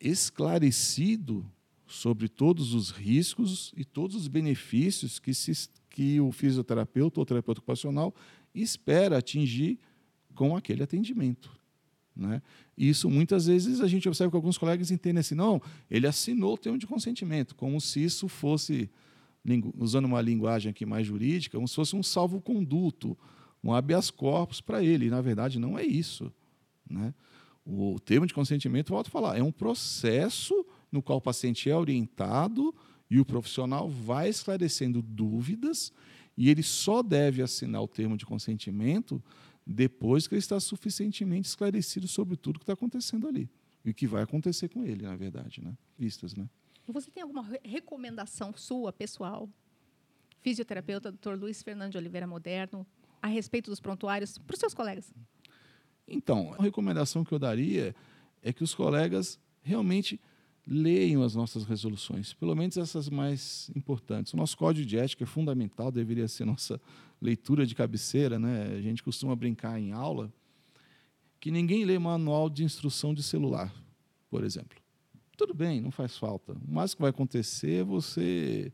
esclarecido 0.00 1.44
sobre 1.88 2.28
todos 2.28 2.72
os 2.72 2.90
riscos 2.90 3.74
e 3.76 3.84
todos 3.84 4.14
os 4.14 4.28
benefícios 4.28 5.18
que, 5.18 5.34
se, 5.34 5.68
que 5.90 6.20
o 6.20 6.30
fisioterapeuta 6.30 7.18
ou 7.18 7.26
terapeuta 7.26 7.58
ocupacional 7.58 8.14
espera 8.54 9.18
atingir 9.18 9.76
com 10.36 10.56
aquele 10.56 10.84
atendimento. 10.84 11.50
Né? 12.14 12.40
Isso 12.76 13.10
muitas 13.10 13.46
vezes 13.46 13.80
a 13.80 13.86
gente 13.86 14.08
observa 14.08 14.30
que 14.30 14.36
alguns 14.36 14.56
colegas 14.56 14.90
entendem 14.90 15.20
assim, 15.20 15.34
não, 15.34 15.60
ele 15.90 16.06
assinou 16.06 16.54
o 16.54 16.58
termo 16.58 16.78
de 16.78 16.86
consentimento, 16.86 17.54
como 17.54 17.80
se 17.80 18.02
isso 18.02 18.28
fosse, 18.28 18.90
usando 19.78 20.06
uma 20.06 20.20
linguagem 20.20 20.70
aqui 20.70 20.86
mais 20.86 21.06
jurídica, 21.06 21.58
como 21.58 21.68
se 21.68 21.74
fosse 21.74 21.94
um 21.94 22.02
salvo-conduto, 22.02 23.16
um 23.62 23.72
habeas 23.72 24.10
corpus 24.10 24.60
para 24.60 24.82
ele. 24.82 25.06
E, 25.06 25.10
na 25.10 25.20
verdade, 25.20 25.58
não 25.58 25.78
é 25.78 25.84
isso. 25.84 26.32
Né? 26.88 27.14
O 27.64 28.00
termo 28.00 28.26
de 28.26 28.34
consentimento, 28.34 28.90
volto 28.90 29.08
a 29.08 29.10
falar, 29.10 29.38
é 29.38 29.42
um 29.42 29.52
processo 29.52 30.66
no 30.90 31.02
qual 31.02 31.18
o 31.18 31.22
paciente 31.22 31.70
é 31.70 31.76
orientado 31.76 32.74
e 33.10 33.20
o 33.20 33.24
profissional 33.24 33.88
vai 33.88 34.28
esclarecendo 34.28 35.02
dúvidas 35.02 35.92
e 36.36 36.48
ele 36.48 36.62
só 36.62 37.02
deve 37.02 37.42
assinar 37.42 37.82
o 37.82 37.88
termo 37.88 38.16
de 38.16 38.24
consentimento 38.24 39.22
depois 39.66 40.26
que 40.26 40.34
ele 40.34 40.40
está 40.40 40.58
suficientemente 40.58 41.48
esclarecido 41.48 42.08
sobre 42.08 42.36
tudo 42.36 42.58
que 42.58 42.64
está 42.64 42.72
acontecendo 42.72 43.28
ali 43.28 43.50
e 43.84 43.90
o 43.90 43.94
que 43.94 44.06
vai 44.06 44.22
acontecer 44.22 44.68
com 44.68 44.84
ele, 44.84 45.02
na 45.02 45.16
verdade, 45.16 45.62
né? 45.62 45.76
Vistas, 45.98 46.34
né? 46.34 46.48
Você 46.88 47.10
tem 47.10 47.22
alguma 47.22 47.46
recomendação 47.64 48.52
sua, 48.54 48.92
pessoal, 48.92 49.48
fisioterapeuta, 50.40 51.12
Dr. 51.12 51.34
Luiz 51.34 51.62
Fernando 51.62 51.92
de 51.92 51.98
Oliveira 51.98 52.26
Moderno, 52.26 52.86
a 53.20 53.28
respeito 53.28 53.70
dos 53.70 53.80
prontuários 53.80 54.36
para 54.36 54.54
os 54.54 54.60
seus 54.60 54.74
colegas? 54.74 55.12
Então, 56.06 56.54
a 56.58 56.62
recomendação 56.62 57.24
que 57.24 57.32
eu 57.32 57.38
daria 57.38 57.94
é 58.42 58.52
que 58.52 58.64
os 58.64 58.74
colegas 58.74 59.38
realmente 59.62 60.20
leiam 60.66 61.22
as 61.22 61.34
nossas 61.34 61.64
resoluções, 61.64 62.32
pelo 62.34 62.54
menos 62.54 62.76
essas 62.76 63.08
mais 63.08 63.70
importantes. 63.74 64.32
O 64.32 64.36
nosso 64.36 64.56
código 64.56 64.86
de 64.86 64.96
ética 64.96 65.24
é 65.24 65.26
fundamental, 65.26 65.90
deveria 65.90 66.28
ser 66.28 66.44
nossa 66.44 66.80
leitura 67.20 67.66
de 67.66 67.74
cabeceira, 67.74 68.38
né? 68.38 68.74
A 68.76 68.80
gente 68.80 69.02
costuma 69.02 69.34
brincar 69.34 69.78
em 69.78 69.92
aula 69.92 70.32
que 71.40 71.50
ninguém 71.50 71.84
lê 71.84 71.98
manual 71.98 72.48
de 72.48 72.62
instrução 72.62 73.12
de 73.12 73.22
celular, 73.22 73.74
por 74.30 74.44
exemplo. 74.44 74.80
Tudo 75.36 75.52
bem, 75.52 75.80
não 75.80 75.90
faz 75.90 76.16
falta. 76.16 76.52
O 76.52 76.72
mais 76.72 76.94
que 76.94 77.00
vai 77.00 77.10
acontecer 77.10 77.80
é 77.80 77.84
você 77.84 78.72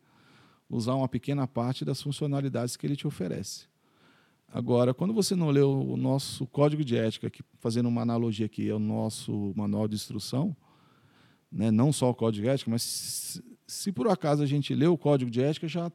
usar 0.68 0.94
uma 0.94 1.08
pequena 1.08 1.46
parte 1.46 1.84
das 1.84 2.02
funcionalidades 2.02 2.76
que 2.76 2.86
ele 2.86 2.96
te 2.96 3.06
oferece. 3.06 3.66
Agora, 4.52 4.92
quando 4.92 5.14
você 5.14 5.34
não 5.34 5.50
lê 5.50 5.60
o 5.60 5.96
nosso 5.96 6.46
código 6.46 6.84
de 6.84 6.96
ética, 6.96 7.30
que, 7.30 7.42
fazendo 7.58 7.88
uma 7.88 8.02
analogia 8.02 8.46
aqui, 8.46 8.68
é 8.68 8.74
o 8.74 8.78
nosso 8.78 9.52
manual 9.56 9.88
de 9.88 9.94
instrução, 9.94 10.56
né, 11.50 11.70
não 11.70 11.92
só 11.92 12.10
o 12.10 12.14
código 12.14 12.44
de 12.44 12.50
ética, 12.50 12.70
mas 12.70 12.82
se, 12.82 13.44
se 13.66 13.92
por 13.92 14.08
acaso 14.08 14.42
a 14.42 14.46
gente 14.46 14.74
lê 14.74 14.86
o 14.86 14.98
código 14.98 15.30
de 15.30 15.42
ética, 15.42 15.66
já, 15.66 15.90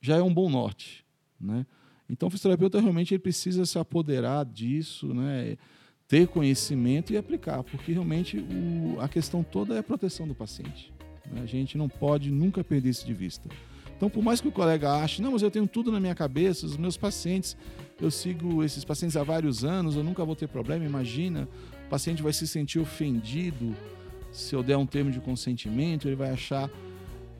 já 0.00 0.16
é 0.16 0.22
um 0.22 0.32
bom 0.32 0.48
norte. 0.48 1.04
Né? 1.40 1.66
Então, 2.08 2.28
o 2.28 2.30
fisioterapeuta 2.30 2.80
realmente 2.80 3.14
ele 3.14 3.22
precisa 3.22 3.64
se 3.64 3.78
apoderar 3.78 4.44
disso, 4.44 5.14
né, 5.14 5.56
ter 6.08 6.26
conhecimento 6.26 7.12
e 7.12 7.16
aplicar, 7.16 7.62
porque 7.62 7.92
realmente 7.92 8.38
o, 8.38 9.00
a 9.00 9.08
questão 9.08 9.44
toda 9.44 9.74
é 9.74 9.78
a 9.78 9.82
proteção 9.82 10.26
do 10.26 10.34
paciente. 10.34 10.92
Né? 11.30 11.40
A 11.42 11.46
gente 11.46 11.78
não 11.78 11.88
pode 11.88 12.30
nunca 12.30 12.64
perder 12.64 12.90
isso 12.90 13.06
de 13.06 13.14
vista. 13.14 13.48
Então, 13.96 14.08
por 14.08 14.22
mais 14.22 14.40
que 14.40 14.48
o 14.48 14.52
colega 14.52 14.92
ache, 14.94 15.20
não, 15.20 15.32
mas 15.32 15.42
eu 15.42 15.50
tenho 15.50 15.66
tudo 15.66 15.92
na 15.92 16.00
minha 16.00 16.14
cabeça, 16.14 16.64
os 16.64 16.76
meus 16.76 16.96
pacientes, 16.96 17.54
eu 18.00 18.10
sigo 18.10 18.64
esses 18.64 18.82
pacientes 18.82 19.14
há 19.14 19.22
vários 19.22 19.62
anos, 19.62 19.94
eu 19.94 20.02
nunca 20.02 20.24
vou 20.24 20.34
ter 20.34 20.48
problema. 20.48 20.86
Imagina, 20.86 21.46
o 21.86 21.90
paciente 21.90 22.22
vai 22.22 22.32
se 22.32 22.48
sentir 22.48 22.78
ofendido 22.78 23.76
se 24.30 24.54
eu 24.54 24.62
der 24.62 24.76
um 24.76 24.86
termo 24.86 25.10
de 25.10 25.20
consentimento, 25.20 26.08
ele 26.08 26.16
vai 26.16 26.30
achar 26.30 26.70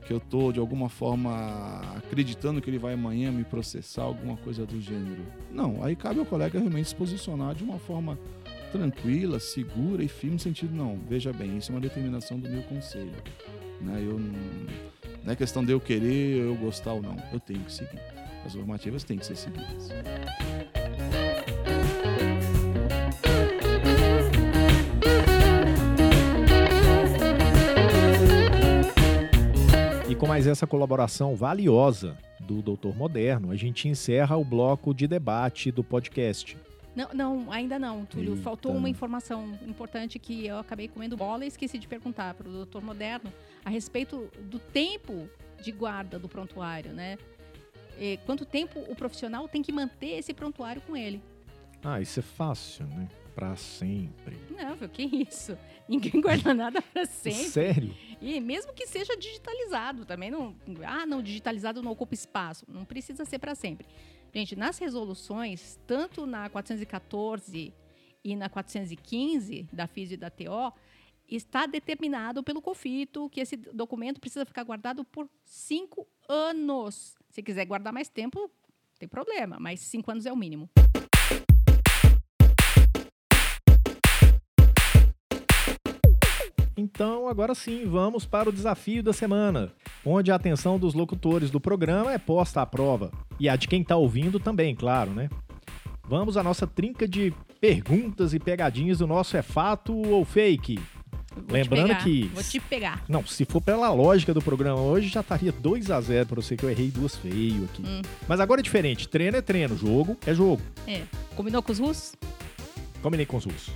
que 0.05 0.11
eu 0.11 0.17
estou, 0.17 0.51
de 0.51 0.59
alguma 0.59 0.89
forma, 0.89 1.81
acreditando 1.95 2.61
que 2.61 2.69
ele 2.69 2.79
vai 2.79 2.93
amanhã 2.93 3.31
me 3.31 3.43
processar, 3.43 4.03
alguma 4.03 4.35
coisa 4.37 4.65
do 4.65 4.81
gênero. 4.81 5.23
Não, 5.51 5.83
aí 5.83 5.95
cabe 5.95 6.19
ao 6.19 6.25
colega 6.25 6.59
realmente 6.59 6.89
se 6.89 6.95
posicionar 6.95 7.55
de 7.55 7.63
uma 7.63 7.77
forma 7.77 8.17
tranquila, 8.71 9.39
segura 9.39 10.03
e 10.03 10.07
firme, 10.07 10.35
no 10.35 10.39
sentido, 10.39 10.73
não, 10.73 10.99
veja 11.07 11.31
bem, 11.31 11.57
isso 11.57 11.71
é 11.71 11.75
uma 11.75 11.81
determinação 11.81 12.39
do 12.39 12.49
meu 12.49 12.63
conselho. 12.63 13.11
Né? 13.79 14.03
Eu 14.05 14.19
não 15.23 15.33
é 15.33 15.35
questão 15.35 15.63
de 15.63 15.71
eu 15.71 15.79
querer, 15.79 16.45
eu 16.45 16.55
gostar 16.55 16.93
ou 16.93 17.01
não. 17.01 17.15
Eu 17.31 17.39
tenho 17.39 17.59
que 17.61 17.71
seguir. 17.71 17.99
As 18.45 18.55
normativas 18.55 19.03
têm 19.03 19.17
que 19.17 19.25
ser 19.25 19.35
seguidas. 19.35 19.89
Com 30.21 30.27
mais 30.27 30.45
essa 30.45 30.67
colaboração 30.67 31.35
valiosa 31.35 32.15
do 32.39 32.61
Doutor 32.61 32.95
Moderno, 32.95 33.49
a 33.49 33.55
gente 33.55 33.87
encerra 33.87 34.37
o 34.37 34.45
bloco 34.45 34.93
de 34.93 35.07
debate 35.07 35.71
do 35.71 35.83
podcast. 35.83 36.55
Não, 36.95 37.09
não, 37.11 37.51
ainda 37.51 37.79
não, 37.79 38.05
Túlio. 38.05 38.33
Eita. 38.33 38.43
Faltou 38.43 38.71
uma 38.71 38.87
informação 38.87 39.57
importante 39.65 40.19
que 40.19 40.45
eu 40.45 40.59
acabei 40.59 40.87
comendo 40.87 41.17
bola 41.17 41.43
e 41.43 41.47
esqueci 41.47 41.79
de 41.79 41.87
perguntar 41.87 42.35
para 42.35 42.47
o 42.47 42.51
doutor 42.51 42.83
Moderno 42.83 43.33
a 43.65 43.69
respeito 43.71 44.29
do 44.41 44.59
tempo 44.59 45.27
de 45.59 45.71
guarda 45.71 46.19
do 46.19 46.29
prontuário, 46.29 46.91
né? 46.91 47.17
E 47.99 48.19
quanto 48.23 48.45
tempo 48.45 48.79
o 48.79 48.95
profissional 48.95 49.47
tem 49.47 49.63
que 49.63 49.71
manter 49.71 50.19
esse 50.19 50.35
prontuário 50.35 50.83
com 50.83 50.95
ele? 50.95 51.19
Ah, 51.83 51.99
isso 51.99 52.19
é 52.19 52.23
fácil, 52.23 52.85
né? 52.85 53.07
Para 53.35 53.55
sempre. 53.55 54.37
Não, 54.49 54.75
que 54.89 55.03
isso? 55.03 55.57
Ninguém 55.87 56.21
guarda 56.21 56.53
nada 56.53 56.81
para 56.81 57.05
sempre. 57.05 57.49
Sério? 57.49 57.95
E 58.21 58.39
mesmo 58.39 58.73
que 58.73 58.85
seja 58.85 59.15
digitalizado, 59.17 60.05
também 60.05 60.29
não. 60.29 60.55
Ah, 60.85 61.05
não, 61.05 61.21
digitalizado 61.21 61.81
não 61.81 61.91
ocupa 61.91 62.13
espaço. 62.13 62.65
Não 62.67 62.85
precisa 62.85 63.25
ser 63.25 63.39
para 63.39 63.55
sempre. 63.55 63.87
Gente, 64.33 64.55
nas 64.55 64.77
resoluções, 64.77 65.79
tanto 65.85 66.25
na 66.25 66.49
414 66.49 67.73
e 68.23 68.35
na 68.35 68.49
415 68.49 69.67
da 69.73 69.87
FIS 69.87 70.11
e 70.11 70.17
da 70.17 70.29
TO, 70.29 70.73
está 71.27 71.65
determinado 71.65 72.43
pelo 72.43 72.61
COFITO 72.61 73.29
que 73.29 73.39
esse 73.39 73.55
documento 73.55 74.19
precisa 74.19 74.45
ficar 74.45 74.63
guardado 74.63 75.03
por 75.03 75.29
cinco 75.43 76.07
anos. 76.27 77.15
Se 77.29 77.41
quiser 77.41 77.65
guardar 77.65 77.93
mais 77.93 78.09
tempo, 78.09 78.51
tem 78.99 79.07
problema, 79.07 79.57
mas 79.59 79.79
cinco 79.79 80.11
anos 80.11 80.25
é 80.25 80.31
o 80.31 80.37
mínimo. 80.37 80.69
Então, 86.75 87.27
agora 87.27 87.53
sim, 87.53 87.85
vamos 87.85 88.25
para 88.25 88.49
o 88.49 88.51
desafio 88.51 89.03
da 89.03 89.13
semana, 89.13 89.71
onde 90.05 90.31
a 90.31 90.35
atenção 90.35 90.79
dos 90.79 90.93
locutores 90.93 91.51
do 91.51 91.59
programa 91.59 92.13
é 92.13 92.17
posta 92.17 92.61
à 92.61 92.65
prova. 92.65 93.11
E 93.39 93.49
a 93.49 93.55
de 93.55 93.67
quem 93.67 93.81
está 93.81 93.95
ouvindo 93.95 94.39
também, 94.39 94.75
claro, 94.75 95.11
né? 95.11 95.29
Vamos 96.07 96.37
à 96.37 96.43
nossa 96.43 96.65
trinca 96.65 97.07
de 97.07 97.33
perguntas 97.59 98.33
e 98.33 98.39
pegadinhas 98.39 98.99
do 98.99 99.07
nosso 99.07 99.37
É 99.37 99.41
Fato 99.41 99.93
ou 99.93 100.25
Fake? 100.25 100.79
Vou 101.33 101.45
Lembrando 101.49 101.95
que. 102.03 102.29
Vou 102.33 102.43
te 102.43 102.59
pegar. 102.59 103.03
Não, 103.07 103.25
se 103.25 103.45
for 103.45 103.61
pela 103.61 103.89
lógica 103.89 104.33
do 104.33 104.41
programa 104.41 104.81
hoje, 104.81 105.07
já 105.07 105.21
estaria 105.21 105.51
2 105.51 105.89
a 105.89 106.01
0 106.01 106.25
para 106.25 106.35
você 106.41 106.57
que 106.57 106.65
eu 106.65 106.69
errei 106.69 106.89
duas 106.89 107.15
feio 107.15 107.63
aqui. 107.65 107.83
Hum. 107.85 108.01
Mas 108.27 108.39
agora 108.41 108.59
é 108.59 108.63
diferente. 108.63 109.07
Treino 109.07 109.37
é 109.37 109.41
treino, 109.41 109.77
jogo 109.77 110.17
é 110.25 110.33
jogo. 110.33 110.61
É. 110.85 111.03
Combinou 111.35 111.63
com 111.63 111.71
os 111.71 111.79
russos? 111.79 112.13
Combinei 113.01 113.25
com 113.25 113.37
os 113.37 113.45
russos. 113.45 113.73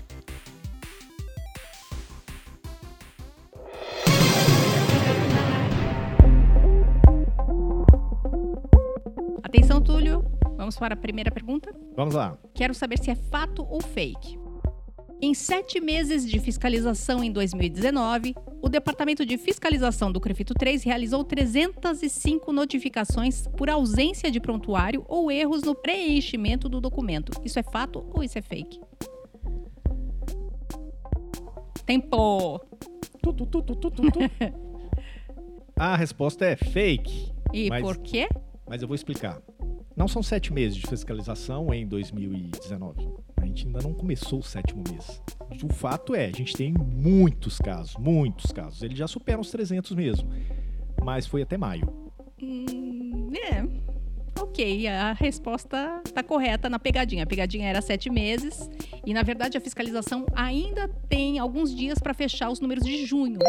Vamos 10.76 10.80
para 10.80 10.93
a 10.93 10.97
primeira 10.97 11.32
pergunta? 11.32 11.73
Vamos 11.95 12.13
lá. 12.13 12.38
Quero 12.53 12.73
saber 12.73 12.99
se 12.99 13.09
é 13.09 13.15
fato 13.15 13.65
ou 13.69 13.82
fake. 13.82 14.38
Em 15.21 15.34
sete 15.34 15.80
meses 15.80 16.28
de 16.28 16.38
fiscalização 16.39 17.23
em 17.23 17.32
2019, 17.32 18.36
o 18.61 18.67
Departamento 18.67 19.26
de 19.26 19.38
Fiscalização 19.38 20.11
do 20.11 20.19
CREFITO 20.19 20.53
3 20.53 20.84
realizou 20.84 21.23
305 21.23 22.51
notificações 22.51 23.47
por 23.55 23.69
ausência 23.69 24.30
de 24.30 24.41
prontuário 24.41 25.05
ou 25.07 25.32
erros 25.32 25.63
no 25.63 25.73
preenchimento 25.73 26.67
do 26.67 26.82
documento. 26.82 27.32
Isso 27.45 27.57
é 27.57 27.63
fato 27.63 28.05
ou 28.13 28.21
isso 28.21 28.38
é 28.38 28.41
fake? 28.41 28.82
Tempo! 31.86 32.59
Tu, 33.21 33.34
tu, 33.34 33.45
tu, 33.45 33.91
a 35.78 35.95
resposta 35.95 36.45
é 36.45 36.57
fake. 36.57 37.34
E 37.53 37.69
mas, 37.69 37.82
por 37.82 37.97
quê? 37.97 38.28
Mas 38.68 38.82
eu 38.82 38.88
vou 38.88 38.95
explicar. 38.95 39.41
Não 39.95 40.07
são 40.07 40.22
sete 40.22 40.51
meses 40.51 40.76
de 40.76 40.88
fiscalização 40.88 41.74
em 41.74 41.88
2019 41.88 43.26
a 43.45 43.47
gente 43.47 43.68
ainda 43.68 43.80
não 43.82 43.93
começou 43.93 44.39
o 44.39 44.43
sétimo 44.43 44.84
mês. 44.89 45.22
O 45.63 45.72
fato 45.72 46.16
é, 46.16 46.26
a 46.26 46.32
gente 46.32 46.53
tem 46.53 46.74
muitos 46.74 47.59
casos, 47.59 47.95
muitos 47.97 48.51
casos. 48.51 48.82
Ele 48.82 48.95
já 48.95 49.07
supera 49.07 49.39
os 49.39 49.51
300 49.51 49.91
mesmo, 49.91 50.30
mas 51.03 51.28
foi 51.28 51.43
até 51.43 51.57
maio. 51.57 51.88
Hum, 52.41 53.32
é. 53.34 53.63
Ok, 54.41 54.86
a 54.88 55.13
resposta 55.13 56.01
está 56.03 56.22
correta 56.22 56.70
na 56.70 56.78
pegadinha. 56.78 57.24
A 57.24 57.28
pegadinha 57.28 57.70
era 57.70 57.82
sete 57.82 58.09
meses 58.09 58.70
e, 59.05 59.13
na 59.13 59.24
verdade, 59.24 59.57
a 59.57 59.61
fiscalização 59.61 60.26
ainda 60.34 60.89
tem 61.07 61.39
alguns 61.39 61.74
dias 61.74 61.99
para 61.99 62.13
fechar 62.13 62.49
os 62.49 62.59
números 62.59 62.84
de 62.84 63.05
junho. 63.05 63.39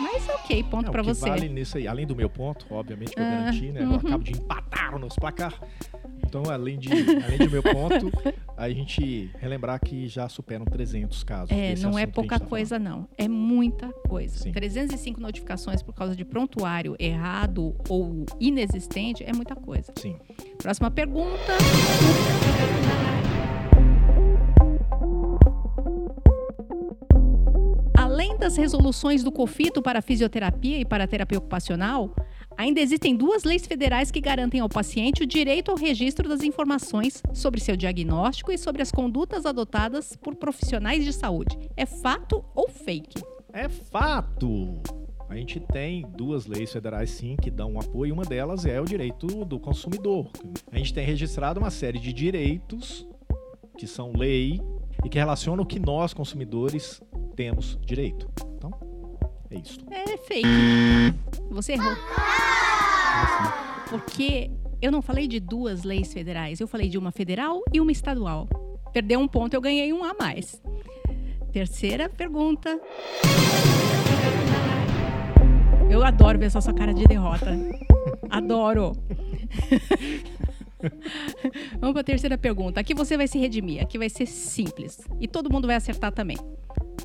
Mas 0.00 0.28
ok, 0.28 0.62
ponto 0.64 0.88
é, 0.88 0.90
para 0.90 1.02
você. 1.02 1.28
vale 1.28 1.48
nisso 1.48 1.78
aí, 1.78 1.86
além 1.86 2.06
do 2.06 2.14
meu 2.14 2.28
ponto, 2.28 2.66
obviamente 2.70 3.12
que 3.12 3.20
eu 3.20 3.24
ah, 3.24 3.30
garanti, 3.30 3.72
né? 3.72 3.82
Uhum. 3.82 3.92
Eu 3.92 3.96
acabo 3.98 4.24
de 4.24 4.32
empatar 4.32 4.94
o 4.94 4.98
nosso 4.98 5.16
placar. 5.20 5.60
Então, 6.26 6.50
além, 6.50 6.78
de, 6.78 6.88
além 7.24 7.38
do 7.38 7.50
meu 7.50 7.62
ponto, 7.62 8.10
a 8.56 8.68
gente 8.68 9.30
relembrar 9.38 9.78
que 9.78 10.08
já 10.08 10.28
superam 10.28 10.64
300 10.64 11.22
casos. 11.22 11.50
É, 11.56 11.76
não 11.76 11.96
é 11.96 12.06
pouca 12.06 12.40
tá 12.40 12.44
coisa, 12.44 12.76
não. 12.76 13.08
É 13.16 13.28
muita 13.28 13.88
coisa. 14.08 14.38
Sim. 14.38 14.50
305 14.50 15.20
notificações 15.20 15.80
por 15.80 15.94
causa 15.94 16.16
de 16.16 16.24
prontuário 16.24 16.96
errado 16.98 17.76
ou 17.88 18.26
inexistente 18.40 19.22
é 19.22 19.32
muita 19.32 19.54
coisa. 19.54 19.92
Sim. 19.96 20.16
Próxima 20.58 20.90
pergunta. 20.90 21.52
Das 28.44 28.58
resoluções 28.58 29.24
do 29.24 29.32
COFITO 29.32 29.80
para 29.80 30.02
fisioterapia 30.02 30.78
e 30.78 30.84
para 30.84 31.06
terapia 31.06 31.38
ocupacional, 31.38 32.14
Ainda 32.56 32.80
existem 32.80 33.16
duas 33.16 33.42
leis 33.42 33.66
federais 33.66 34.12
que 34.12 34.20
garantem 34.20 34.60
ao 34.60 34.68
paciente 34.68 35.24
o 35.24 35.26
direito 35.26 35.72
ao 35.72 35.76
registro 35.76 36.28
das 36.28 36.40
informações 36.44 37.20
sobre 37.32 37.60
seu 37.60 37.76
diagnóstico 37.76 38.52
e 38.52 38.56
sobre 38.56 38.80
as 38.80 38.92
condutas 38.92 39.44
adotadas 39.44 40.14
por 40.14 40.36
profissionais 40.36 41.04
de 41.04 41.12
saúde. 41.12 41.58
É 41.76 41.84
fato 41.84 42.44
ou 42.54 42.68
fake? 42.68 43.20
É 43.52 43.68
fato! 43.68 44.80
A 45.28 45.34
gente 45.34 45.58
tem 45.58 46.02
duas 46.16 46.46
leis 46.46 46.72
federais, 46.72 47.10
sim, 47.10 47.34
que 47.34 47.50
dão 47.50 47.72
um 47.72 47.80
apoio. 47.80 48.14
Uma 48.14 48.24
delas 48.24 48.64
é 48.64 48.80
o 48.80 48.84
direito 48.84 49.26
do 49.44 49.58
consumidor. 49.58 50.30
A 50.70 50.76
gente 50.78 50.94
tem 50.94 51.04
registrado 51.04 51.58
uma 51.58 51.70
série 51.70 51.98
de 51.98 52.12
direitos 52.12 53.04
que 53.76 53.86
são 53.86 54.12
lei 54.12 54.60
e 55.04 55.08
que 55.08 55.18
relacionam 55.18 55.64
o 55.64 55.66
que 55.66 55.78
nós, 55.78 56.14
consumidores, 56.14 57.02
temos 57.34 57.78
direito. 57.84 58.28
Então, 58.56 58.70
é 59.50 59.56
isso. 59.56 59.78
É 59.90 60.16
fake. 60.16 60.48
Você 61.50 61.72
errou. 61.72 61.94
Porque 63.88 64.50
eu 64.80 64.90
não 64.90 65.02
falei 65.02 65.26
de 65.26 65.40
duas 65.40 65.82
leis 65.82 66.12
federais, 66.12 66.60
eu 66.60 66.68
falei 66.68 66.88
de 66.88 66.98
uma 66.98 67.12
federal 67.12 67.62
e 67.72 67.80
uma 67.80 67.92
estadual. 67.92 68.48
Perdeu 68.92 69.18
um 69.18 69.28
ponto, 69.28 69.54
eu 69.54 69.60
ganhei 69.60 69.92
um 69.92 70.04
a 70.04 70.14
mais. 70.14 70.60
Terceira 71.52 72.08
pergunta. 72.08 72.80
Eu 75.90 76.02
adoro 76.02 76.38
ver 76.38 76.46
essa 76.46 76.60
sua 76.60 76.74
cara 76.74 76.92
de 76.92 77.04
derrota. 77.04 77.56
Adoro. 78.30 78.92
Vamos 81.80 81.92
para 81.92 82.00
a 82.00 82.04
terceira 82.04 82.38
pergunta. 82.38 82.80
Aqui 82.80 82.94
você 82.94 83.16
vai 83.16 83.28
se 83.28 83.38
redimir. 83.38 83.82
Aqui 83.82 83.98
vai 83.98 84.08
ser 84.08 84.26
simples. 84.26 85.00
E 85.20 85.28
todo 85.28 85.50
mundo 85.50 85.66
vai 85.66 85.76
acertar 85.76 86.12
também. 86.12 86.36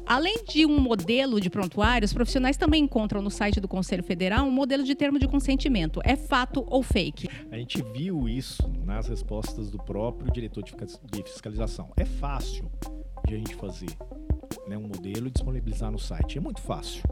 Além 0.05 0.43
de 0.43 0.65
um 0.65 0.79
modelo 0.79 1.39
de 1.39 1.49
prontuário, 1.49 2.05
os 2.05 2.13
profissionais 2.13 2.57
também 2.57 2.83
encontram 2.83 3.21
no 3.21 3.29
site 3.29 3.59
do 3.59 3.67
Conselho 3.67 4.03
Federal 4.03 4.45
um 4.45 4.51
modelo 4.51 4.83
de 4.83 4.95
termo 4.95 5.19
de 5.19 5.27
consentimento. 5.27 6.01
É 6.03 6.15
fato 6.15 6.65
ou 6.67 6.81
fake? 6.81 7.29
A 7.51 7.57
gente 7.57 7.81
viu 7.93 8.27
isso 8.27 8.67
nas 8.85 9.07
respostas 9.07 9.69
do 9.69 9.77
próprio 9.77 10.31
diretor 10.31 10.63
de 10.63 11.23
fiscalização. 11.23 11.91
É 11.95 12.05
fácil 12.05 12.69
de 13.27 13.35
a 13.35 13.37
gente 13.37 13.55
fazer 13.55 13.89
né, 14.67 14.77
um 14.77 14.87
modelo 14.87 15.27
e 15.27 15.31
disponibilizar 15.31 15.91
no 15.91 15.99
site. 15.99 16.37
É 16.37 16.41
muito 16.41 16.61
fácil. 16.61 17.03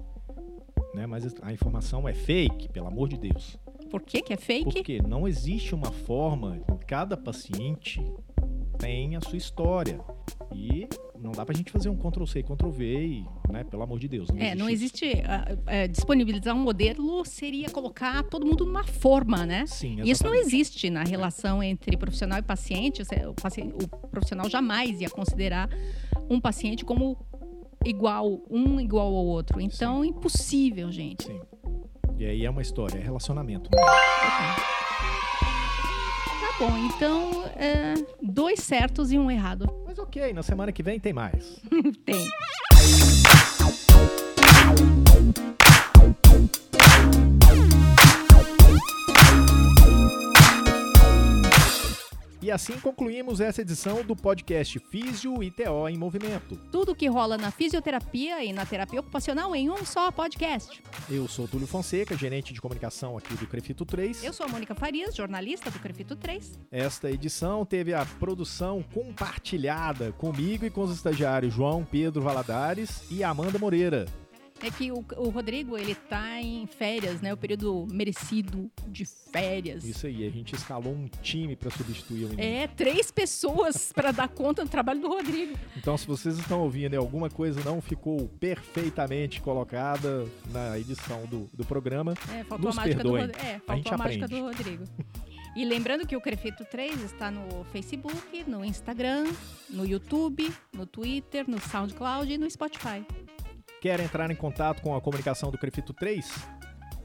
Né, 0.95 1.05
mas 1.05 1.36
a 1.43 1.53
informação 1.53 2.07
é 2.07 2.13
fake, 2.13 2.70
pelo 2.70 2.88
amor 2.88 3.09
de 3.09 3.18
Deus. 3.18 3.59
Por 3.89 4.01
que, 4.01 4.21
que 4.21 4.33
é 4.33 4.38
fake? 4.38 4.63
Porque 4.63 5.01
não 5.01 5.27
existe 5.27 5.73
uma 5.73 5.91
forma, 5.91 6.61
cada 6.85 7.17
paciente 7.17 8.01
tem 8.77 9.15
a 9.15 9.21
sua 9.21 9.38
história. 9.38 9.99
E 10.53 10.88
não 11.19 11.31
dá 11.31 11.45
pra 11.45 11.55
gente 11.55 11.71
fazer 11.71 11.89
um 11.89 11.95
Ctrl 11.95 12.25
C, 12.25 12.43
Ctrl 12.43 12.69
V 12.69 13.05
e, 13.05 13.25
né, 13.51 13.63
pelo 13.63 13.83
amor 13.83 13.99
de 13.99 14.07
Deus. 14.07 14.29
Não 14.29 14.39
é, 14.39 14.55
não 14.55 14.69
existe. 14.69 15.05
Uh, 15.05 15.85
uh, 15.85 15.88
disponibilizar 15.89 16.55
um 16.55 16.59
modelo 16.59 17.23
seria 17.25 17.69
colocar 17.69 18.23
todo 18.23 18.45
mundo 18.45 18.65
numa 18.65 18.83
forma, 18.83 19.45
né? 19.45 19.65
Sim, 19.65 19.88
exatamente. 19.88 20.11
Isso 20.11 20.23
não 20.23 20.35
existe 20.35 20.89
na 20.89 21.03
relação 21.03 21.61
entre 21.61 21.97
profissional 21.97 22.39
e 22.39 22.41
paciente. 22.41 23.01
O, 23.27 23.33
paciente, 23.33 23.73
o 23.83 24.07
profissional 24.07 24.49
jamais 24.49 25.01
ia 25.01 25.09
considerar 25.09 25.69
um 26.29 26.39
paciente 26.39 26.85
como 26.85 27.17
igual, 27.85 28.41
um 28.49 28.79
igual 28.79 29.07
ao 29.07 29.25
outro. 29.25 29.59
Então, 29.59 30.03
Sim. 30.03 30.09
impossível, 30.09 30.91
gente. 30.91 31.25
Sim. 31.25 31.41
E 32.20 32.26
aí 32.26 32.45
é 32.45 32.49
uma 32.49 32.63
história, 32.63 32.97
é 32.97 33.01
relacionamento. 33.01 33.70
Né? 33.72 33.82
Tá 36.39 36.55
bom, 36.59 36.76
então 36.78 37.45
é, 37.55 37.93
dois 38.22 38.59
certos 38.61 39.11
e 39.11 39.20
um 39.20 39.30
errado. 39.30 39.70
Mas 39.86 39.99
ok, 39.99 40.34
na 40.34 40.41
semana 40.41 40.72
que 40.72 40.82
vem 40.82 40.99
tem 40.99 41.13
mais. 41.13 41.61
tem. 42.03 42.28
E 52.47 52.51
assim 52.51 52.79
concluímos 52.79 53.41
essa 53.41 53.61
edição 53.61 54.05
do 54.05 54.15
podcast 54.15 54.79
Físio 54.79 55.43
e 55.43 55.51
TO 55.51 55.89
em 55.89 55.97
Movimento. 55.97 56.55
Tudo 56.71 56.95
que 56.95 57.05
rola 57.05 57.37
na 57.37 57.51
fisioterapia 57.51 58.41
e 58.41 58.53
na 58.53 58.65
terapia 58.65 59.01
ocupacional 59.01 59.53
em 59.53 59.69
um 59.69 59.85
só 59.85 60.09
podcast. 60.13 60.81
Eu 61.09 61.27
sou 61.27 61.45
Túlio 61.45 61.67
Fonseca, 61.67 62.15
gerente 62.15 62.53
de 62.53 62.61
comunicação 62.61 63.17
aqui 63.17 63.33
do 63.33 63.45
Crefito 63.45 63.83
3. 63.83 64.23
Eu 64.23 64.31
sou 64.31 64.45
a 64.45 64.49
Mônica 64.49 64.73
Farias, 64.73 65.13
jornalista 65.13 65.69
do 65.69 65.77
Crefito 65.77 66.15
3. 66.15 66.57
Esta 66.71 67.11
edição 67.11 67.65
teve 67.65 67.93
a 67.93 68.05
produção 68.05 68.81
compartilhada 68.93 70.13
comigo 70.13 70.63
e 70.63 70.69
com 70.69 70.83
os 70.83 70.95
estagiários 70.95 71.53
João 71.53 71.83
Pedro 71.83 72.21
Valadares 72.21 73.01
e 73.11 73.25
Amanda 73.25 73.59
Moreira. 73.59 74.05
É 74.61 74.71
que 74.71 74.91
o, 74.91 75.05
o, 75.17 75.29
Rodrigo, 75.29 75.77
ele 75.77 75.93
tá 75.93 76.41
em 76.41 76.65
férias, 76.65 77.21
né? 77.21 77.33
O 77.33 77.37
período 77.37 77.87
merecido 77.91 78.69
de 78.87 79.05
férias. 79.05 79.83
Isso 79.83 80.07
aí, 80.07 80.25
a 80.25 80.29
gente 80.29 80.55
escalou 80.55 80.93
um 80.93 81.07
time 81.21 81.55
para 81.55 81.69
substituir 81.69 82.25
o 82.25 82.29
menino. 82.29 82.41
É, 82.41 82.67
três 82.67 83.11
pessoas 83.11 83.91
para 83.93 84.11
dar 84.11 84.27
conta 84.27 84.63
do 84.63 84.69
trabalho 84.69 84.99
do 84.99 85.07
Rodrigo. 85.07 85.57
Então, 85.75 85.97
se 85.97 86.07
vocês 86.07 86.37
estão 86.39 86.61
ouvindo 86.61 86.93
e 86.93 86.97
alguma 86.97 87.29
coisa 87.29 87.63
não 87.63 87.81
ficou 87.81 88.27
perfeitamente 88.39 89.41
colocada 89.41 90.25
na 90.51 90.77
edição 90.79 91.25
do, 91.25 91.49
do 91.53 91.63
programa, 91.65 92.13
é, 92.33 92.43
faltou 92.43 92.67
nos 92.67 92.77
a 92.77 92.81
mágica 92.81 93.03
perdoem. 93.03 93.27
Do, 93.27 93.37
é, 93.37 93.59
faltou 93.59 93.63
a, 93.67 93.75
gente 93.75 93.93
a 93.93 93.97
mágica 93.97 94.27
do 94.27 94.41
Rodrigo. 94.41 94.83
E 95.57 95.65
lembrando 95.65 96.05
que 96.05 96.15
o 96.15 96.21
Crefito 96.21 96.63
3 96.65 97.01
está 97.01 97.31
no 97.31 97.63
Facebook, 97.71 98.43
no 98.45 98.63
Instagram, 98.63 99.25
no 99.67 99.87
YouTube, 99.87 100.53
no 100.71 100.85
Twitter, 100.85 101.49
no 101.49 101.59
SoundCloud 101.59 102.31
e 102.31 102.37
no 102.37 102.47
Spotify. 102.47 103.03
Quer 103.82 103.99
entrar 103.99 104.32
em 104.32 104.36
contato 104.36 104.82
com 104.82 104.95
a 104.95 105.01
comunicação 105.01 105.51
do 105.51 105.57
Crefito 105.57 105.93
3? 105.93 106.25